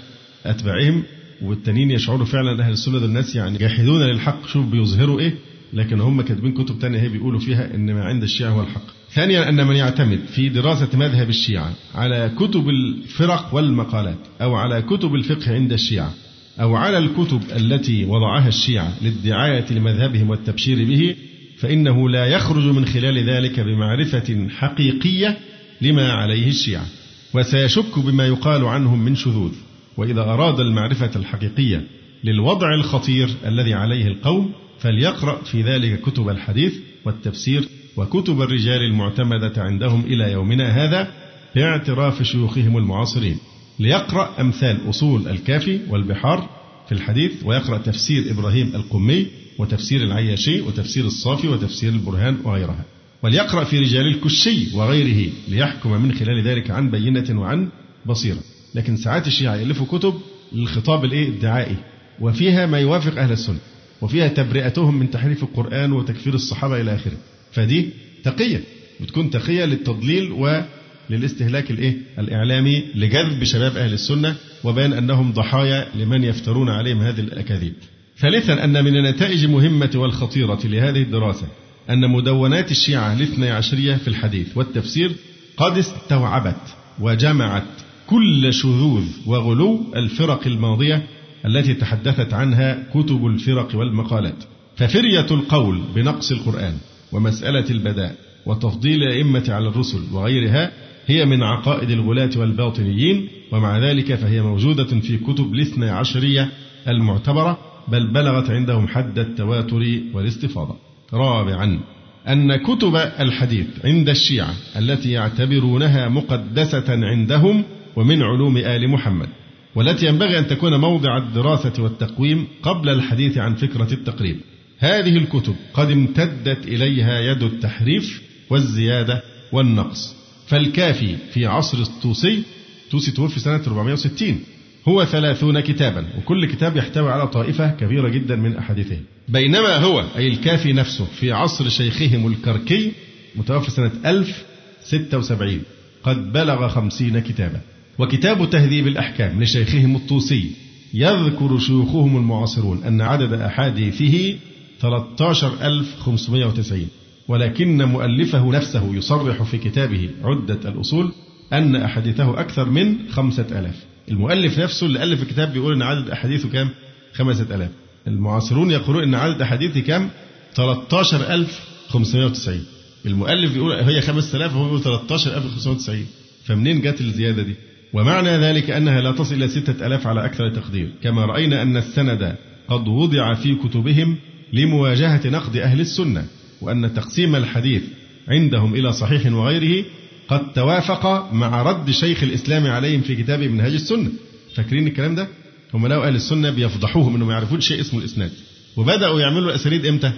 أتباعهم 0.45 1.03
والتانيين 1.41 1.91
يشعروا 1.91 2.25
فعلا 2.25 2.63
أهل 2.63 2.73
السنة 2.73 2.99
دول 2.99 3.09
الناس 3.09 3.35
يعني 3.35 3.57
جاحدون 3.57 4.01
للحق. 4.03 4.47
شوف 4.47 4.65
بيظهروا 4.65 5.19
إيه 5.19 5.35
لكن 5.73 6.01
هم 6.01 6.21
كاتبين 6.21 6.53
كتب 6.53 6.79
تانية 6.79 6.99
هي 7.01 7.09
بيقولوا 7.09 7.39
فيها 7.39 7.75
إن 7.75 7.93
ما 7.93 8.03
عند 8.03 8.23
الشيعة 8.23 8.49
هو 8.49 8.61
الحق. 8.61 8.94
ثانيا 9.15 9.49
أن 9.49 9.67
من 9.67 9.75
يعتمد 9.75 10.19
في 10.35 10.49
دراسة 10.49 10.89
مذهب 10.93 11.29
الشيعة 11.29 11.73
على 11.95 12.31
كتب 12.39 12.69
الفرق 12.69 13.53
والمقالات 13.53 14.17
أو 14.41 14.55
على 14.55 14.81
كتب 14.81 15.15
الفقه 15.15 15.53
عند 15.53 15.73
الشيعة 15.73 16.13
أو 16.61 16.75
على 16.75 16.97
الكتب 16.97 17.41
التي 17.55 18.05
وضعها 18.05 18.47
الشيعة 18.47 18.93
للدعاية 19.01 19.65
لمذهبهم 19.71 20.29
والتبشير 20.29 20.85
به 20.85 21.15
فإنه 21.57 22.09
لا 22.09 22.25
يخرج 22.25 22.63
من 22.63 22.85
خلال 22.85 23.29
ذلك 23.29 23.59
بمعرفة 23.59 24.47
حقيقية 24.49 25.37
لما 25.81 26.11
عليه 26.11 26.47
الشيعة 26.47 26.85
وسيشك 27.33 27.99
بما 27.99 28.27
يقال 28.27 28.65
عنهم 28.65 29.05
من 29.05 29.15
شذوذ. 29.15 29.51
وإذا 29.97 30.21
أراد 30.21 30.59
المعرفة 30.59 31.11
الحقيقية 31.15 31.83
للوضع 32.23 32.73
الخطير 32.73 33.29
الذي 33.45 33.73
عليه 33.73 34.07
القوم 34.07 34.51
فليقرأ 34.79 35.43
في 35.43 35.61
ذلك 35.61 36.01
كتب 36.01 36.29
الحديث 36.29 36.73
والتفسير 37.05 37.63
وكتب 37.97 38.41
الرجال 38.41 38.81
المعتمدة 38.81 39.53
عندهم 39.57 40.03
إلى 40.05 40.31
يومنا 40.31 40.85
هذا 40.85 41.11
باعتراف 41.55 42.23
شيوخهم 42.23 42.77
المعاصرين 42.77 43.37
ليقرأ 43.79 44.41
أمثال 44.41 44.89
أصول 44.89 45.27
الكافي 45.27 45.79
والبحار 45.89 46.49
في 46.85 46.91
الحديث 46.91 47.31
ويقرأ 47.43 47.77
تفسير 47.77 48.31
إبراهيم 48.31 48.75
القمي 48.75 49.27
وتفسير 49.59 50.03
العياشي 50.03 50.61
وتفسير 50.61 51.05
الصافي 51.05 51.47
وتفسير 51.47 51.89
البرهان 51.89 52.37
وغيرها. 52.43 52.85
وليقرأ 53.23 53.63
في 53.63 53.79
رجال 53.79 54.07
الكشي 54.07 54.75
وغيره 54.75 55.31
ليحكم 55.47 56.01
من 56.01 56.13
خلال 56.13 56.47
ذلك 56.47 56.71
عن 56.71 56.91
بينة 56.91 57.41
وعن 57.41 57.69
بصيرة. 58.05 58.39
لكن 58.75 58.97
ساعات 58.97 59.27
الشيعة 59.27 59.55
يألفوا 59.55 59.85
كتب 59.85 60.13
للخطاب 60.53 61.05
الإيه؟ 61.05 61.29
الدعائي. 61.29 61.75
وفيها 62.21 62.65
ما 62.65 62.79
يوافق 62.79 63.19
أهل 63.19 63.31
السنة 63.31 63.59
وفيها 64.01 64.27
تبرئتهم 64.27 64.99
من 64.99 65.11
تحريف 65.11 65.43
القرآن 65.43 65.91
وتكفير 65.91 66.33
الصحابة 66.33 66.81
إلى 66.81 66.95
آخره. 66.95 67.17
فدي 67.51 67.89
تقية 68.23 68.63
بتكون 69.01 69.29
تقية 69.29 69.65
للتضليل 69.65 70.31
و 70.31 70.61
للاستهلاك 71.09 71.71
الإيه؟ 71.71 71.97
الإعلامي 72.19 72.83
لجذب 72.95 73.43
شباب 73.43 73.77
أهل 73.77 73.93
السنة 73.93 74.35
وبيان 74.63 74.93
أنهم 74.93 75.31
ضحايا 75.31 75.87
لمن 75.95 76.23
يفترون 76.23 76.69
عليهم 76.69 77.01
هذه 77.01 77.19
الأكاذيب. 77.19 77.73
ثالثا 78.17 78.63
أن 78.63 78.83
من 78.83 78.97
النتائج 78.97 79.43
المهمه 79.43 79.91
والخطيرة 79.95 80.59
لهذه 80.63 81.01
الدراسة 81.01 81.47
أن 81.89 82.11
مدونات 82.11 82.71
الشيعة 82.71 83.13
الاثني 83.13 83.49
عشرية 83.49 83.95
في 83.95 84.07
الحديث 84.07 84.57
والتفسير 84.57 85.11
قد 85.57 85.77
استوعبت 85.77 86.75
وجمعت 86.99 87.63
كل 88.07 88.53
شذوذ 88.53 89.05
وغلو 89.25 89.85
الفرق 89.95 90.47
الماضية 90.47 91.03
التي 91.45 91.73
تحدثت 91.73 92.33
عنها 92.33 92.83
كتب 92.93 93.25
الفرق 93.25 93.75
والمقالات 93.75 94.43
ففرية 94.77 95.27
القول 95.31 95.81
بنقص 95.95 96.31
القرآن 96.31 96.77
ومسألة 97.15 97.69
البداء 97.69 98.15
وتفضيل 98.45 99.03
الأئمة 99.03 99.43
على 99.49 99.67
الرسل 99.67 99.99
وغيرها 100.11 100.71
هي 101.07 101.25
من 101.25 101.43
عقائد 101.43 101.91
الغلاة 101.91 102.29
والباطنيين 102.37 103.27
ومع 103.51 103.77
ذلك 103.77 104.15
فهي 104.15 104.41
موجودة 104.41 104.99
في 104.99 105.17
كتب 105.17 105.53
الاثنى 105.53 105.89
عشرية 105.89 106.49
المعتبرة 106.87 107.57
بل 107.87 108.07
بلغت 108.07 108.49
عندهم 108.49 108.87
حد 108.87 109.19
التواتر 109.19 109.99
والاستفاضة. 110.13 110.75
رابعا 111.13 111.79
أن 112.27 112.55
كتب 112.55 112.95
الحديث 112.95 113.67
عند 113.83 114.09
الشيعة 114.09 114.53
التي 114.77 115.11
يعتبرونها 115.11 116.09
مقدسة 116.09 116.85
عندهم 116.89 117.63
ومن 117.95 118.21
علوم 118.21 118.57
آل 118.57 118.89
محمد 118.89 119.29
والتي 119.75 120.05
ينبغي 120.05 120.39
أن 120.39 120.47
تكون 120.47 120.75
موضع 120.75 121.17
الدراسة 121.17 121.83
والتقويم 121.83 122.47
قبل 122.63 122.89
الحديث 122.89 123.37
عن 123.37 123.55
فكرة 123.55 123.93
التقريب. 123.93 124.37
هذه 124.79 125.17
الكتب 125.17 125.55
قد 125.73 125.91
امتدت 125.91 126.67
إليها 126.67 127.19
يد 127.19 127.43
التحريف 127.43 128.21
والزيادة 128.49 129.21
والنقص. 129.51 130.15
فالكافي 130.47 131.15
في 131.33 131.45
عصر 131.45 131.77
الطوسي 131.77 132.43
طوسي 132.91 133.11
توفي 133.11 133.39
سنة 133.39 133.61
460 133.67 134.39
هو 134.87 135.05
ثلاثون 135.05 135.59
كتابا 135.59 136.05
وكل 136.17 136.45
كتاب 136.45 136.77
يحتوي 136.77 137.11
على 137.11 137.27
طائفة 137.27 137.69
كبيرة 137.69 138.09
جدا 138.09 138.35
من 138.35 138.57
أحاديثه. 138.57 138.97
بينما 139.27 139.77
هو 139.77 140.05
أي 140.17 140.27
الكافي 140.27 140.73
نفسه 140.73 141.05
في 141.05 141.31
عصر 141.31 141.69
شيخهم 141.69 142.27
الكركي 142.27 142.91
متوفى 143.35 143.71
سنة 143.71 143.91
1076 144.05 145.61
قد 146.03 146.33
بلغ 146.33 146.67
خمسين 146.67 147.19
كتابا. 147.19 147.61
وكتاب 147.99 148.49
تهذيب 148.49 148.87
الأحكام 148.87 149.43
لشيخهم 149.43 149.95
الطوسي 149.95 150.51
يذكر 150.93 151.59
شيوخهم 151.59 152.17
المعاصرون 152.17 152.83
أن 152.83 153.01
عدد 153.01 153.33
أحاديثه 153.33 154.35
13590 154.79 156.87
ولكن 157.27 157.83
مؤلفه 157.83 158.51
نفسه 158.51 158.95
يصرح 158.95 159.43
في 159.43 159.57
كتابه 159.57 160.09
عدة 160.23 160.69
الأصول 160.69 161.11
أن 161.53 161.75
أحاديثه 161.75 162.39
أكثر 162.39 162.69
من 162.69 162.95
خمسة 163.11 163.45
ألاف. 163.51 163.85
المؤلف 164.11 164.59
نفسه 164.59 164.87
اللي 164.87 165.03
ألف 165.03 165.23
الكتاب 165.23 165.53
بيقول 165.53 165.73
أن 165.73 165.81
عدد 165.81 166.09
أحاديثه 166.09 166.49
كام؟ 166.49 166.69
خمسة 167.13 167.55
ألاف. 167.55 167.69
المعاصرون 168.07 168.71
يقولون 168.71 169.03
أن 169.03 169.15
عدد 169.15 169.41
أحاديثه 169.41 169.79
كام؟ 169.79 170.09
13590 170.55 172.63
المؤلف 173.05 173.53
بيقول 173.53 173.71
هي 173.71 174.01
5000 174.01 174.55
وهو 174.55 174.63
بيقول 174.63 174.81
13590 174.81 176.05
فمنين 176.45 176.81
جت 176.81 177.01
الزيادة 177.01 177.43
دي؟ 177.43 177.55
ومعنى 177.93 178.29
ذلك 178.29 178.69
أنها 178.69 179.01
لا 179.01 179.11
تصل 179.11 179.35
إلى 179.35 179.47
ستة 179.47 179.87
ألاف 179.87 180.07
على 180.07 180.25
أكثر 180.25 180.49
تقدير 180.49 180.91
كما 181.03 181.25
رأينا 181.25 181.61
أن 181.61 181.77
السند 181.77 182.35
قد 182.67 182.87
وضع 182.87 183.33
في 183.33 183.55
كتبهم 183.55 184.17
لمواجهة 184.53 185.21
نقد 185.25 185.57
أهل 185.57 185.79
السنة 185.81 186.25
وأن 186.61 186.93
تقسيم 186.93 187.35
الحديث 187.35 187.83
عندهم 188.27 188.75
إلى 188.75 188.93
صحيح 188.93 189.33
وغيره 189.33 189.85
قد 190.27 190.53
توافق 190.53 191.33
مع 191.33 191.61
رد 191.63 191.91
شيخ 191.91 192.23
الإسلام 192.23 192.67
عليهم 192.67 193.01
في 193.01 193.15
كتابه 193.15 193.47
منهاج 193.47 193.73
السنة 193.73 194.09
فاكرين 194.55 194.87
الكلام 194.87 195.15
ده؟ 195.15 195.27
هم 195.73 195.87
لو 195.87 196.03
أهل 196.03 196.15
السنة 196.15 196.49
بيفضحوهم 196.49 197.15
أنهم 197.15 197.27
ما 197.27 197.33
يعرفون 197.33 197.61
شيء 197.61 197.81
اسمه 197.81 197.99
الإسناد 197.99 198.31
وبدأوا 198.77 199.19
يعملوا 199.19 199.49
الأسانيد 199.49 199.85
إمتى؟ 199.85 200.11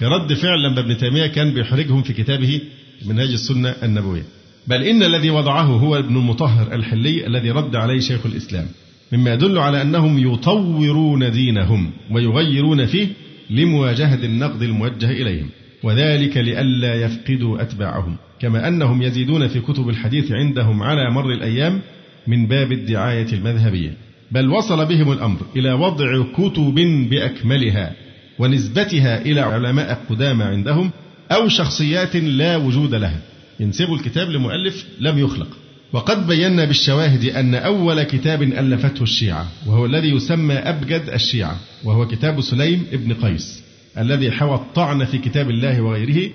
كرد 0.00 0.34
فعل 0.34 0.62
لما 0.62 0.80
ابن 0.80 0.96
تيمية 0.96 1.26
كان 1.26 1.54
بيحرجهم 1.54 2.02
في 2.02 2.12
كتابه 2.12 2.60
منهاج 3.04 3.28
السنة 3.28 3.74
النبوية 3.82 4.24
بل 4.66 4.82
إن 4.82 5.02
الذي 5.02 5.30
وضعه 5.30 5.62
هو 5.62 5.98
ابن 5.98 6.16
المطهر 6.16 6.74
الحلي 6.74 7.26
الذي 7.26 7.50
رد 7.50 7.76
عليه 7.76 8.00
شيخ 8.00 8.26
الإسلام 8.26 8.66
مما 9.12 9.32
يدل 9.34 9.58
على 9.58 9.82
أنهم 9.82 10.32
يطورون 10.32 11.30
دينهم 11.30 11.90
ويغيرون 12.10 12.86
فيه 12.86 13.08
لمواجهة 13.50 14.24
النقد 14.24 14.62
الموجه 14.62 15.10
إليهم 15.10 15.48
وذلك 15.82 16.36
لئلا 16.36 16.94
يفقدوا 16.94 17.62
أتباعهم 17.62 18.16
كما 18.40 18.68
أنهم 18.68 19.02
يزيدون 19.02 19.48
في 19.48 19.60
كتب 19.60 19.88
الحديث 19.88 20.32
عندهم 20.32 20.82
على 20.82 21.10
مر 21.10 21.32
الأيام 21.32 21.80
من 22.26 22.46
باب 22.46 22.72
الدعاية 22.72 23.32
المذهبية 23.32 23.96
بل 24.30 24.50
وصل 24.50 24.86
بهم 24.86 25.12
الأمر 25.12 25.40
إلى 25.56 25.72
وضع 25.72 26.24
كتب 26.36 26.74
بأكملها 27.10 27.92
ونسبتها 28.38 29.22
إلى 29.22 29.40
علماء 29.40 30.04
قدامى 30.10 30.44
عندهم 30.44 30.90
أو 31.32 31.48
شخصيات 31.48 32.16
لا 32.16 32.56
وجود 32.56 32.94
لها. 32.94 33.20
ينسبوا 33.60 33.96
الكتاب 33.96 34.30
لمؤلف 34.30 34.86
لم 35.00 35.18
يخلق. 35.18 35.48
وقد 35.94 36.26
بينا 36.26 36.64
بالشواهد 36.64 37.24
أن 37.24 37.54
أول 37.54 38.02
كتاب 38.02 38.42
ألفته 38.42 39.02
الشيعة 39.02 39.48
وهو 39.66 39.86
الذي 39.86 40.08
يسمى 40.08 40.54
أبجد 40.54 41.10
الشيعة 41.12 41.56
وهو 41.84 42.06
كتاب 42.06 42.40
سليم 42.40 42.86
ابن 42.92 43.14
قيس 43.14 43.62
الذي 43.98 44.30
حوى 44.30 44.54
الطعن 44.54 45.04
في 45.04 45.18
كتاب 45.18 45.50
الله 45.50 45.80
وغيره 45.80 46.30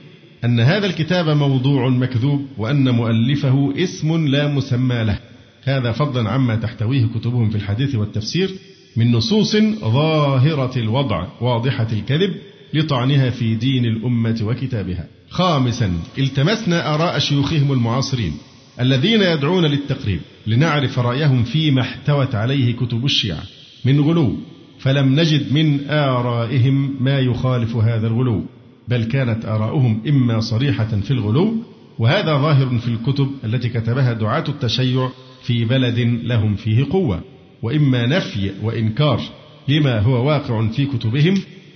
أن 0.45 0.60
هذا 0.60 0.86
الكتاب 0.86 1.30
موضوع 1.30 1.89
مكذوب 1.89 2.45
وأن 2.57 2.89
مؤلفه 2.89 3.74
اسم 3.78 4.28
لا 4.28 4.47
مسمى 4.47 5.03
له 5.03 5.20
هذا 5.64 5.91
فضلا 5.91 6.30
عما 6.30 6.55
تحتويه 6.55 7.05
كتبهم 7.05 7.49
في 7.49 7.55
الحديث 7.55 7.95
والتفسير 7.95 8.49
من 8.95 9.12
نصوص 9.12 9.55
ظاهرة 9.84 10.80
الوضع 10.80 11.28
واضحة 11.41 11.88
الكذب 11.91 12.36
لطعنها 12.74 13.30
في 13.30 13.55
دين 13.55 13.86
الأمة 13.86 14.39
وكتابها. 14.41 15.07
خامسا 15.30 15.93
التمسنا 16.18 16.95
آراء 16.95 17.20
شيوخهم 17.20 17.72
المعاصرين 17.72 18.34
الذين 18.80 19.21
يدعون 19.21 19.65
للتقريب 19.65 20.19
لنعرف 20.47 20.99
رأيهم 20.99 21.43
فيما 21.43 21.82
احتوت 21.82 22.36
عليه 22.36 22.75
كتب 22.75 23.05
الشيعة 23.05 23.43
من 23.86 23.99
غلو 23.99 24.38
فلم 24.80 25.19
نجد 25.19 25.53
من 25.53 25.89
آرائهم 25.89 27.03
ما 27.03 27.19
يخالف 27.19 27.75
هذا 27.75 28.07
الغلو 28.07 28.45
بل 28.88 29.03
كانت 29.03 29.45
آراؤهم 29.45 30.01
إما 30.07 30.39
صريحة 30.39 30.99
في 30.99 31.11
الغلو 31.11 31.53
وهذا 31.99 32.38
ظاهر 32.38 32.80
في 32.80 32.88
الكتب 32.88 33.32
التي 33.43 33.69
كتبها 33.69 34.13
دعاة 34.13 34.43
التشيع 34.49 35.09
في 35.43 35.65
بلد 35.65 35.99
لهم 36.23 36.55
فيه 36.55 36.86
قوة 36.91 37.21
وإما 37.61 38.05
نفي 38.05 38.51
وإنكار 38.63 39.21
لما 39.67 39.99
هو 39.99 40.27
واقع 40.27 40.67
في 40.67 40.86
كتبهم 40.86 41.34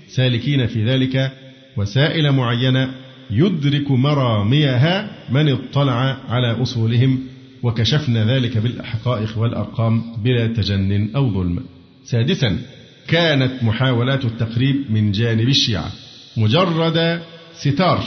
سالكين 0.07 0.67
في 0.67 0.85
ذلك 0.85 1.31
وسائل 1.77 2.31
معينة 2.31 3.02
يدرك 3.37 3.91
مراميها 3.91 5.09
من 5.29 5.49
اطلع 5.49 6.17
على 6.29 6.61
أصولهم 6.61 7.19
وكشفنا 7.63 8.35
ذلك 8.35 8.57
بالحقائق 8.57 9.37
والأرقام 9.37 10.01
بلا 10.23 10.47
تجن 10.47 11.09
أو 11.15 11.33
ظلم. 11.33 11.59
سادسا 12.05 12.57
كانت 13.07 13.63
محاولات 13.63 14.25
التقريب 14.25 14.75
من 14.91 15.11
جانب 15.11 15.49
الشيعة. 15.49 15.91
مجرد 16.37 17.21
ستار 17.53 18.03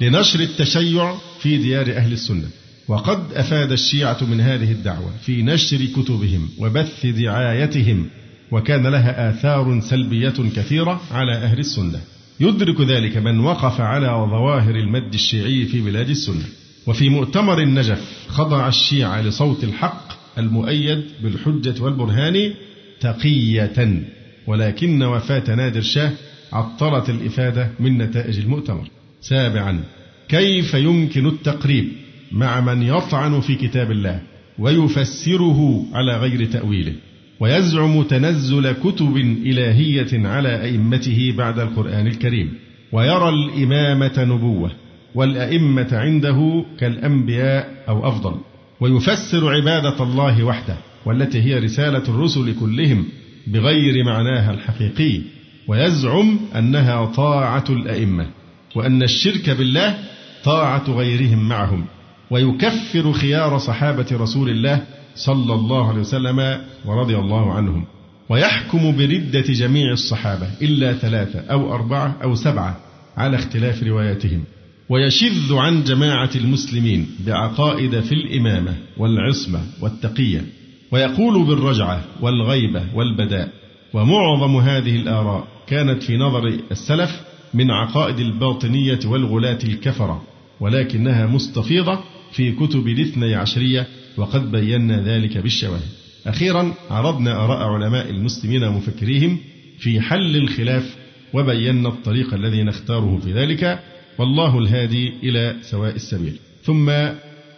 لنشر 0.00 0.40
التشيع 0.40 1.14
في 1.40 1.56
ديار 1.56 1.96
أهل 1.96 2.12
السنة. 2.12 2.48
وقد 2.88 3.32
أفاد 3.32 3.72
الشيعة 3.72 4.18
من 4.30 4.40
هذه 4.40 4.72
الدعوة 4.72 5.10
في 5.22 5.42
نشر 5.42 5.84
كتبهم 5.84 6.48
وبث 6.58 7.06
دعايتهم 7.06 8.06
وكان 8.50 8.86
لها 8.86 9.30
آثار 9.30 9.80
سلبية 9.80 10.34
كثيرة 10.56 11.00
على 11.10 11.32
أهل 11.32 11.58
السنة. 11.58 12.00
يدرك 12.40 12.80
ذلك 12.80 13.16
من 13.16 13.40
وقف 13.40 13.80
على 13.80 14.06
ظواهر 14.06 14.76
المد 14.76 15.14
الشيعي 15.14 15.64
في 15.64 15.80
بلاد 15.80 16.10
السنة. 16.10 16.44
وفي 16.86 17.08
مؤتمر 17.08 17.62
النجف 17.62 18.28
خضع 18.28 18.68
الشيعة 18.68 19.22
لصوت 19.22 19.64
الحق 19.64 20.38
المؤيد 20.38 21.04
بالحجة 21.22 21.82
والبرهان 21.82 22.54
تقية 23.00 24.02
ولكن 24.46 25.02
وفاة 25.02 25.54
نادر 25.54 25.80
شاه 25.80 26.12
عطلت 26.52 27.10
الإفادة 27.10 27.70
من 27.80 27.98
نتائج 27.98 28.38
المؤتمر. 28.38 28.88
سابعا 29.20 29.84
كيف 30.28 30.74
يمكن 30.74 31.26
التقريب 31.26 31.88
مع 32.32 32.60
من 32.60 32.82
يطعن 32.82 33.40
في 33.40 33.54
كتاب 33.54 33.90
الله 33.90 34.20
ويفسره 34.58 35.86
على 35.92 36.16
غير 36.16 36.44
تأويله؟ 36.44 36.94
ويزعم 37.40 38.02
تنزل 38.02 38.72
كتب 38.72 39.16
إلهية 39.46 40.28
على 40.28 40.62
أئمته 40.62 41.34
بعد 41.38 41.58
القرآن 41.58 42.06
الكريم 42.06 42.52
ويرى 42.92 43.28
الإمامة 43.28 44.12
نبوة 44.18 44.70
والأئمة 45.14 45.88
عنده 45.92 46.64
كالأنبياء 46.80 47.84
أو 47.88 48.08
أفضل 48.08 48.34
ويفسر 48.80 49.54
عبادة 49.54 50.02
الله 50.02 50.44
وحده 50.44 50.76
والتي 51.06 51.42
هي 51.42 51.58
رسالة 51.58 52.02
الرسل 52.08 52.54
كلهم 52.60 53.04
بغير 53.46 54.04
معناها 54.04 54.50
الحقيقي 54.50 55.20
ويزعم 55.68 56.38
أنها 56.58 57.04
طاعة 57.04 57.64
الأئمة 57.70 58.26
وأن 58.74 59.02
الشرك 59.02 59.50
بالله 59.50 59.98
طاعة 60.44 60.90
غيرهم 60.90 61.48
معهم 61.48 61.84
ويكفر 62.30 63.12
خيار 63.12 63.58
صحابة 63.58 64.06
رسول 64.12 64.50
الله 64.50 64.82
صلى 65.16 65.54
الله 65.54 65.88
عليه 65.88 66.00
وسلم 66.00 66.60
ورضي 66.84 67.16
الله 67.16 67.52
عنهم. 67.52 67.84
ويحكم 68.28 68.96
بردة 68.96 69.40
جميع 69.40 69.92
الصحابة 69.92 70.48
إلا 70.62 70.92
ثلاثة 70.92 71.40
أو 71.40 71.74
أربعة 71.74 72.16
أو 72.22 72.34
سبعة 72.34 72.80
على 73.16 73.36
اختلاف 73.36 73.82
رواياتهم. 73.82 74.44
ويشذ 74.88 75.54
عن 75.54 75.84
جماعة 75.84 76.30
المسلمين 76.36 77.06
بعقائد 77.26 78.00
في 78.00 78.12
الإمامة 78.12 78.74
والعصمة 78.96 79.60
والتقية. 79.80 80.44
ويقول 80.92 81.46
بالرجعة 81.46 82.04
والغيبة 82.20 82.84
والبداء. 82.94 83.48
ومعظم 83.94 84.56
هذه 84.56 84.96
الآراء 84.96 85.48
كانت 85.66 86.02
في 86.02 86.16
نظر 86.16 86.58
السلف 86.70 87.20
من 87.54 87.70
عقائد 87.70 88.18
الباطنية 88.18 88.98
والغلاة 89.06 89.58
الكفرة 89.64 90.22
ولكنها 90.60 91.26
مستفيضة 91.26 91.98
في 92.32 92.52
كتب 92.52 92.88
الاثني 92.88 93.34
عشرية 93.34 93.86
وقد 94.16 94.50
بينا 94.50 95.02
ذلك 95.02 95.38
بالشواهد. 95.38 95.88
أخيرا 96.26 96.74
عرضنا 96.90 97.44
آراء 97.44 97.58
علماء 97.58 98.10
المسلمين 98.10 98.64
ومفكريهم 98.64 99.38
في 99.78 100.00
حل 100.00 100.36
الخلاف 100.36 100.96
وبينا 101.32 101.88
الطريق 101.88 102.34
الذي 102.34 102.62
نختاره 102.62 103.20
في 103.24 103.32
ذلك. 103.32 103.80
والله 104.18 104.58
الهادي 104.58 105.12
إلى 105.22 105.56
سواء 105.62 105.94
السبيل. 105.94 106.36
ثم 106.64 106.92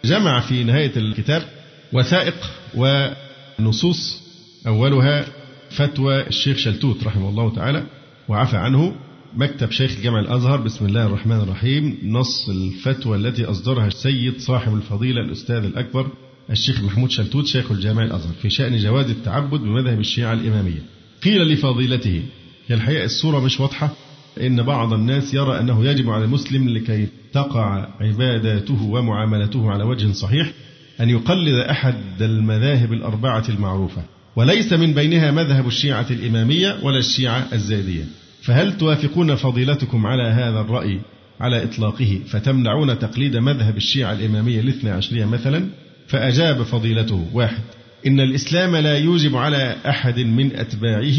جمع 0.05 0.41
في 0.41 0.65
نهاية 0.65 0.93
الكتاب 0.97 1.43
وثائق 1.93 2.35
ونصوص. 2.75 4.23
أولها 4.67 5.27
فتوى 5.71 6.27
الشيخ 6.27 6.57
شلتوت 6.57 7.05
رحمه 7.05 7.29
الله 7.29 7.55
تعالى 7.55 7.87
وعفى 8.29 8.57
عنه 8.57 8.97
مكتب 9.37 9.71
شيخ 9.71 9.97
الجامع 9.97 10.21
الأزهر. 10.21 10.61
بسم 10.61 10.87
الله 10.87 11.07
الرحمن 11.07 11.41
الرحيم. 11.41 11.99
نص 12.03 12.49
الفتوى 12.49 13.17
التي 13.17 13.45
أصدرها 13.45 13.87
السيد 13.87 14.39
صاحب 14.39 14.75
الفضيلة 14.75 15.21
الأستاذ 15.21 15.65
الأكبر 15.65 16.11
الشيخ 16.51 16.83
محمود 16.83 17.11
شلتوت 17.11 17.47
شيخ 17.47 17.71
الجامع 17.73 18.03
الأزهر 18.03 18.33
في 18.43 18.51
شأن 18.51 18.77
جواز 18.77 19.11
التعبد 19.11 19.61
بمذهب 19.61 20.01
الشيعة 20.01 20.33
الإمامية. 20.33 20.83
قيل 21.25 21.43
لفضيلته 21.43 22.23
هي 22.69 22.75
الحقيقة 22.75 23.05
الصورة 23.05 23.41
مش 23.41 23.61
واضحة؟ 23.61 23.91
إن 24.41 24.63
بعض 24.63 24.93
الناس 24.93 25.35
يرى 25.35 25.61
أنه 25.61 25.85
يجب 25.85 26.11
على 26.11 26.25
المسلم 26.25 26.69
لكي 26.69 27.09
تقع 27.33 27.89
عباداته 28.01 28.83
ومعاملته 28.83 29.71
على 29.71 29.85
وجه 29.85 30.13
صحيح 30.13 30.53
أن 31.01 31.11
يقلد 31.11 31.55
أحد 31.55 32.23
المذاهب 32.23 32.93
الأربعة 32.93 33.45
المعروفة 33.49 34.03
وليس 34.37 34.73
من 34.73 34.95
بينها 34.95 35.31
مذهب 35.31 35.67
الشيعة 35.67 36.07
الإمامية 36.11 36.79
ولا 36.83 36.99
الشيعة 36.99 37.49
الزيدية 37.53 38.05
فهل 38.43 38.77
توافقون 38.77 39.35
فضيلتكم 39.35 40.07
على 40.07 40.23
هذا 40.23 40.61
الرأي 40.61 41.01
على 41.41 41.65
إطلاقه 41.65 42.21
فتمنعون 42.27 42.99
تقليد 42.99 43.37
مذهب 43.37 43.77
الشيعة 43.77 44.13
الإمامية 44.13 44.61
الاثنى 44.61 44.91
عشرية 44.91 45.25
مثلا؟ 45.25 45.69
فأجاب 46.09 46.63
فضيلته 46.63 47.27
واحد 47.33 47.63
إن 48.07 48.21
الإسلام 48.21 48.77
لا 48.77 48.99
يوجب 48.99 49.37
على 49.37 49.77
أحد 49.87 50.21
من 50.21 50.57
أتباعه 50.57 51.19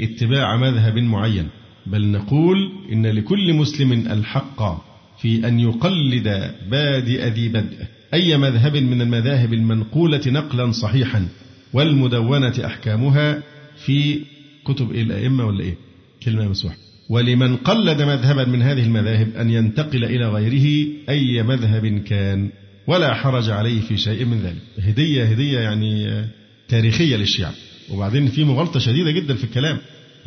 اتباع 0.00 0.56
مذهب 0.56 0.98
معين 0.98 1.48
بل 1.86 2.06
نقول 2.06 2.72
إن 2.92 3.06
لكل 3.06 3.54
مسلم 3.54 3.92
الحق 3.92 4.86
في 5.22 5.48
أن 5.48 5.60
يقلد 5.60 6.54
بادئ 6.70 7.28
ذي 7.28 7.48
بدء 7.48 7.86
أي 8.14 8.36
مذهب 8.36 8.76
من 8.76 9.02
المذاهب 9.02 9.52
المنقولة 9.52 10.20
نقلا 10.26 10.72
صحيحا 10.72 11.28
والمدونة 11.72 12.54
أحكامها 12.64 13.42
في 13.76 14.20
كتب 14.64 14.90
الأئمة 14.90 15.46
ولا 15.46 15.60
إيه؟ 15.60 15.74
كلمة 16.22 16.48
مسوحة 16.48 16.76
ولمن 17.08 17.56
قلد 17.56 18.02
مذهبا 18.02 18.44
من 18.44 18.62
هذه 18.62 18.82
المذاهب 18.82 19.36
أن 19.36 19.50
ينتقل 19.50 20.04
إلى 20.04 20.28
غيره 20.28 20.88
أي 21.08 21.42
مذهب 21.42 21.86
كان 21.98 22.50
ولا 22.86 23.14
حرج 23.14 23.50
عليه 23.50 23.80
في 23.80 23.96
شيء 23.96 24.24
من 24.24 24.40
ذلك. 24.40 24.86
هدية 24.88 25.24
هدية 25.24 25.60
يعني 25.60 26.24
تاريخية 26.68 27.16
للشيعة 27.16 27.52
وبعدين 27.90 28.26
في 28.26 28.44
مغالطة 28.44 28.80
شديدة 28.80 29.10
جدا 29.10 29.34
في 29.34 29.44
الكلام. 29.44 29.78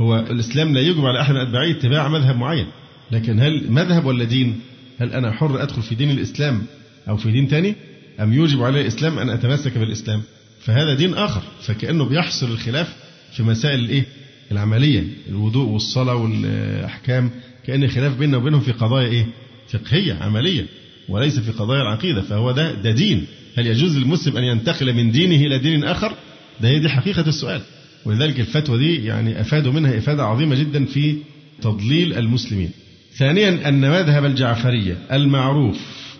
هو 0.01 0.19
الإسلام 0.19 0.73
لا 0.73 0.81
يجب 0.81 1.05
على 1.05 1.21
أحد 1.21 1.33
من 1.35 1.55
اتباع 1.55 2.07
مذهب 2.07 2.35
معين. 2.35 2.65
لكن 3.11 3.39
هل 3.39 3.71
مذهب 3.71 4.05
ولا 4.05 4.23
دين؟ 4.23 4.59
هل 4.99 5.13
أنا 5.13 5.31
حر 5.31 5.63
أدخل 5.63 5.81
في 5.81 5.95
دين 5.95 6.11
الإسلام 6.11 6.61
أو 7.09 7.17
في 7.17 7.31
دين 7.31 7.47
تاني؟ 7.47 7.75
أم 8.19 8.33
يوجب 8.33 8.63
علي 8.63 8.81
الإسلام 8.81 9.19
أن 9.19 9.29
أتمسك 9.29 9.77
بالإسلام؟ 9.77 10.21
فهذا 10.61 10.93
دين 10.93 11.13
آخر. 11.13 11.41
فكأنه 11.61 12.05
بيحصر 12.05 12.47
الخلاف 12.47 12.95
في 13.31 13.43
مسائل 13.43 13.79
الإيه؟ 13.79 14.05
العملية. 14.51 15.03
الوضوء 15.29 15.67
والصلاة 15.69 16.15
والأحكام. 16.15 17.31
كأن 17.67 17.87
خلاف 17.87 18.17
بيننا 18.17 18.37
وبينهم 18.37 18.59
في 18.59 18.71
قضايا 18.71 19.07
إيه؟ 19.07 19.25
فقهية 19.69 20.13
عملية. 20.13 20.65
وليس 21.09 21.39
في 21.39 21.51
قضايا 21.51 21.81
العقيدة 21.81 22.21
فهو 22.21 22.51
ده 22.51 22.71
ده 22.73 22.91
دين. 22.91 23.25
هل 23.57 23.67
يجوز 23.67 23.97
للمسلم 23.97 24.37
أن 24.37 24.43
ينتقل 24.43 24.93
من 24.93 25.11
دينه 25.11 25.35
إلى 25.35 25.57
دين 25.59 25.83
آخر؟ 25.83 26.13
ده 26.61 26.69
هي 26.69 26.79
دي 26.79 26.89
حقيقة 26.89 27.27
السؤال. 27.27 27.61
ولذلك 28.05 28.39
الفتوى 28.39 28.77
دي 28.77 29.05
يعني 29.05 29.41
أفادوا 29.41 29.73
منها 29.73 29.97
إفادة 29.97 30.23
عظيمة 30.23 30.55
جدا 30.55 30.85
في 30.85 31.15
تضليل 31.61 32.13
المسلمين. 32.13 32.69
ثانيا 33.17 33.69
أن 33.69 33.81
مذهب 33.81 34.25
الجعفرية 34.25 34.97
المعروف 35.11 35.77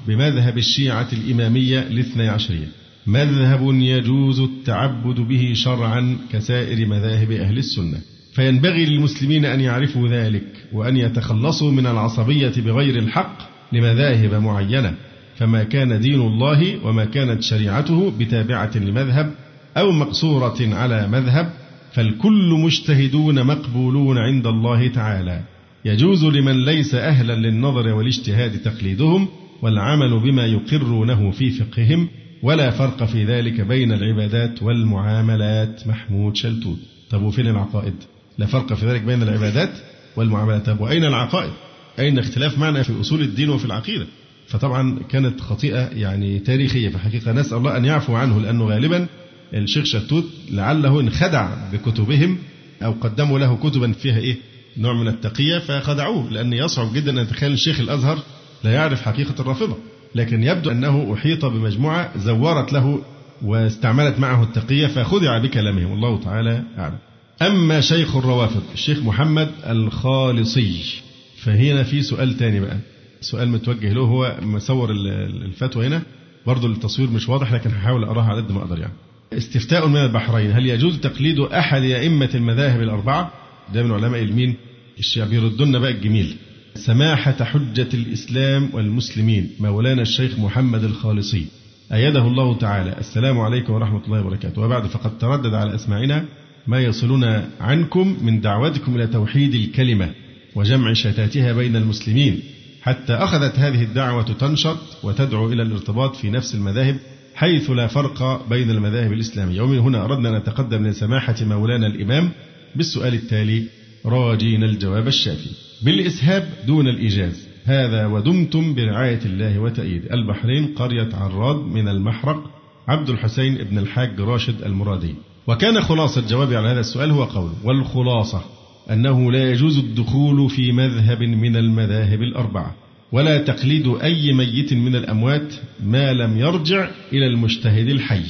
بمذهب 0.07 0.57
الشيعة 0.57 1.07
الإمامية 1.13 1.79
الاثني 1.79 2.27
عشرية 2.27 2.67
مذهب 3.07 3.73
يجوز 3.73 4.39
التعبد 4.39 5.19
به 5.19 5.53
شرعا 5.55 6.17
كسائر 6.33 6.87
مذاهب 6.87 7.31
أهل 7.31 7.57
السنة. 7.57 7.97
فينبغي 8.33 8.85
للمسلمين 8.85 9.45
أن 9.45 9.61
يعرفوا 9.61 10.07
ذلك 10.07 10.47
وأن 10.73 10.97
يتخلصوا 10.97 11.71
من 11.71 11.87
العصبية 11.87 12.53
بغير 12.57 12.99
الحق 12.99 13.58
لمذاهب 13.71 14.33
معينة 14.33 14.93
فما 15.37 15.63
كان 15.63 16.01
دين 16.01 16.21
الله 16.21 16.85
وما 16.85 17.05
كانت 17.05 17.43
شريعته 17.43 18.13
بتابعة 18.19 18.77
لمذهب 18.77 19.31
أو 19.77 19.91
مقصورة 19.91 20.57
على 20.61 21.07
مذهب 21.07 21.53
فالكل 21.93 22.59
مجتهدون 22.63 23.43
مقبولون 23.43 24.17
عند 24.17 24.47
الله 24.47 24.87
تعالى. 24.87 25.41
يجوز 25.85 26.25
لمن 26.25 26.65
ليس 26.65 26.95
أهلا 26.95 27.35
للنظر 27.35 27.87
والاجتهاد 27.87 28.57
تقليدهم 28.61 29.27
والعمل 29.61 30.19
بما 30.19 30.45
يقرونه 30.45 31.31
في 31.31 31.51
فقههم 31.51 32.07
ولا 32.43 32.69
فرق 32.69 33.03
في 33.03 33.25
ذلك 33.25 33.61
بين 33.61 33.91
العبادات 33.91 34.63
والمعاملات. 34.63 35.87
محمود 35.87 36.35
شلتوت. 36.35 36.79
طب 37.09 37.21
وفين 37.21 37.47
العقائد؟ 37.47 37.93
لا 38.37 38.45
فرق 38.45 38.73
في 38.73 38.85
ذلك 38.85 39.01
بين 39.01 39.23
العبادات 39.23 39.71
والمعاملات. 40.15 40.65
طب 40.65 40.81
وأين 40.81 41.05
العقائد؟ 41.05 41.51
أين 41.99 42.19
اختلاف 42.19 42.57
معنى 42.57 42.83
في 42.83 43.01
أصول 43.01 43.21
الدين 43.21 43.49
وفي 43.49 43.65
العقيدة؟ 43.65 44.07
فطبعا 44.47 44.99
كانت 45.09 45.41
خطيئة 45.41 45.89
يعني 45.89 46.39
تاريخية 46.39 46.89
في 46.89 46.95
الحقيقة 46.95 47.31
نسأل 47.31 47.57
الله 47.57 47.77
أن 47.77 47.85
يعفو 47.85 48.15
عنه 48.15 48.41
لأنه 48.41 48.65
غالبا 48.65 49.07
الشيخ 49.53 49.85
شتوت 49.85 50.25
لعله 50.51 50.99
انخدع 50.99 51.49
بكتبهم 51.73 52.37
أو 52.83 52.91
قدموا 52.91 53.39
له 53.39 53.57
كتبا 53.57 53.91
فيها 53.91 54.17
إيه؟ 54.17 54.37
نوع 54.77 54.93
من 54.93 55.07
التقية 55.07 55.57
فخدعوه 55.59 56.31
لأن 56.31 56.53
يصعب 56.53 56.93
جدا 56.93 57.11
أن 57.11 57.17
يتخيل 57.17 57.51
الشيخ 57.51 57.79
الأزهر 57.79 58.19
لا 58.63 58.73
يعرف 58.73 59.01
حقيقة 59.01 59.35
الرافضة. 59.39 59.77
لكن 60.15 60.43
يبدو 60.43 60.71
أنه 60.71 61.13
أحيط 61.13 61.45
بمجموعة 61.45 62.17
زورت 62.17 62.73
له 62.73 63.01
واستعملت 63.41 64.19
معه 64.19 64.43
التقية 64.43 64.87
فخدع 64.87 65.37
بكلامهم 65.37 65.91
والله 65.91 66.19
تعالى 66.19 66.63
أعلم. 66.77 66.97
أما 67.41 67.81
شيخ 67.81 68.15
الروافض 68.15 68.63
الشيخ 68.73 68.99
محمد 68.99 69.51
الخالصي. 69.69 71.01
فهنا 71.43 71.83
في 71.83 72.01
سؤال 72.01 72.37
تاني 72.37 72.59
بقى. 72.59 72.77
سؤال 73.21 73.49
متوجه 73.49 73.93
له 73.93 74.01
هو 74.01 74.37
مصور 74.41 74.91
الفتوى 74.91 75.87
هنا. 75.87 76.01
برضه 76.47 76.67
التصوير 76.67 77.09
مش 77.09 77.29
واضح 77.29 77.53
لكن 77.53 77.69
هحاول 77.69 78.03
أراها 78.03 78.25
على 78.25 78.41
قد 78.41 78.51
ما 78.51 78.59
أقدر 78.59 78.79
يعني. 78.79 78.93
استفتاء 79.33 79.87
من 79.87 79.97
البحرين. 79.97 80.51
هل 80.51 80.65
يجوز 80.65 80.99
تقليد 80.99 81.39
أحد 81.39 81.81
أئمة 81.81 82.29
المذاهب 82.35 82.81
الأربعة؟ 82.81 83.31
ده 83.73 83.83
من 83.83 83.91
علماء 83.91 84.21
المين. 84.21 84.55
الشيعة 84.99 85.27
بيردنا 85.29 85.79
بقى 85.79 85.91
الجميل. 85.91 86.35
سماحة 86.75 87.43
حجة 87.43 87.89
الإسلام 87.93 88.69
والمسلمين. 88.73 89.49
مولانا 89.59 90.01
الشيخ 90.01 90.39
محمد 90.39 90.83
الخالصي. 90.83 91.45
أيده 91.93 92.27
الله 92.27 92.57
تعالى. 92.57 92.97
السلام 92.99 93.39
عليكم 93.39 93.73
ورحمة 93.73 94.05
الله 94.05 94.21
وبركاته. 94.21 94.61
وبعد 94.61 94.87
فقد 94.87 95.17
تردد 95.17 95.53
على 95.53 95.75
أسماعنا 95.75 96.25
ما 96.67 96.79
يصلنا 96.81 97.49
عنكم 97.59 98.17
من 98.21 98.41
دعوتكم 98.41 98.95
إلى 98.95 99.07
توحيد 99.07 99.55
الكلمة. 99.55 100.11
وجمع 100.55 100.93
شتاتها 100.93 101.53
بين 101.53 101.75
المسلمين 101.75 102.39
حتى 102.81 103.13
أخذت 103.13 103.59
هذه 103.59 103.83
الدعوة 103.83 104.23
تنشط 104.23 104.77
وتدعو 105.03 105.51
إلى 105.51 105.61
الارتباط 105.63 106.15
في 106.15 106.29
نفس 106.29 106.55
المذاهب 106.55 106.99
حيث 107.35 107.69
لا 107.69 107.87
فرق 107.87 108.49
بين 108.49 108.69
المذاهب 108.69 109.13
الإسلامية. 109.13 109.61
ومن 109.61 109.79
هنا 109.79 110.05
أردنا 110.05 110.29
أن 110.29 110.35
نتقدم 110.35 110.87
لسماحة 110.87 111.35
مولانا 111.41 111.87
الإمام 111.87 112.29
بالسؤال 112.75 113.13
التالي 113.13 113.63
راجين 114.05 114.63
الجواب 114.63 115.07
الشافي. 115.07 115.49
بالإسهاب 115.81 116.49
دون 116.67 116.87
الإيجاز. 116.87 117.47
هذا 117.65 118.05
ودمتم 118.05 118.75
برعاية 118.75 119.19
الله 119.25 119.59
وتأييد. 119.59 120.11
البحرين 120.11 120.65
قرية 120.65 121.09
عراد 121.13 121.55
من 121.55 121.87
المحرق 121.87 122.43
عبد 122.87 123.09
الحسين 123.09 123.55
بن 123.55 123.77
الحاج 123.77 124.19
راشد 124.19 124.63
المرادي. 124.63 125.15
وكان 125.47 125.81
خلاصة 125.81 126.27
جوابي 126.27 126.55
على 126.55 126.67
هذا 126.67 126.79
السؤال 126.79 127.11
هو 127.11 127.23
قول 127.23 127.51
والخلاصة. 127.63 128.58
أنه 128.91 129.31
لا 129.31 129.51
يجوز 129.51 129.77
الدخول 129.77 130.49
في 130.49 130.71
مذهب 130.71 131.23
من 131.23 131.55
المذاهب 131.55 132.21
الأربعة 132.21 132.75
ولا 133.11 133.37
تقليد 133.37 133.87
أي 133.87 134.33
ميت 134.33 134.73
من 134.73 134.95
الأموات 134.95 135.53
ما 135.83 136.13
لم 136.13 136.37
يرجع 136.37 136.89
إلى 137.13 137.27
المجتهد 137.27 137.87
الحي. 137.87 138.23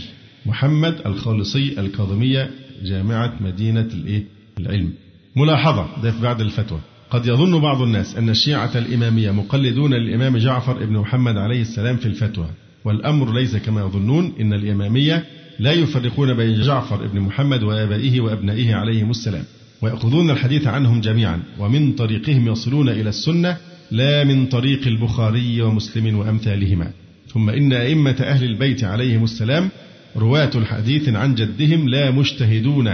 محمد 0.45 1.01
الخالصي 1.05 1.79
الكاظمية 1.79 2.49
جامعة 2.83 3.33
مدينة 3.41 3.87
الإيه؟ 3.93 4.23
العلم. 4.59 4.93
ملاحظة 5.35 5.87
ده 6.03 6.11
في 6.11 6.21
بعد 6.21 6.41
الفتوى. 6.41 6.79
قد 7.09 7.25
يظن 7.25 7.59
بعض 7.59 7.81
الناس 7.81 8.17
أن 8.17 8.29
الشيعة 8.29 8.77
الإمامية 8.77 9.31
مقلدون 9.31 9.93
للإمام 9.93 10.37
جعفر 10.37 10.85
بن 10.85 10.97
محمد 10.97 11.37
عليه 11.37 11.61
السلام 11.61 11.97
في 11.97 12.05
الفتوى 12.05 12.47
والأمر 12.85 13.33
ليس 13.33 13.55
كما 13.55 13.81
يظنون 13.81 14.33
إن 14.39 14.53
الإمامية 14.53 15.25
لا 15.59 15.71
يفرقون 15.71 16.33
بين 16.33 16.61
جعفر 16.61 17.07
بن 17.07 17.19
محمد 17.19 17.63
وآبائه 17.63 18.21
وأبنائه 18.21 18.75
عليهم 18.75 19.09
السلام. 19.09 19.43
ويأخذون 19.81 20.29
الحديث 20.29 20.67
عنهم 20.67 21.01
جميعا 21.01 21.43
ومن 21.59 21.93
طريقهم 21.93 22.47
يصلون 22.47 22.89
إلى 22.89 23.09
السنة 23.09 23.57
لا 23.91 24.23
من 24.23 24.45
طريق 24.45 24.87
البخاري 24.87 25.61
ومسلم 25.61 26.15
وأمثالهما. 26.17 26.91
ثم 27.27 27.49
إن 27.49 27.73
أئمة 27.73 28.15
أهل 28.21 28.43
البيت 28.43 28.83
عليهم 28.83 29.23
السلام 29.23 29.69
رواة 30.17 30.51
الحديث 30.55 31.09
عن 31.09 31.35
جدهم 31.35 31.89
لا 31.89 32.11
مجتهدون. 32.11 32.87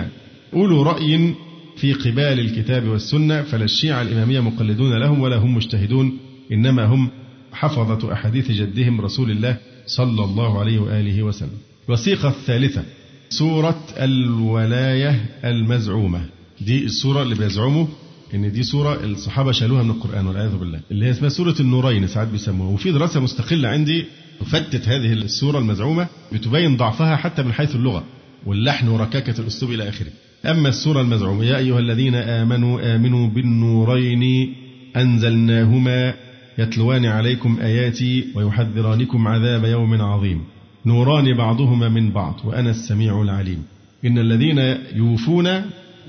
أولو 0.53 0.81
رأي 0.81 1.33
في 1.77 1.93
قبال 1.93 2.39
الكتاب 2.39 2.87
والسنة 2.87 3.41
فلا 3.41 3.63
الشيعة 3.63 4.01
الإمامية 4.01 4.39
مقلدون 4.39 4.99
لهم 4.99 5.21
ولا 5.21 5.37
هم 5.37 5.55
مجتهدون 5.55 6.17
إنما 6.51 6.85
هم 6.85 7.09
حفظة 7.53 8.13
أحاديث 8.13 8.51
جدهم 8.51 9.01
رسول 9.01 9.31
الله 9.31 9.57
صلى 9.85 10.23
الله 10.23 10.59
عليه 10.59 10.79
وآله 10.79 11.23
وسلم. 11.23 11.57
الوثيقة 11.87 12.29
الثالثة 12.29 12.83
سورة 13.29 13.81
الولاية 13.97 15.25
المزعومة. 15.45 16.34
دي 16.61 16.85
السورة 16.85 17.21
اللي 17.23 17.35
بيزعموا 17.35 17.87
إن 18.33 18.51
دي 18.51 18.63
سورة 18.63 19.03
الصحابة 19.03 19.51
شالوها 19.51 19.83
من 19.83 19.89
القرآن 19.89 20.27
والعياذ 20.27 20.57
بالله 20.57 20.79
اللي 20.91 21.05
هي 21.05 21.11
اسمها 21.11 21.29
سورة 21.29 21.55
النورين 21.59 22.07
ساعات 22.07 22.27
بيسموها. 22.27 22.69
وفي 22.69 22.91
دراسة 22.91 23.19
مستقلة 23.19 23.69
عندي 23.69 24.05
تفتت 24.39 24.87
هذه 24.87 25.13
السورة 25.13 25.59
المزعومة 25.59 26.07
بتبين 26.33 26.77
ضعفها 26.77 27.15
حتى 27.15 27.43
من 27.43 27.53
حيث 27.53 27.75
اللغة 27.75 28.03
واللحن 28.45 28.87
وركاكة 28.87 29.41
الأسلوب 29.41 29.71
إلى 29.71 29.89
آخره. 29.89 30.11
أما 30.45 30.69
السورة 30.69 31.01
المزعومة 31.01 31.45
يا 31.45 31.57
أيها 31.57 31.79
الذين 31.79 32.15
آمنوا 32.15 32.95
آمنوا 32.95 33.27
بالنورين 33.27 34.53
أنزلناهما 34.97 36.13
يتلوان 36.57 37.05
عليكم 37.05 37.59
آياتي 37.61 38.25
ويحذرانكم 38.35 39.27
عذاب 39.27 39.65
يوم 39.65 40.01
عظيم. 40.01 40.41
نوران 40.85 41.37
بعضهما 41.37 41.89
من 41.89 42.11
بعض 42.11 42.41
وأنا 42.43 42.69
السميع 42.69 43.21
العليم. 43.21 43.63
إن 44.05 44.17
الذين 44.17 44.57
يوفون 44.95 45.47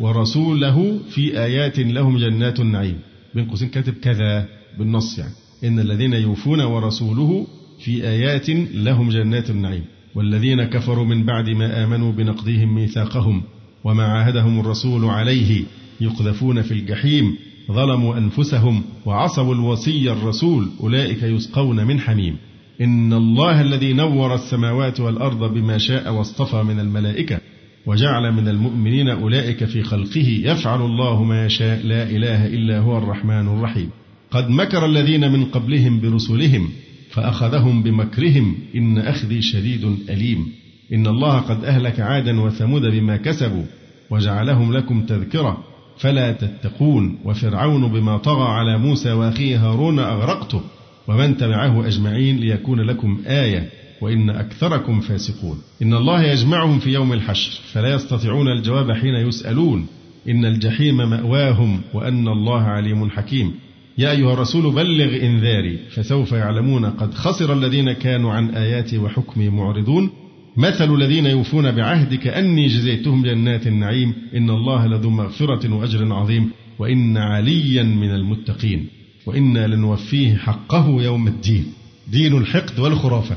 ورسوله 0.01 0.99
في 1.11 1.41
آيات 1.45 1.79
لهم 1.79 2.19
جنات 2.19 2.61
النعيم. 2.61 2.99
بين 3.35 3.45
قوسين 3.45 3.69
كاتب 3.69 3.93
كذا 3.93 4.49
بالنص 4.79 5.19
يعني. 5.19 5.33
إن 5.65 5.79
الذين 5.79 6.13
يوفون 6.13 6.61
ورسوله 6.61 7.47
في 7.79 8.09
آيات 8.09 8.51
لهم 8.75 9.11
جنات 9.11 9.51
النعيم. 9.51 9.85
والذين 10.15 10.65
كفروا 10.65 11.05
من 11.05 11.25
بعد 11.25 11.49
ما 11.51 11.85
آمنوا 11.85 12.13
بنقضهم 12.13 12.75
ميثاقهم 12.75 13.43
وما 13.85 14.05
عاهدهم 14.05 14.61
الرسول 14.61 15.05
عليه 15.05 15.65
يقذفون 16.01 16.63
في 16.63 16.73
الجحيم 16.73 17.37
ظلموا 17.73 18.19
أنفسهم 18.19 18.83
وعصوا 19.07 19.55
الوصي 19.55 20.13
الرسول 20.13 20.69
أولئك 20.81 21.23
يسقون 21.23 21.85
من 21.87 22.01
حميم. 22.01 22.37
إن 22.81 23.13
الله 23.13 23.61
الذي 23.61 23.93
نور 23.93 24.35
السماوات 24.35 25.01
والأرض 25.01 25.55
بما 25.55 25.79
شاء 25.79 26.13
واصطفى 26.13 26.63
من 26.63 26.81
الملائكة. 26.81 27.41
وجعل 27.87 28.32
من 28.32 28.49
المؤمنين 28.49 29.09
أولئك 29.09 29.64
في 29.64 29.82
خلقه 29.82 30.41
يفعل 30.45 30.82
الله 30.82 31.22
ما 31.22 31.47
يشاء 31.47 31.87
لا 31.87 32.03
إله 32.03 32.47
إلا 32.47 32.78
هو 32.78 32.99
الرحمن 32.99 33.49
الرحيم. 33.49 33.91
قد 34.30 34.51
مكر 34.51 34.87
الذين 34.87 35.32
من 35.32 35.45
قبلهم 35.45 36.01
برسلهم 36.01 36.68
فأخذهم 37.11 37.82
بمكرهم 37.82 38.55
إن 38.74 38.99
أخذي 38.99 39.43
شديد 39.43 39.97
أليم. 40.11 40.47
إن 40.93 41.07
الله 41.07 41.39
قد 41.39 41.64
أهلك 41.64 42.01
عادا 42.01 42.41
وثمود 42.41 42.82
بما 42.82 43.16
كسبوا 43.16 43.64
وجعلهم 44.11 44.72
لكم 44.72 45.03
تذكرة. 45.07 45.64
فلا 45.99 46.32
تتقون 46.32 47.18
وفرعون 47.24 47.93
بما 47.93 48.16
طغى 48.16 48.49
على 48.49 48.78
موسى 48.78 49.12
وأخيه 49.12 49.68
هارون 49.68 49.99
أغرقته. 49.99 50.61
ومن 51.09 51.37
تبعه 51.37 51.87
أجمعين 51.87 52.37
ليكون 52.37 52.80
لكم 52.80 53.22
آية. 53.26 53.70
وإن 54.01 54.31
أكثركم 54.31 55.01
فاسقون. 55.01 55.59
إن 55.83 55.95
الله 55.95 56.23
يجمعهم 56.23 56.79
في 56.79 56.91
يوم 56.91 57.13
الحشر 57.13 57.61
فلا 57.73 57.95
يستطيعون 57.95 58.49
الجواب 58.49 58.93
حين 58.93 59.15
يسألون. 59.15 59.87
إن 60.29 60.45
الجحيم 60.45 60.97
مأواهم 60.97 61.81
وأن 61.95 62.29
الله 62.29 62.63
عليم 62.63 63.11
حكيم. 63.11 63.53
يا 63.99 64.11
أيها 64.11 64.33
الرسول 64.33 64.75
بلغ 64.75 65.27
إنذاري 65.27 65.79
فسوف 65.91 66.33
يعلمون 66.33 66.85
قد 66.85 67.15
خسر 67.15 67.53
الذين 67.53 67.93
كانوا 67.93 68.33
عن 68.33 68.51
آياتي 68.51 68.99
وحكمي 68.99 69.49
معرضون. 69.49 70.11
مثل 70.57 70.95
الذين 70.95 71.27
يوفون 71.27 71.73
بعهدك 71.73 72.27
أني 72.27 72.67
جزيتهم 72.67 73.23
جنات 73.23 73.67
النعيم. 73.67 74.15
إن 74.37 74.51
الله 74.51 74.87
لذو 74.87 75.11
مغفرة 75.11 75.75
وأجر 75.75 76.13
عظيم. 76.13 76.51
وإن 76.79 77.17
عليا 77.17 77.83
من 77.83 78.11
المتقين. 78.11 78.87
وإنا 79.27 79.67
لنوفيه 79.67 80.37
حقه 80.37 81.03
يوم 81.03 81.29
الدين. 81.29 81.65
دين 82.09 82.39
الحقد 82.39 82.79
والخرافة. 82.79 83.37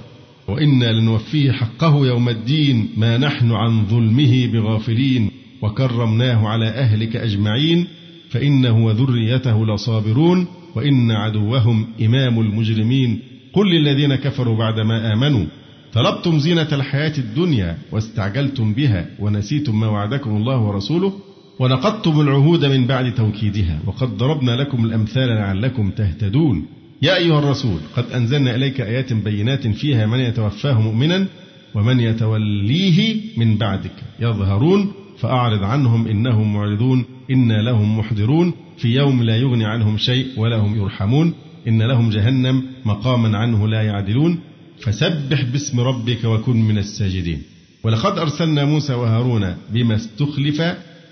وإنا 0.49 0.91
لنوفيه 0.91 1.51
حقه 1.51 2.07
يوم 2.07 2.29
الدين 2.29 2.89
ما 2.97 3.17
نحن 3.17 3.51
عن 3.51 3.85
ظلمه 3.85 4.47
بغافلين 4.47 5.31
وكرمناه 5.61 6.47
على 6.47 6.67
أهلك 6.67 7.15
أجمعين 7.15 7.87
فإنه 8.29 8.85
وذريته 8.85 9.65
لصابرون 9.65 10.47
وإن 10.75 11.11
عدوهم 11.11 11.87
إمام 12.01 12.39
المجرمين 12.39 13.19
قل 13.53 13.69
للذين 13.69 14.15
كفروا 14.15 14.57
بعدما 14.57 15.13
آمنوا 15.13 15.45
طلبتم 15.93 16.39
زينة 16.39 16.67
الحياة 16.71 17.13
الدنيا 17.17 17.77
واستعجلتم 17.91 18.73
بها 18.73 19.05
ونسيتم 19.19 19.79
ما 19.79 19.87
وعدكم 19.87 20.37
الله 20.37 20.57
ورسوله 20.61 21.13
ونقضتم 21.59 22.21
العهود 22.21 22.65
من 22.65 22.87
بعد 22.87 23.13
توكيدها 23.13 23.79
وقد 23.85 24.17
ضربنا 24.17 24.51
لكم 24.51 24.85
الأمثال 24.85 25.27
لعلكم 25.29 25.91
تهتدون 25.91 26.65
يا 27.01 27.17
أيها 27.17 27.39
الرسول 27.39 27.79
قد 27.95 28.11
أنزلنا 28.11 28.55
إليك 28.55 28.81
آيات 28.81 29.13
بينات 29.13 29.67
فيها 29.67 30.05
من 30.05 30.19
يتوفاه 30.19 30.81
مؤمنا 30.81 31.27
ومن 31.75 31.99
يتوليه 31.99 33.15
من 33.37 33.57
بعدك. 33.57 33.95
يظهرون 34.19 34.91
فأعرض 35.17 35.63
عنهم 35.63 36.07
إنهم 36.07 36.53
معرضون 36.53 37.05
إنا 37.31 37.61
لهم 37.61 37.99
محضرون 37.99 38.53
في 38.77 38.95
يوم 38.95 39.23
لا 39.23 39.37
يغني 39.37 39.65
عنهم 39.65 39.97
شيء 39.97 40.27
ولا 40.37 40.57
هم 40.57 40.75
يرحمون 40.75 41.33
إن 41.67 41.81
لهم 41.81 42.09
جهنم 42.09 42.63
مقاما 42.85 43.37
عنه 43.37 43.67
لا 43.67 43.81
يعدلون. 43.81 44.39
فسبح 44.79 45.43
باسم 45.43 45.79
ربك 45.79 46.23
وكن 46.23 46.61
من 46.61 46.77
الساجدين. 46.77 47.41
ولقد 47.83 48.17
أرسلنا 48.17 48.65
موسى 48.65 48.93
وهارون 48.93 49.55
بما 49.73 49.95
استخلف 49.95 50.61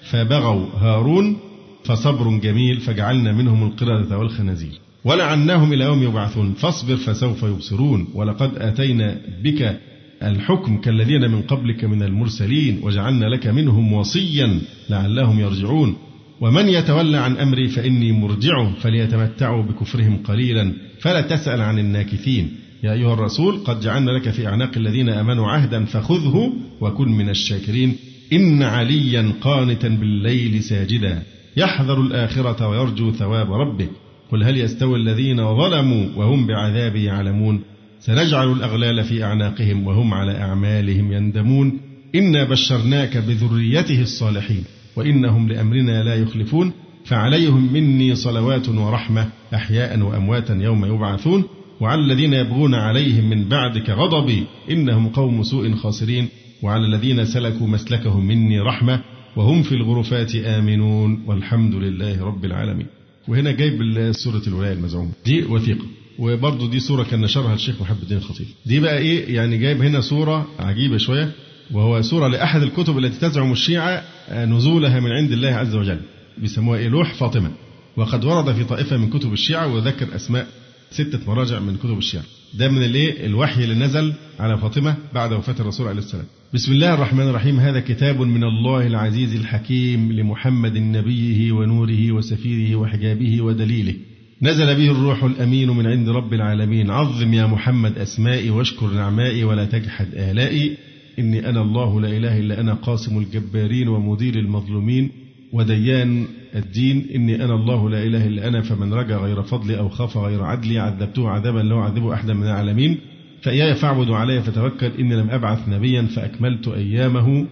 فبغوا 0.10 0.66
هارون 0.80 1.38
فصبر 1.84 2.38
جميل 2.38 2.80
فجعلنا 2.80 3.32
منهم 3.32 3.64
القردة 3.64 4.18
والخنازير. 4.18 4.80
ولعناهم 5.06 5.74
إلى 5.74 5.86
يوم 5.86 6.04
يبعثون. 6.04 6.54
فاصبر 6.54 6.96
فسوف 6.96 7.44
يبصرون. 7.44 8.08
ولقد 8.14 8.58
آتينا 8.58 9.18
بك 9.44 9.80
الحكم 10.24 10.78
كالذين 10.78 11.32
من 11.32 11.42
قبلك 11.42 11.86
من 11.86 12.04
المرسلين 12.04 12.80
وجعلنا 12.84 13.26
لك 13.26 13.48
منهم 13.48 13.94
وصيا 13.94 14.60
لعلهم 14.90 15.40
يرجعون. 15.40 15.96
ومن 16.42 16.70
يتولى 16.70 17.18
عن 17.18 17.38
أمري 17.38 17.68
فإني 17.68 18.12
مرجعه 18.12 18.74
فليتمتعوا 18.74 19.64
بكفرهم 19.64 20.18
قليلا. 20.24 20.74
فلا 21.00 21.22
تسأل 21.22 21.62
عن 21.62 21.80
الناكثين. 21.80 22.52
يا 22.84 22.94
أيها 22.94 23.14
الرسول 23.14 23.58
قد 23.58 23.80
جعلنا 23.80 24.12
لك 24.12 24.30
في 24.30 24.48
أعناق 24.48 24.72
الذين 24.78 25.10
آمنوا 25.10 25.48
عهدا 25.48 25.86
فخذه 25.86 26.54
وكن 26.82 27.10
من 27.10 27.30
الشاكرين. 27.30 27.96
إن 28.34 28.64
عليا 28.64 29.34
قانتا 29.42 29.88
بالليل 29.88 30.64
ساجدا. 30.64 31.24
يحذر 31.58 32.02
الآخرة 32.02 32.68
ويرجو 32.68 33.12
ثواب 33.12 33.54
ربه. 33.54 33.88
قل 34.32 34.44
هل 34.44 34.58
يستوي 34.58 34.98
الذين 34.98 35.38
ظلموا 35.38 36.06
وهم 36.16 36.48
بعذابي 36.48 37.04
يعلمون؟ 37.04 37.62
سنجعل 38.00 38.52
الأغلال 38.52 39.04
في 39.04 39.24
أعناقهم 39.24 39.88
وهم 39.88 40.14
على 40.14 40.32
أعمالهم 40.32 41.12
يندمون. 41.12 41.80
إنا 42.16 42.44
بشرناك 42.44 43.18
بذريته 43.18 44.02
الصالحين 44.02 44.64
وإنهم 44.96 45.48
لأمرنا 45.48 46.04
لا 46.04 46.16
يخلفون. 46.16 46.72
فعليهم 47.06 47.74
مني 47.74 48.16
صلوات 48.16 48.70
ورحمة 48.70 49.28
أحياء 49.54 50.00
وأمواتا 50.00 50.54
يوم 50.54 50.86
يبعثون. 50.86 51.44
وعلى 51.80 52.02
الذين 52.02 52.34
يبغون 52.34 52.76
عليهم 52.76 53.30
من 53.30 53.44
بعدك 53.44 53.90
غضبي 53.90 54.44
إنهم 54.72 55.08
قوم 55.08 55.44
سوء 55.44 55.76
خاسرين. 55.76 56.28
وعلى 56.64 56.86
الذين 56.86 57.26
سلكوا 57.26 57.68
مسلكهم 57.68 58.28
مني 58.28 58.60
رحمة 58.60 59.00
وهم 59.36 59.64
في 59.64 59.76
الغرفات 59.76 60.36
آمنون. 60.36 61.24
والحمد 61.28 61.76
لله 61.76 62.26
رب 62.26 62.46
العالمين. 62.46 62.97
وهنا 63.28 63.52
جايب 63.52 64.12
سورة 64.12 64.42
الولاية 64.48 64.74
المزعومة. 64.74 65.12
دي 65.26 65.44
وثيقة. 65.44 65.86
وبرضه 66.20 66.70
دي 66.70 66.80
صورة 66.80 67.04
كان 67.04 67.22
نشرها 67.22 67.54
الشيخ 67.54 67.82
محب 67.82 67.98
الدين 68.04 68.18
الخطيب. 68.18 68.48
دي 68.66 68.80
بقى 68.80 68.98
إيه؟ 68.98 69.36
يعني 69.36 69.58
جايب 69.58 69.82
هنا 69.82 70.02
صورة 70.02 70.48
عجيبة 70.60 70.98
شوية 70.98 71.32
وهو 71.72 72.02
صورة 72.02 72.28
لأحد 72.28 72.62
الكتب 72.62 72.98
التي 72.98 73.20
تزعم 73.20 73.52
الشيعة 73.52 74.04
نزولها 74.32 75.00
من 75.00 75.12
عند 75.12 75.32
الله 75.32 75.50
عز 75.50 75.76
وجل. 75.76 76.00
بيسموها 76.38 76.80
إيه؟ 76.80 76.88
لوح 76.88 77.14
فاطمة. 77.14 77.52
وقد 77.98 78.26
ورد 78.26 78.54
في 78.56 78.64
طائفة 78.64 78.98
من 78.98 79.10
كتب 79.10 79.34
الشيعة 79.34 79.74
وذكر 79.74 80.16
أسماء. 80.16 80.48
ستة 80.92 81.20
مراجع 81.28 81.60
من 81.60 81.76
كتب 81.78 81.98
الشعر. 81.98 82.24
ده 82.54 82.70
من 82.70 82.84
الايه؟ 82.84 83.26
الوحي 83.26 83.64
اللي 83.64 83.76
نزل 83.76 84.14
على 84.40 84.58
فاطمة 84.58 84.96
بعد 85.14 85.34
وفاة 85.34 85.56
الرسول 85.60 85.88
عليه 85.88 86.00
السلام. 86.00 86.26
بسم 86.54 86.72
الله 86.72 86.94
الرحمن 86.94 87.30
الرحيم. 87.30 87.60
هذا 87.60 87.80
كتاب 87.80 88.22
من 88.22 88.44
الله 88.44 88.88
العزيز 88.88 89.36
الحكيم 89.36 90.12
لمحمد 90.12 90.78
نبيه 90.78 91.52
ونوره 91.52 92.12
وسفيره 92.12 92.76
وحجابه 92.76 93.42
ودليله. 93.42 93.94
نزل 94.42 94.76
به 94.76 94.92
الروح 94.92 95.24
الأمين 95.24 95.70
من 95.70 95.88
عند 95.88 96.10
رب 96.10 96.34
العالمين. 96.34 96.90
عظم 96.90 97.34
يا 97.34 97.46
محمد 97.46 97.98
أسمائي 97.98 98.50
واشكر 98.50 98.88
نعمائي 98.88 99.44
ولا 99.44 99.66
تجحد 99.66 100.08
آلائي. 100.14 100.78
إني 101.20 101.50
أنا 101.50 101.62
الله 101.62 102.02
لا 102.02 102.18
إله 102.18 102.40
إلا 102.40 102.60
أنا 102.60 102.74
قاسم 102.74 103.18
الجبارين 103.18 103.88
ومدير 103.88 104.36
المظلومين. 104.36 105.12
وديان 105.54 106.28
الدين 106.58 107.08
إني 107.16 107.44
أنا 107.44 107.54
الله 107.56 107.90
لا 107.90 108.04
إله 108.04 108.28
إلا 108.28 108.48
أنا 108.48 108.62
فمن 108.62 108.94
رجا 108.94 109.18
غير 109.18 109.42
فضلي 109.42 109.78
أو 109.78 109.90
خاف 109.90 110.18
غير 110.18 110.44
عدلي 110.44 110.80
عذبته 110.80 111.30
عذابا 111.30 111.60
لا 111.60 111.76
أعذبه 111.76 112.14
أحدا 112.14 112.34
من 112.34 112.44
العالمين. 112.44 112.98
فإياي 113.42 113.76
فاعبدوا 113.76 114.18
علي 114.18 114.42
فتوكل 114.42 114.92
إني 115.00 115.16
لم 115.16 115.30
أبعث 115.30 115.70
نبيا 115.70 116.02
فأكملت 116.02 116.68
أيامه 116.68 117.46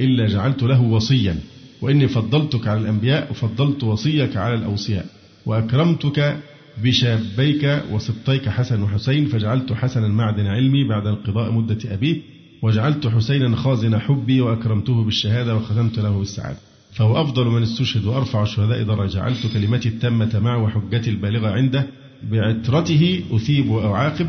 إلا 0.00 0.26
جعلت 0.26 0.62
له 0.62 0.82
وصيا. 0.82 1.36
وإني 1.82 2.08
فضلتك 2.08 2.68
على 2.68 2.80
الأنبياء 2.80 3.30
وفضلت 3.30 3.84
وصيك 3.84 4.36
على 4.36 4.54
الأوصياء. 4.54 5.06
وأكرمتك 5.46 6.36
بشابيك 6.82 7.82
وسبطيك 7.92 8.48
حسن 8.48 8.82
وحسين 8.82 9.26
فجعلت 9.26 9.72
حسنا 9.72 10.08
معدن 10.08 10.46
علمي 10.46 10.88
بعد 10.88 11.06
انقضاء 11.06 11.52
مدة 11.52 11.78
أبيه 11.94 12.16
وجعلت 12.62 13.06
حسينا 13.06 13.56
خازن 13.56 13.98
حبي 13.98 14.40
وأكرمته 14.40 15.04
بالشهادة 15.04 15.56
وختمت 15.56 15.98
له 15.98 16.18
بالسعادة. 16.18 16.58
فهو 16.92 17.22
أفضل 17.22 17.46
من 17.46 17.62
استشهد 17.62 18.04
وأرفع 18.04 18.42
الشهداء 18.42 18.82
درجة. 18.82 19.14
جعلت 19.14 19.46
كلمتي 19.52 19.88
التامة 19.88 20.40
معه 20.40 20.62
وحجتي 20.62 21.10
البالغة 21.10 21.50
عنده. 21.50 21.86
بعترته 22.30 23.22
أثيب 23.32 23.70
وأعاقب. 23.70 24.26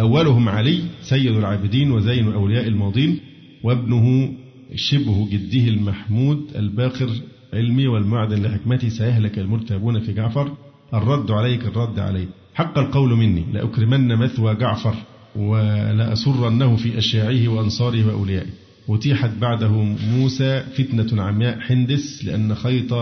أولهم 0.00 0.48
علي 0.48 0.82
سيد 1.02 1.36
العابدين 1.36 1.90
وزين 1.90 2.32
أولياء 2.32 2.68
الماضين 2.68 3.20
وابنه 3.62 4.32
شبه 4.74 5.28
جده 5.30 5.68
المحمود 5.68 6.50
الباقر 6.56 7.08
علمي 7.54 7.86
والمعدن 7.86 8.42
لحكمتي. 8.42 8.90
سيهلك 8.90 9.38
المرتابون 9.38 10.00
في 10.00 10.12
جعفر. 10.12 10.52
الرد 10.94 11.30
عليك 11.30 11.64
الرد 11.64 11.98
علي. 11.98 12.26
حق 12.54 12.78
القول 12.78 13.10
مني. 13.10 13.44
لأكرمن 13.52 14.16
مثوى 14.16 14.54
جعفر. 14.54 14.94
ولأسرنه 15.36 16.76
في 16.76 16.98
أشياعه 16.98 17.48
وأنصاره 17.48 18.06
وأوليائه. 18.06 18.65
أتيحت 18.88 19.30
بعده 19.40 19.72
موسى 20.12 20.60
فتنة 20.78 21.22
عمياء 21.22 21.60
حندس 21.60 22.24
لأن 22.24 22.54
خيط 22.54 22.94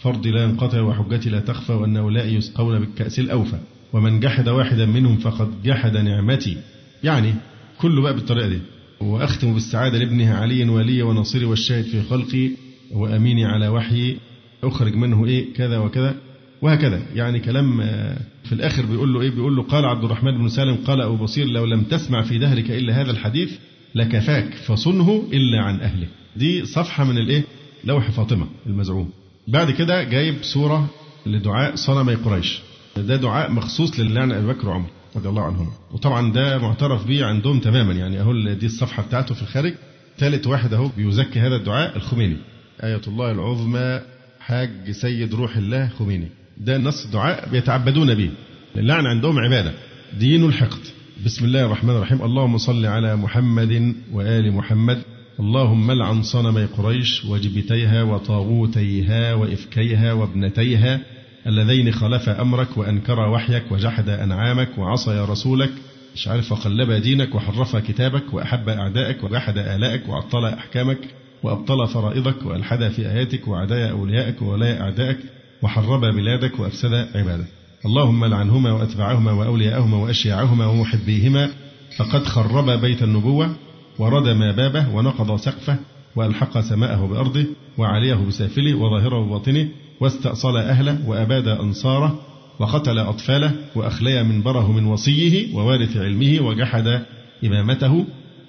فرض 0.00 0.26
لا 0.26 0.44
ينقطع 0.44 0.80
وحجتي 0.80 1.30
لا 1.30 1.40
تخفى 1.40 1.72
وأن 1.72 1.96
هؤلاء 1.96 2.26
يسقون 2.26 2.78
بالكأس 2.78 3.18
الأوفى. 3.18 3.58
ومن 3.92 4.20
جحد 4.20 4.48
واحدا 4.48 4.86
منهم 4.86 5.16
فقد 5.16 5.62
جحد 5.62 5.96
نعمتي. 5.96 6.56
يعني 7.04 7.34
كله 7.78 8.02
بقى 8.02 8.14
بالطريقة 8.14 8.48
دي. 8.48 8.58
وأختم 9.00 9.54
بالسعادة 9.54 9.98
لابنها 9.98 10.36
علي 10.36 10.64
ولي 10.68 11.02
ونصيري 11.02 11.44
والشاهد 11.44 11.84
في 11.84 12.02
خلقي 12.02 12.50
وأميني 12.90 13.44
على 13.44 13.68
وحي 13.68 14.16
أخرج 14.64 14.94
منه 14.94 15.26
إيه؟ 15.26 15.54
كذا 15.54 15.78
وكذا 15.78 16.14
وهكذا. 16.62 17.02
يعني 17.14 17.40
كلام 17.40 17.80
آه، 17.80 18.18
في 18.44 18.52
الآخر 18.52 18.86
بيقول 18.86 19.14
له 19.14 19.20
إيه؟ 19.20 19.30
بيقول 19.30 19.56
له 19.56 19.62
قال 19.62 19.84
عبد 19.84 20.04
الرحمن 20.04 20.38
بن 20.38 20.48
سالم 20.48 20.76
قال 20.76 21.00
أبو 21.00 21.16
بصير 21.16 21.46
لو 21.46 21.64
لم 21.64 21.82
تسمع 21.82 22.22
في 22.22 22.38
دهرك 22.38 22.70
إلا 22.70 23.00
هذا 23.02 23.10
الحديث 23.10 23.52
لكفاك 23.94 24.54
فصنه 24.54 25.22
إلا 25.32 25.62
عن 25.62 25.80
أهله. 25.80 26.06
دي 26.36 26.64
صفحة 26.64 27.04
من 27.04 27.18
الإيه؟ 27.18 27.44
لوح 27.84 28.10
فاطمة 28.10 28.46
المزعوم. 28.66 29.10
بعد 29.48 29.70
كده 29.70 30.02
جايب 30.02 30.34
سورة 30.42 30.90
لدعاء 31.26 31.74
صنمي 31.74 32.14
قريش. 32.14 32.60
ده 32.96 33.16
دعاء 33.16 33.50
مخصوص 33.50 34.00
للعنة 34.00 34.38
أبي 34.38 34.46
بكر 34.46 34.68
وعمر 34.68 34.88
رضي 35.16 35.28
الله 35.28 35.42
عنهم 35.42 35.70
وطبعا 35.92 36.32
ده 36.32 36.58
معترف 36.58 37.06
به 37.06 37.24
عندهم 37.24 37.58
تماما. 37.60 37.92
يعني 37.92 38.20
أهو 38.20 38.32
دي 38.52 38.66
الصفحة 38.66 39.02
بتاعته 39.02 39.34
في 39.34 39.42
الخارج. 39.42 39.74
ثالث 40.18 40.46
واحد 40.46 40.74
أهو 40.74 40.88
بيزكي 40.96 41.40
هذا 41.40 41.56
الدعاء 41.56 41.96
الخميني. 41.96 42.36
آية 42.84 43.00
الله 43.08 43.30
العظمى 43.30 44.00
حاج 44.40 44.90
سيد 44.90 45.34
روح 45.34 45.56
الله 45.56 45.88
خميني. 45.88 46.28
ده 46.58 46.78
نص 46.78 47.06
دعاء 47.06 47.48
بيتعبدون 47.48 48.14
به. 48.14 48.30
اللعن 48.76 49.06
عندهم 49.06 49.38
عبادة. 49.38 49.72
دين 50.18 50.44
الحقد. 50.44 50.80
بسم 51.24 51.44
الله 51.44 51.66
الرحمن 51.66 51.90
الرحيم. 51.90 52.22
اللهم 52.22 52.58
صل 52.58 52.86
على 52.86 53.16
محمد 53.16 53.94
وآل 54.12 54.52
محمد. 54.52 55.02
اللهم 55.40 55.92
لعن 55.92 56.22
صنمي 56.22 56.64
قريش 56.64 57.24
وجبتيها 57.24 58.02
وطاغوتيها 58.02 59.34
وإفكيها 59.34 60.12
وابنتيها 60.12 61.00
اللذين 61.46 61.92
خلف 61.92 62.28
أمرك 62.28 62.76
وأنكر 62.76 63.18
وحيك 63.18 63.72
وجحد 63.72 64.08
أنعامك 64.08 64.78
وعصى 64.78 65.26
رسولك. 65.28 65.70
مش 66.14 66.28
عارف 66.28 66.52
وقلب 66.52 66.92
دينك 66.92 67.34
وحرف 67.34 67.76
كتابك 67.76 68.34
وأحب 68.34 68.68
أعدائك 68.68 69.24
وجحد 69.24 69.58
آلائك 69.58 70.08
وعطل 70.08 70.44
أحكامك 70.44 70.98
وأبطل 71.42 71.88
فرائضك 71.88 72.46
وألحد 72.46 72.88
في 72.88 73.08
آياتك 73.08 73.48
وعدايا 73.48 73.90
أوليائك 73.90 74.42
وولايا 74.42 74.80
أعدائك 74.80 75.18
وحرب 75.62 76.00
بلادك 76.00 76.60
وأفسد 76.60 76.94
عبادك. 77.14 77.61
اللهم 77.86 78.24
لعنهما 78.24 78.72
وأتبعهما 78.72 79.32
وأولياءهما 79.32 79.96
وأشياعهما 79.96 80.66
ومحبيهما. 80.66 81.50
فقد 81.96 82.26
خرب 82.26 82.70
بيت 82.70 83.02
النبوة 83.02 83.56
وردم 83.98 84.52
بابه 84.52 84.88
ونقض 84.94 85.36
سقفه 85.36 85.76
وألحق 86.16 86.60
سماءه 86.60 87.06
بأرضه 87.06 87.44
وعليه 87.78 88.14
بسافله 88.14 88.74
وظاهره 88.74 89.18
وباطنه 89.18 89.68
واستأصل 90.00 90.56
أهله 90.56 90.98
وأباد 91.06 91.48
أنصاره 91.48 92.20
وقتل 92.58 92.98
أطفاله 92.98 93.52
وأخلي 93.74 94.22
منبره 94.22 94.72
من 94.72 94.84
وصيه 94.84 95.54
ووارث 95.56 95.96
علمه 95.96 96.40
وجحد 96.40 97.02
إمامته 97.44 98.04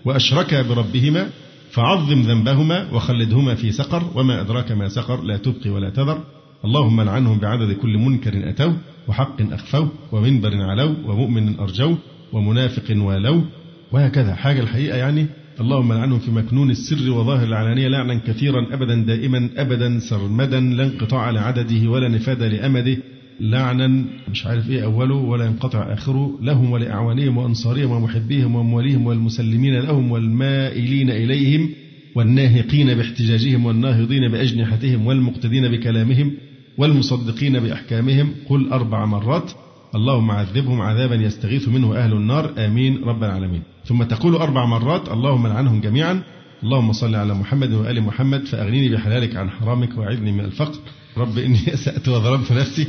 وأشرك 0.06 0.54
بربهما 0.54 1.30
فعظم 1.72 2.22
ذنبهما 2.22 2.92
وخلدهما 2.94 3.56
في 3.56 3.72
سقر 3.72 4.04
وما 4.16 4.42
أدراك 4.42 4.72
ما 4.72 4.88
سقر 4.88 5.22
لا 5.22 5.38
تبقي 5.38 5.70
ولا 5.70 5.90
تذر. 5.90 6.24
اللهم 6.66 7.02
لعنهم 7.02 7.38
بعدد 7.38 7.72
كل 7.72 7.98
منكر 7.98 8.50
أتوه. 8.50 8.78
وحق 9.08 9.42
أخفوه 9.54 9.92
ومنبر 10.12 10.52
علوه 10.54 10.96
ومؤمن 11.10 11.60
أرجوه 11.60 11.98
ومنافق 12.34 12.96
والوه 12.98 13.44
وهكذا. 13.92 14.36
حاجة 14.36 14.60
الحقيقة 14.62 14.98
يعني 14.98 15.26
اللهم 15.62 15.94
لعنهم 15.94 16.20
في 16.20 16.32
مكنون 16.32 16.72
السر 16.72 17.12
وظاهر 17.12 17.48
العلانية 17.48 17.88
لعنا 17.88 18.20
كثيرا 18.28 18.74
أبدا 18.74 18.96
دائما 19.06 19.50
أبدا 19.58 20.00
سرمدا 20.00 20.60
لا 20.60 20.84
انقطاع 20.84 21.30
لعدده 21.30 21.90
ولا 21.90 22.10
نفاد 22.10 22.44
لأمده. 22.44 22.98
لعنا 23.40 24.06
مش 24.32 24.46
عارف 24.46 24.70
إيه 24.70 24.84
أوله 24.84 25.16
ولا 25.16 25.46
ينقطع 25.46 25.94
آخره. 25.94 26.40
لهم 26.42 26.72
ولأعوانهم 26.72 27.38
وأنصارهم 27.38 27.92
ومحبيهم 27.92 28.56
وأموالهم 28.56 29.08
والمسلمين 29.08 29.80
لهم 29.80 30.12
والمائلين 30.12 31.10
إليهم 31.10 31.70
والناهقين 32.16 32.94
باحتجاجهم 32.94 33.66
والناهضين 33.66 34.32
بأجنحتهم 34.32 35.08
والمقتدين 35.08 35.72
بكلامهم. 35.72 36.32
والمصدقين 36.78 37.60
بأحكامهم 37.60 38.34
قل 38.50 38.70
أربع 38.72 39.06
مرات 39.06 39.52
اللهم 39.96 40.32
عذبهم 40.32 40.82
عذابا 40.82 41.16
يستغيث 41.16 41.68
منه 41.68 41.96
أهل 41.96 42.14
النار. 42.14 42.54
آمين. 42.58 43.04
رب 43.04 43.24
العالمين. 43.24 43.62
ثم 43.86 44.04
تقول 44.04 44.36
أربع 44.36 44.66
مرات 44.66 45.10
اللهم 45.10 45.48
لعنهم 45.48 45.82
جميعا. 45.82 46.22
اللهم 46.64 46.94
صل 46.94 47.16
على 47.16 47.34
محمد 47.34 47.72
وآل 47.74 48.02
محمد. 48.02 48.46
فأغنيني 48.46 48.90
بحلالك 48.90 49.36
عن 49.36 49.50
حرامك 49.50 49.98
وأعذني 49.98 50.32
من 50.32 50.46
الفقر. 50.46 50.80
رب 51.18 51.38
إني 51.38 51.60
أسأت 51.74 52.08
وظلمت 52.10 52.52
نفسي. 52.52 52.88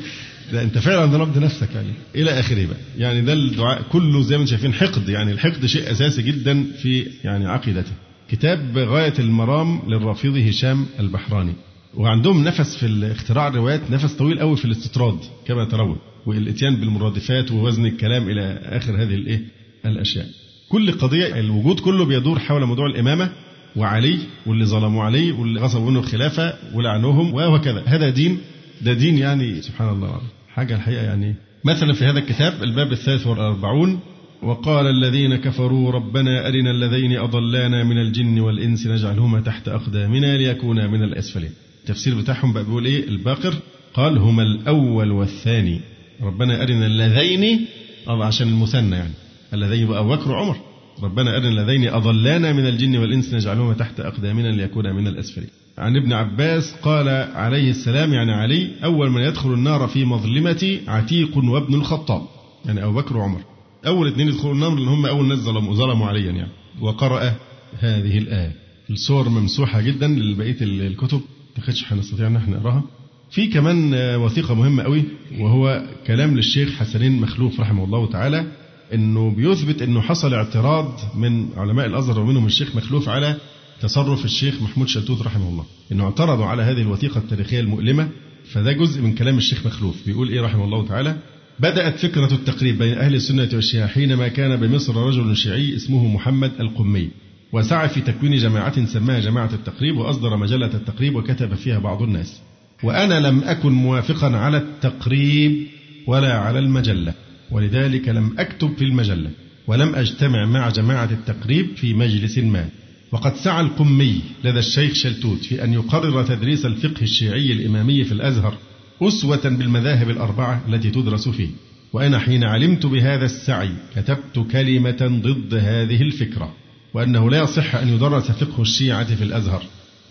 ده 0.52 0.62
أنت 0.62 0.78
فعلا 0.78 1.06
ظلمت 1.06 1.38
نفسك 1.38 1.74
يعني. 1.74 1.92
إلى 2.14 2.30
آخره 2.40 2.66
بقى. 2.66 2.76
يعني 2.98 3.20
ده 3.20 3.32
الدعاء. 3.32 3.82
كله 3.92 4.22
زي 4.22 4.36
ما 4.36 4.42
أنتم 4.42 4.50
شايفين 4.50 4.74
حقد. 4.74 5.08
يعني 5.08 5.32
الحقد 5.32 5.66
شيء 5.66 5.90
أساسي 5.90 6.22
جدا 6.22 6.64
في 6.82 7.06
يعني 7.24 7.46
عقيدته. 7.46 7.92
كتاب 8.30 8.78
غاية 8.78 9.14
المرام 9.18 9.80
للرافضي 9.88 10.50
هشام 10.50 10.86
البحراني. 11.00 11.52
وعندهم 11.96 12.44
نفس 12.44 12.76
في 12.76 13.12
اختراع 13.12 13.48
الروايات 13.48 13.90
نفس 13.90 14.12
طويل 14.12 14.38
قوي 14.38 14.56
في 14.56 14.64
الاستطراد 14.64 15.18
كما 15.46 15.64
ترون 15.64 15.98
والإتيان 16.26 16.76
بالمرادفات 16.76 17.52
ووزن 17.52 17.86
الكلام 17.86 18.28
إلى 18.30 18.60
آخر 18.64 19.02
هذه 19.02 19.14
الإيه؟ 19.14 19.42
الأشياء. 19.86 20.26
كل 20.68 20.92
قضية 20.92 21.40
الوجود 21.40 21.80
كله 21.80 22.04
بيدور 22.04 22.38
حول 22.38 22.64
موضوع 22.64 22.86
الإمامة 22.86 23.32
وعلي 23.76 24.18
واللي 24.46 24.64
ظلموا 24.64 25.04
علي 25.04 25.32
واللي 25.32 25.60
غصبوا 25.60 25.90
منه 25.90 25.98
الخلافة 25.98 26.54
ولعنوهم 26.74 27.34
وهكذا. 27.34 27.82
هذا 27.86 28.10
دين 28.10 28.38
ده 28.82 28.92
دين 28.92 29.18
يعني 29.18 29.62
سبحان 29.62 29.88
الله 29.88 30.20
حاجة 30.48 30.74
الحقيقة 30.74 31.02
يعني. 31.02 31.34
مثلا 31.64 31.92
في 31.92 32.04
هذا 32.04 32.18
الكتاب 32.18 32.62
الباب 32.62 32.92
الثالث 32.92 33.26
والأربعون 33.26 34.00
وقال 34.42 34.86
الذين 34.86 35.36
كفروا 35.36 35.92
ربنا 35.92 36.48
أرنا 36.48 36.70
الذين 36.70 37.16
أضلانا 37.16 37.84
من 37.84 37.98
الجن 37.98 38.40
والإنس 38.40 38.86
نجعلهما 38.86 39.40
تحت 39.40 39.68
أقدامنا 39.68 40.36
ليكونا 40.36 40.86
من 40.86 41.02
الأسفلين. 41.02 41.50
التفسير 41.84 42.20
بتاعهم 42.20 42.52
بقى 42.52 42.64
بيقول 42.64 42.84
إيه؟ 42.84 43.08
الباقر 43.08 43.54
قال 43.94 44.18
هما 44.18 44.42
الأول 44.42 45.10
والثاني. 45.10 45.80
ربنا 46.22 46.62
أرنا 46.62 46.86
اللذين 46.86 47.66
عشان 48.08 48.48
المثنى 48.48 48.96
يعني. 48.96 49.12
اللذين 49.54 49.86
بقى 49.86 50.00
أبو 50.00 50.08
بكر 50.08 50.30
وعمر. 50.30 50.56
ربنا 51.02 51.36
أرنا 51.36 51.48
الذين 51.48 51.88
أضلانا 51.88 52.52
من 52.52 52.66
الجن 52.66 52.96
والإنس 52.96 53.34
نجعلهما 53.34 53.74
تحت 53.74 54.00
أقدامنا 54.00 54.48
ليكونا 54.48 54.92
من 54.92 55.06
الأسفلين. 55.08 55.48
عن 55.78 55.96
ابن 55.96 56.12
عباس 56.12 56.74
قال 56.82 57.08
عليه 57.34 57.70
السلام 57.70 58.12
يعني 58.12 58.32
علي 58.32 58.70
أول 58.84 59.10
من 59.10 59.22
يدخل 59.22 59.52
النار 59.52 59.88
في 59.88 60.04
مظلمتي 60.04 60.80
عتيق 60.88 61.36
وابن 61.36 61.74
الخطاب. 61.74 62.22
يعني 62.64 62.84
أبو 62.84 62.92
بكر 62.92 63.16
وعمر. 63.16 63.40
أول 63.86 64.08
اثنين 64.08 64.28
يدخلوا 64.28 64.54
النار 64.54 64.74
لأن 64.74 64.88
هم 64.88 65.06
أول 65.06 65.28
ناس 65.28 65.38
ظلموا 65.38 65.74
ظلموا 65.74 66.06
عليا 66.06 66.30
يعني. 66.30 66.52
وقرأ 66.80 67.34
هذه 67.78 68.18
الآية. 68.18 68.52
الصور 68.90 69.28
ممسوحة 69.28 69.80
جدا 69.80 70.08
لبقية 70.08 70.56
الكتب. 70.60 71.20
تاخدش 71.56 71.92
هنستطيع 71.92 72.26
ان 72.26 72.36
إحنا 72.36 72.56
نقراها. 72.56 72.82
في 73.30 73.46
كمان 73.46 73.94
وثيقة 74.16 74.54
مهمة 74.54 74.82
قوي 74.82 75.02
وهو 75.38 75.82
كلام 76.06 76.36
للشيخ 76.36 76.72
حسنين 76.72 77.20
مخلوف 77.20 77.60
رحمه 77.60 77.84
الله 77.84 78.06
تعالى 78.10 78.46
إنه 78.94 79.30
بيثبت 79.30 79.82
إنه 79.82 80.00
حصل 80.00 80.34
اعتراض 80.34 81.00
من 81.16 81.48
علماء 81.56 81.86
الأزهر 81.86 82.20
ومنهم 82.20 82.46
الشيخ 82.46 82.76
مخلوف 82.76 83.08
على 83.08 83.36
تصرف 83.80 84.24
الشيخ 84.24 84.62
محمود 84.62 84.88
شلتوت 84.88 85.22
رحمه 85.22 85.48
الله. 85.48 85.64
إنه 85.92 86.04
اعترضوا 86.04 86.44
على 86.44 86.62
هذه 86.62 86.80
الوثيقة 86.80 87.18
التاريخية 87.18 87.60
المؤلمة 87.60 88.08
فده 88.52 88.72
جزء 88.72 89.02
من 89.02 89.14
كلام 89.14 89.38
الشيخ 89.38 89.66
مخلوف. 89.66 89.96
بيقول 90.06 90.28
إيه 90.28 90.40
رحمه 90.40 90.64
الله 90.64 90.86
تعالى؟ 90.86 91.16
بدأت 91.60 91.98
فكرة 91.98 92.32
التقريب 92.34 92.78
بين 92.78 92.98
أهل 92.98 93.14
السنة 93.14 93.48
والشيعة 93.52 93.86
حينما 93.86 94.28
كان 94.28 94.56
بمصر 94.56 94.96
رجل 94.96 95.36
شيعي 95.36 95.76
اسمه 95.76 96.08
محمد 96.14 96.52
القمي. 96.60 97.08
وسعى 97.54 97.88
في 97.88 98.00
تكوين 98.00 98.36
جماعة 98.36 98.86
سماها 98.86 99.20
جماعة 99.20 99.50
التقريب 99.52 99.96
وأصدر 99.96 100.36
مجلة 100.36 100.74
التقريب 100.74 101.16
وكتب 101.16 101.54
فيها 101.54 101.78
بعض 101.78 102.02
الناس. 102.02 102.40
وأنا 102.82 103.20
لم 103.20 103.42
أكن 103.44 103.72
موافقا 103.72 104.36
على 104.36 104.56
التقريب 104.56 105.66
ولا 106.06 106.38
على 106.38 106.58
المجلة 106.58 107.14
ولذلك 107.50 108.08
لم 108.08 108.34
أكتب 108.38 108.74
في 108.76 108.84
المجلة 108.84 109.30
ولم 109.66 109.94
أجتمع 109.94 110.46
مع 110.46 110.68
جماعة 110.68 111.10
التقريب 111.10 111.66
في 111.76 111.94
مجلس 111.94 112.38
ما. 112.38 112.68
وقد 113.12 113.36
سعى 113.36 113.60
القمي 113.60 114.20
لدى 114.44 114.58
الشيخ 114.58 114.92
شلتوت 114.92 115.44
في 115.44 115.64
أن 115.64 115.72
يقرر 115.72 116.22
تدريس 116.22 116.66
الفقه 116.66 117.02
الشيعي 117.02 117.52
الإمامي 117.52 118.04
في 118.04 118.12
الأزهر 118.12 118.54
أسوة 119.02 119.48
بالمذاهب 119.48 120.10
الأربعة 120.10 120.62
التي 120.68 120.90
تدرس 120.90 121.28
فيه. 121.28 121.48
وأنا 121.92 122.18
حين 122.18 122.44
علمت 122.44 122.86
بهذا 122.86 123.24
السعي 123.24 123.70
كتبت 123.96 124.46
كلمة 124.52 125.20
ضد 125.22 125.54
هذه 125.54 126.02
الفكرة. 126.02 126.63
وأنه 126.94 127.30
لا 127.30 127.42
يصح 127.42 127.74
أن 127.74 127.88
يدرس 127.88 128.30
فقه 128.30 128.62
الشيعة 128.62 129.14
في 129.14 129.24
الأزهر. 129.24 129.62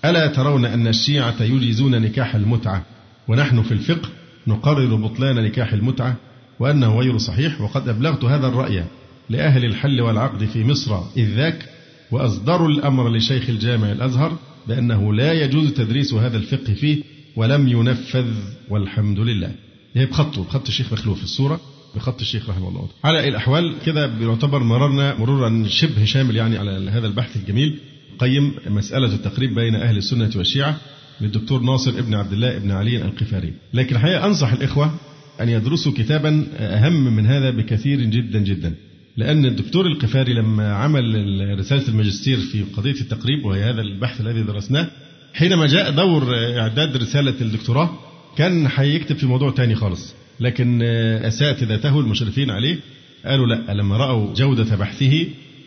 ألا 0.05 0.27
ترون 0.27 0.65
أن 0.65 0.87
الشيعة 0.87 1.43
يجيزون 1.43 2.01
نكاح 2.01 2.35
المتعة؟ 2.35 2.85
ونحن 3.27 3.61
في 3.61 3.71
الفقه 3.71 4.09
نقرر 4.47 4.95
بطلان 4.95 5.35
نكاح 5.35 5.73
المتعة؟ 5.73 6.15
وأنه 6.59 6.99
غير 6.99 7.17
صحيح 7.17 7.61
وقد 7.61 7.89
أبلغت 7.89 8.23
هذا 8.23 8.47
الرأي 8.47 8.83
لأهل 9.29 9.65
الحل 9.65 10.01
والعقد 10.01 10.45
في 10.45 10.63
مصر 10.63 10.99
إذ 11.17 11.35
ذاك 11.35 11.69
وأصدروا 12.11 12.67
الأمر 12.67 13.09
لشيخ 13.09 13.49
الجامع 13.49 13.91
الأزهر 13.91 14.37
بأنه 14.67 15.13
لا 15.13 15.33
يجوز 15.33 15.73
تدريس 15.73 16.13
هذا 16.13 16.37
الفقه 16.37 16.73
فيه 16.73 17.03
ولم 17.35 17.67
ينفذ 17.67 18.33
والحمد 18.69 19.19
لله. 19.19 19.51
هي 19.93 20.05
بخطه 20.05 20.43
بخط 20.43 20.67
الشيخ 20.67 20.93
مخلوف 20.93 21.17
في 21.17 21.23
الصورة. 21.23 21.59
بخط 21.95 22.21
الشيخ 22.21 22.49
رحمه 22.49 22.67
الله. 22.67 22.89
على 23.03 23.27
الأحوال 23.27 23.75
كده 23.85 24.07
بيعتبر 24.07 24.63
مررنا 24.63 25.15
مرورا 25.19 25.65
شبه 25.67 26.05
شامل 26.05 26.35
يعني 26.35 26.57
على 26.57 26.91
هذا 26.91 27.07
البحث 27.07 27.35
الجميل. 27.35 27.79
قيم 28.19 28.55
مسألة 28.67 29.15
التقريب 29.15 29.55
بين 29.55 29.75
أهل 29.75 29.97
السنة 29.97 30.31
والشيعة 30.35 30.77
للدكتور 31.21 31.61
ناصر 31.61 31.91
ابن 31.91 32.13
عبد 32.13 32.33
الله 32.33 32.57
ابن 32.57 32.71
علي 32.71 33.01
القفاري. 33.01 33.53
لكن 33.73 33.95
الحقيقة 33.95 34.25
أنصح 34.25 34.51
الإخوة 34.53 34.93
أن 35.41 35.49
يدرسوا 35.49 35.91
كتابا 35.91 36.47
أهم 36.57 37.15
من 37.15 37.25
هذا 37.25 37.49
بكثير 37.49 38.01
جدا 38.01 38.39
جدا. 38.39 38.75
لأن 39.17 39.45
الدكتور 39.45 39.87
القفاري 39.87 40.33
لما 40.33 40.73
عمل 40.73 41.59
رسالة 41.59 41.87
الماجستير 41.87 42.37
في 42.37 42.63
قضية 42.77 43.01
التقريب 43.01 43.45
وهي 43.45 43.63
هذا 43.63 43.81
البحث 43.81 44.21
الذي 44.21 44.43
درسناه 44.43 44.87
حينما 45.33 45.67
جاء 45.67 45.91
دور 45.91 46.35
إعداد 46.59 46.97
رسالة 46.97 47.41
الدكتوراه 47.41 47.89
كان 48.37 48.67
هيكتب 48.75 49.15
في 49.15 49.25
موضوع 49.25 49.51
تاني 49.51 49.75
خالص. 49.75 50.13
لكن 50.39 50.81
أساتذته 51.23 51.99
المشرفين 51.99 52.49
عليه 52.49 52.79
قالوا 53.25 53.47
لا 53.47 53.73
لما 53.73 53.97
رأوا 53.97 54.33
جودة 54.33 54.75
بحثه 54.75 55.25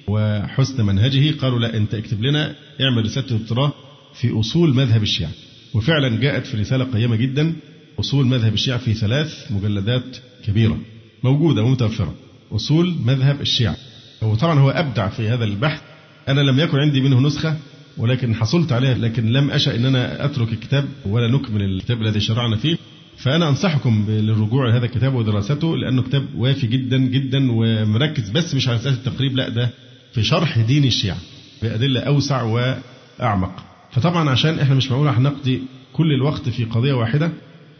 وحسن 0.09 0.87
منهجه 0.87 1.35
قالوا 1.41 1.59
لا 1.59 1.77
أنت 1.77 1.95
اكتب 1.95 2.23
لنا 2.23 2.55
اعمل 2.81 3.05
رسالة 3.05 3.31
الدكتوراه 3.31 3.73
في 4.15 4.41
أصول 4.41 4.75
مذهب 4.75 5.03
الشيعة. 5.03 5.31
وفعلا 5.75 6.21
جاءت 6.21 6.47
في 6.47 6.57
رسالة 6.57 6.85
قيمة 6.85 7.17
جدا 7.17 7.53
أصول 8.01 8.27
مذهب 8.27 8.55
الشيعة 8.55 8.79
في 8.79 8.95
ثلاث 8.95 9.53
مجلدات 9.53 10.17
كبيرة 10.47 10.79
موجودة 11.25 11.63
ومتوفرة. 11.63 12.15
أصول 12.53 12.95
مذهب 13.05 13.41
الشيعة. 13.41 13.77
وطبعا 14.23 14.59
هو 14.59 14.71
أبدع 14.71 15.09
في 15.09 15.29
هذا 15.29 15.45
البحث. 15.45 15.81
أنا 16.29 16.41
لم 16.41 16.61
يكن 16.61 16.79
عندي 16.79 17.01
منه 17.01 17.21
نسخة 17.21 17.57
ولكن 17.99 18.35
حصلت 18.35 18.73
عليها 18.73 18.95
لكن 18.95 19.33
لم 19.33 19.51
أشأ 19.51 19.77
أن 19.77 19.87
أنا 19.87 20.25
أترك 20.25 20.53
الكتاب 20.53 20.89
ولا 21.07 21.29
نكمل 21.29 21.63
الكتاب 21.63 22.03
الذي 22.03 22.21
شرعنا 22.21 22.57
فيه. 22.57 22.77
فأنا 23.19 23.49
أنصحكم 23.49 24.07
بالرجوع 24.07 24.69
لهذا 24.69 24.85
الكتاب 24.87 25.15
ودراسته 25.15 25.77
لأنه 25.77 26.03
كتاب 26.03 26.25
وافي 26.37 26.67
جدا 26.67 26.97
جدا 26.99 27.49
ومركز 27.53 28.31
بس 28.31 28.55
مش 28.55 28.69
على 28.69 28.77
أساس 28.77 28.95
التقريب 28.95 29.37
لأ 29.37 29.49
ده 29.49 29.71
في 30.13 30.23
شرح 30.23 30.59
دين 30.59 30.85
الشيعة 30.85 31.17
بأدلة 31.63 32.01
أوسع 32.01 32.43
وأعمق. 32.43 33.65
فطبعا 33.93 34.31
عشان 34.31 34.59
إحنا 34.59 34.75
مش 34.75 34.91
معقول 34.91 35.09
هنقضي 35.09 35.63
كل 35.93 36.13
الوقت 36.13 36.49
في 36.49 36.65
قضية 36.65 36.93
واحدة 36.93 37.31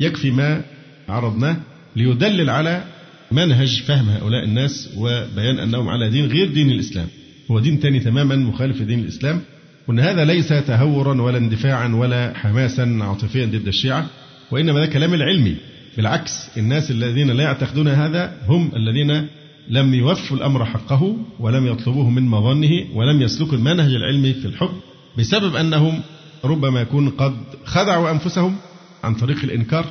يكفي 0.01 0.31
ما 0.31 0.63
عرضناه 1.09 1.57
ليدلل 1.97 2.51
على 2.51 2.85
منهج 3.33 3.83
فهم 3.83 4.09
هؤلاء 4.09 4.45
الناس 4.45 4.91
وبيان 4.97 5.59
أنهم 5.59 5.89
على 5.89 6.11
دين 6.11 6.27
غير 6.27 6.53
دين 6.53 6.71
الإسلام. 6.71 7.07
هو 7.51 7.61
دين 7.61 7.81
تاني 7.81 8.01
تماما 8.01 8.37
مخالف 8.37 8.81
لدين 8.81 8.99
الإسلام 9.01 9.41
وأن 9.89 10.01
هذا 10.01 10.25
ليس 10.25 10.49
تهورا 10.49 11.23
ولا 11.23 11.39
اندفاعا 11.39 11.89
ولا 11.89 12.33
حماسا 12.37 12.99
عاطفيا 13.01 13.47
ضد 13.47 13.67
الشيعة 13.69 14.07
وإنما 14.51 14.81
ده 14.81 14.87
كلام 14.87 15.15
العلمي. 15.15 15.57
بالعكس 15.97 16.31
الناس 16.57 16.91
الذين 16.91 17.31
لا 17.31 17.43
يعتقدون 17.45 17.89
هذا 17.89 18.37
هم 18.49 18.73
الذين 18.77 19.27
لم 19.69 19.95
يوفوا 19.95 20.37
الأمر 20.37 20.65
حقه 20.65 21.17
ولم 21.41 21.67
يطلبوه 21.67 22.11
من 22.11 22.23
مظنه 22.23 22.71
ولم 22.95 23.23
يسلكوا 23.23 23.59
المنهج 23.59 23.95
العلمي 23.95 24.33
في 24.33 24.45
الحكم 24.47 24.77
بسبب 25.19 25.57
أنهم 25.57 26.03
ربما 26.45 26.81
يكون 26.81 27.09
قد 27.11 27.37
خدعوا 27.65 28.11
أنفسهم 28.11 28.57
عن 29.05 29.15
طريق 29.15 29.43
الإنكار 29.45 29.85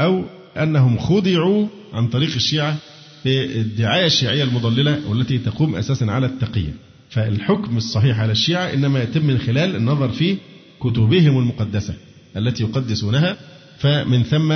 أو 0.00 0.24
أنهم 0.56 0.98
خدعوا 0.98 1.66
عن 1.92 2.08
طريق 2.08 2.34
الشيعة 2.34 2.76
في 3.22 3.60
الدعاية 3.60 4.06
الشيعية 4.06 4.44
المضللة 4.44 5.00
والتي 5.08 5.38
تقوم 5.38 5.74
أساسا 5.76 6.04
على 6.04 6.26
التقية. 6.26 6.74
فالحكم 7.10 7.76
الصحيح 7.76 8.20
على 8.20 8.32
الشيعة 8.32 8.72
إنما 8.74 9.02
يتم 9.02 9.26
من 9.26 9.38
خلال 9.38 9.76
النظر 9.76 10.08
في 10.08 10.36
كتبهم 10.80 11.38
المقدسة 11.38 11.94
التي 12.36 12.62
يقدسونها 12.62 13.36
فمن 13.80 14.22
ثم 14.22 14.52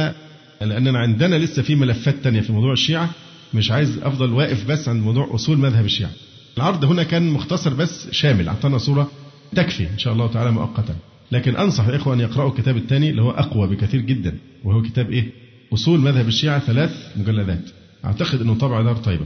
لأننا 0.61 0.99
عندنا 0.99 1.37
لسه 1.37 1.63
في 1.63 1.75
ملفات 1.75 2.15
تانية 2.25 2.41
في 2.41 2.53
موضوع 2.53 2.73
الشيعة 2.73 3.11
مش 3.55 3.71
عايز 3.71 3.99
أفضل 3.99 4.33
واقف 4.33 4.67
بس 4.67 4.89
عند 4.89 5.03
موضوع 5.03 5.35
أصول 5.35 5.59
مذهب 5.59 5.85
الشيعة. 5.85 6.11
العرض 6.57 6.85
هنا 6.85 7.03
كان 7.03 7.31
مختصر 7.31 7.75
بس 7.75 8.11
شامل 8.11 8.49
أعطانا 8.49 8.79
صورة 8.79 9.11
تكفي 9.55 9.83
إن 9.89 9.99
شاء 9.99 10.13
الله 10.13 10.27
تعالى 10.27 10.51
مؤقتا. 10.51 10.95
لكن 11.33 11.57
أنصح 11.57 11.87
الإخوة 11.87 12.15
أن 12.15 12.21
يقرأوا 12.21 12.51
الكتاب 12.51 12.77
الثاني 12.77 13.11
اللي 13.11 13.23
هو 13.23 13.31
أقوى 13.31 13.69
بكثير 13.69 14.01
جدا 14.01 14.35
وهو 14.65 14.83
كتاب 14.83 15.11
إيه؟ 15.11 15.27
أصول 15.75 16.01
مذهب 16.01 16.29
الشيعة 16.29 16.59
ثلاث 16.59 16.91
مجلدات. 17.17 17.65
أعتقد 18.05 18.41
أنه 18.41 18.55
طبع 18.55 18.83
دار 18.83 18.97
طيبة. 18.97 19.25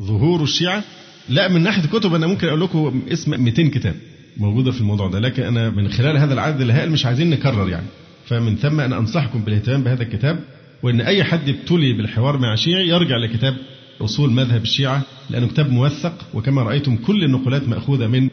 ظهور 0.00 0.42
الشيعة 0.42 0.84
لا 1.28 1.48
من 1.48 1.62
ناحية 1.62 1.84
الكتب 1.84 2.14
أنا 2.14 2.26
ممكن 2.26 2.48
أقول 2.48 2.60
لكم 2.60 3.02
اسم 3.12 3.42
200 3.44 3.68
كتاب 3.68 3.94
موجودة 4.36 4.70
في 4.70 4.80
الموضوع 4.80 5.08
ده 5.08 5.20
لكن 5.20 5.42
أنا 5.42 5.70
من 5.70 5.88
خلال 5.88 6.16
هذا 6.16 6.34
العدد 6.34 6.60
الهائل 6.60 6.90
مش 6.90 7.06
عايزين 7.06 7.30
نكرر 7.30 7.68
يعني. 7.68 7.86
فمن 8.30 8.56
ثم 8.56 8.80
أنا 8.80 8.98
أنصحكم 8.98 9.44
بالإهتمام 9.44 9.84
بهذا 9.84 10.02
الكتاب 10.02 10.44
وأن 10.82 11.00
أي 11.00 11.24
حد 11.24 11.48
ابتلي 11.48 11.92
بالحوار 11.92 12.38
مع 12.38 12.54
شيعي 12.54 12.88
يرجع 12.88 13.16
لكتاب 13.16 13.56
أصول 14.00 14.30
مذهب 14.30 14.62
الشيعة 14.62 15.02
لأنه 15.30 15.46
كتاب 15.48 15.72
موثق 15.72 16.14
وكما 16.34 16.62
رأيتم 16.62 16.96
كل 16.96 17.24
النقولات 17.24 17.68
مأخوذة 17.68 18.06
من 18.06 18.28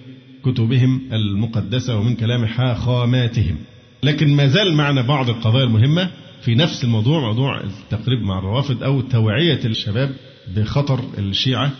كتبهم 0.45 1.01
المقدسة 1.13 1.99
ومن 1.99 2.15
كلام 2.15 2.45
حاخاماتهم. 2.45 3.55
لكن 4.03 4.35
ما 4.35 4.47
زال 4.47 4.73
معنا 4.73 5.01
بعض 5.01 5.29
القضايا 5.29 5.63
المهمة 5.63 6.09
في 6.41 6.55
نفس 6.55 6.83
الموضوع 6.83 7.19
موضوع 7.19 7.61
التقريب 7.63 8.21
مع 8.21 8.39
الروافض 8.39 8.83
أو 8.83 9.01
توعية 9.01 9.59
الشباب 9.65 10.15
بخطر 10.55 11.03
الشيعة 11.17 11.71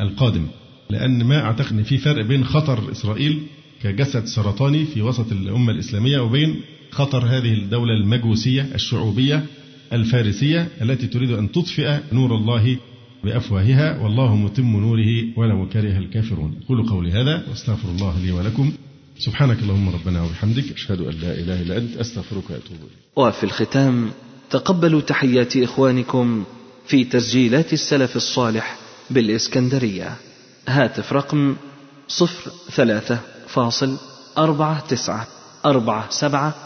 القادم. 0.00 0.46
لأن 0.90 1.24
ما 1.24 1.40
أعتقد 1.40 1.72
أن 1.72 1.82
في 1.82 1.98
فرق 1.98 2.24
بين 2.24 2.44
خطر 2.44 2.92
إسرائيل 2.92 3.42
كجسد 3.82 4.24
سرطاني 4.24 4.84
في 4.84 5.02
وسط 5.02 5.32
الأمة 5.32 5.72
الإسلامية 5.72 6.18
وبين 6.18 6.60
خطر 6.90 7.24
هذه 7.24 7.52
الدولة 7.54 7.94
المجوسية 7.94 8.68
الشعوبية 8.74 9.44
الفارسية 9.92 10.68
التي 10.82 11.06
تريد 11.06 11.30
أن 11.30 11.52
تطفئ 11.52 11.98
نور 12.12 12.34
الله 12.34 12.76
بأفواهها 13.24 13.98
والله 14.00 14.36
متم 14.36 14.76
نوره 14.76 15.38
ولو 15.38 15.68
كره 15.68 15.98
الكافرون. 15.98 16.60
أقول 16.64 16.88
قولي 16.88 17.12
هذا 17.12 17.44
وأستغفر 17.48 17.88
الله 17.88 18.18
لي 18.20 18.32
ولكم. 18.32 18.72
سبحانك 19.18 19.58
اللهم 19.58 19.88
ربنا 19.88 20.22
وبحمدك. 20.22 20.72
أشهد 20.72 21.00
أن 21.00 21.14
لا 21.22 21.34
إله 21.34 21.62
إلا 21.62 21.76
أنت. 21.78 21.96
أستغفرك 21.96 22.50
وأتوب 22.50 22.76
إليك. 22.76 23.16
وفي 23.16 23.44
الختام 23.44 24.10
تقبلوا 24.50 25.00
تحيات 25.00 25.56
إخوانكم 25.56 26.44
في 26.86 27.04
تسجيلات 27.04 27.72
السلف 27.72 28.16
الصالح 28.16 28.78
بالإسكندرية. 29.10 30.16
هاتف 30.68 31.12
رقم 31.12 31.56
صفر 32.08 32.50
ثلاثة 32.70 33.18
فاصل 33.48 33.96
أربعة 34.38 34.86
تسعة 34.86 35.26
أربعة 35.66 36.10
سبعة 36.10 36.65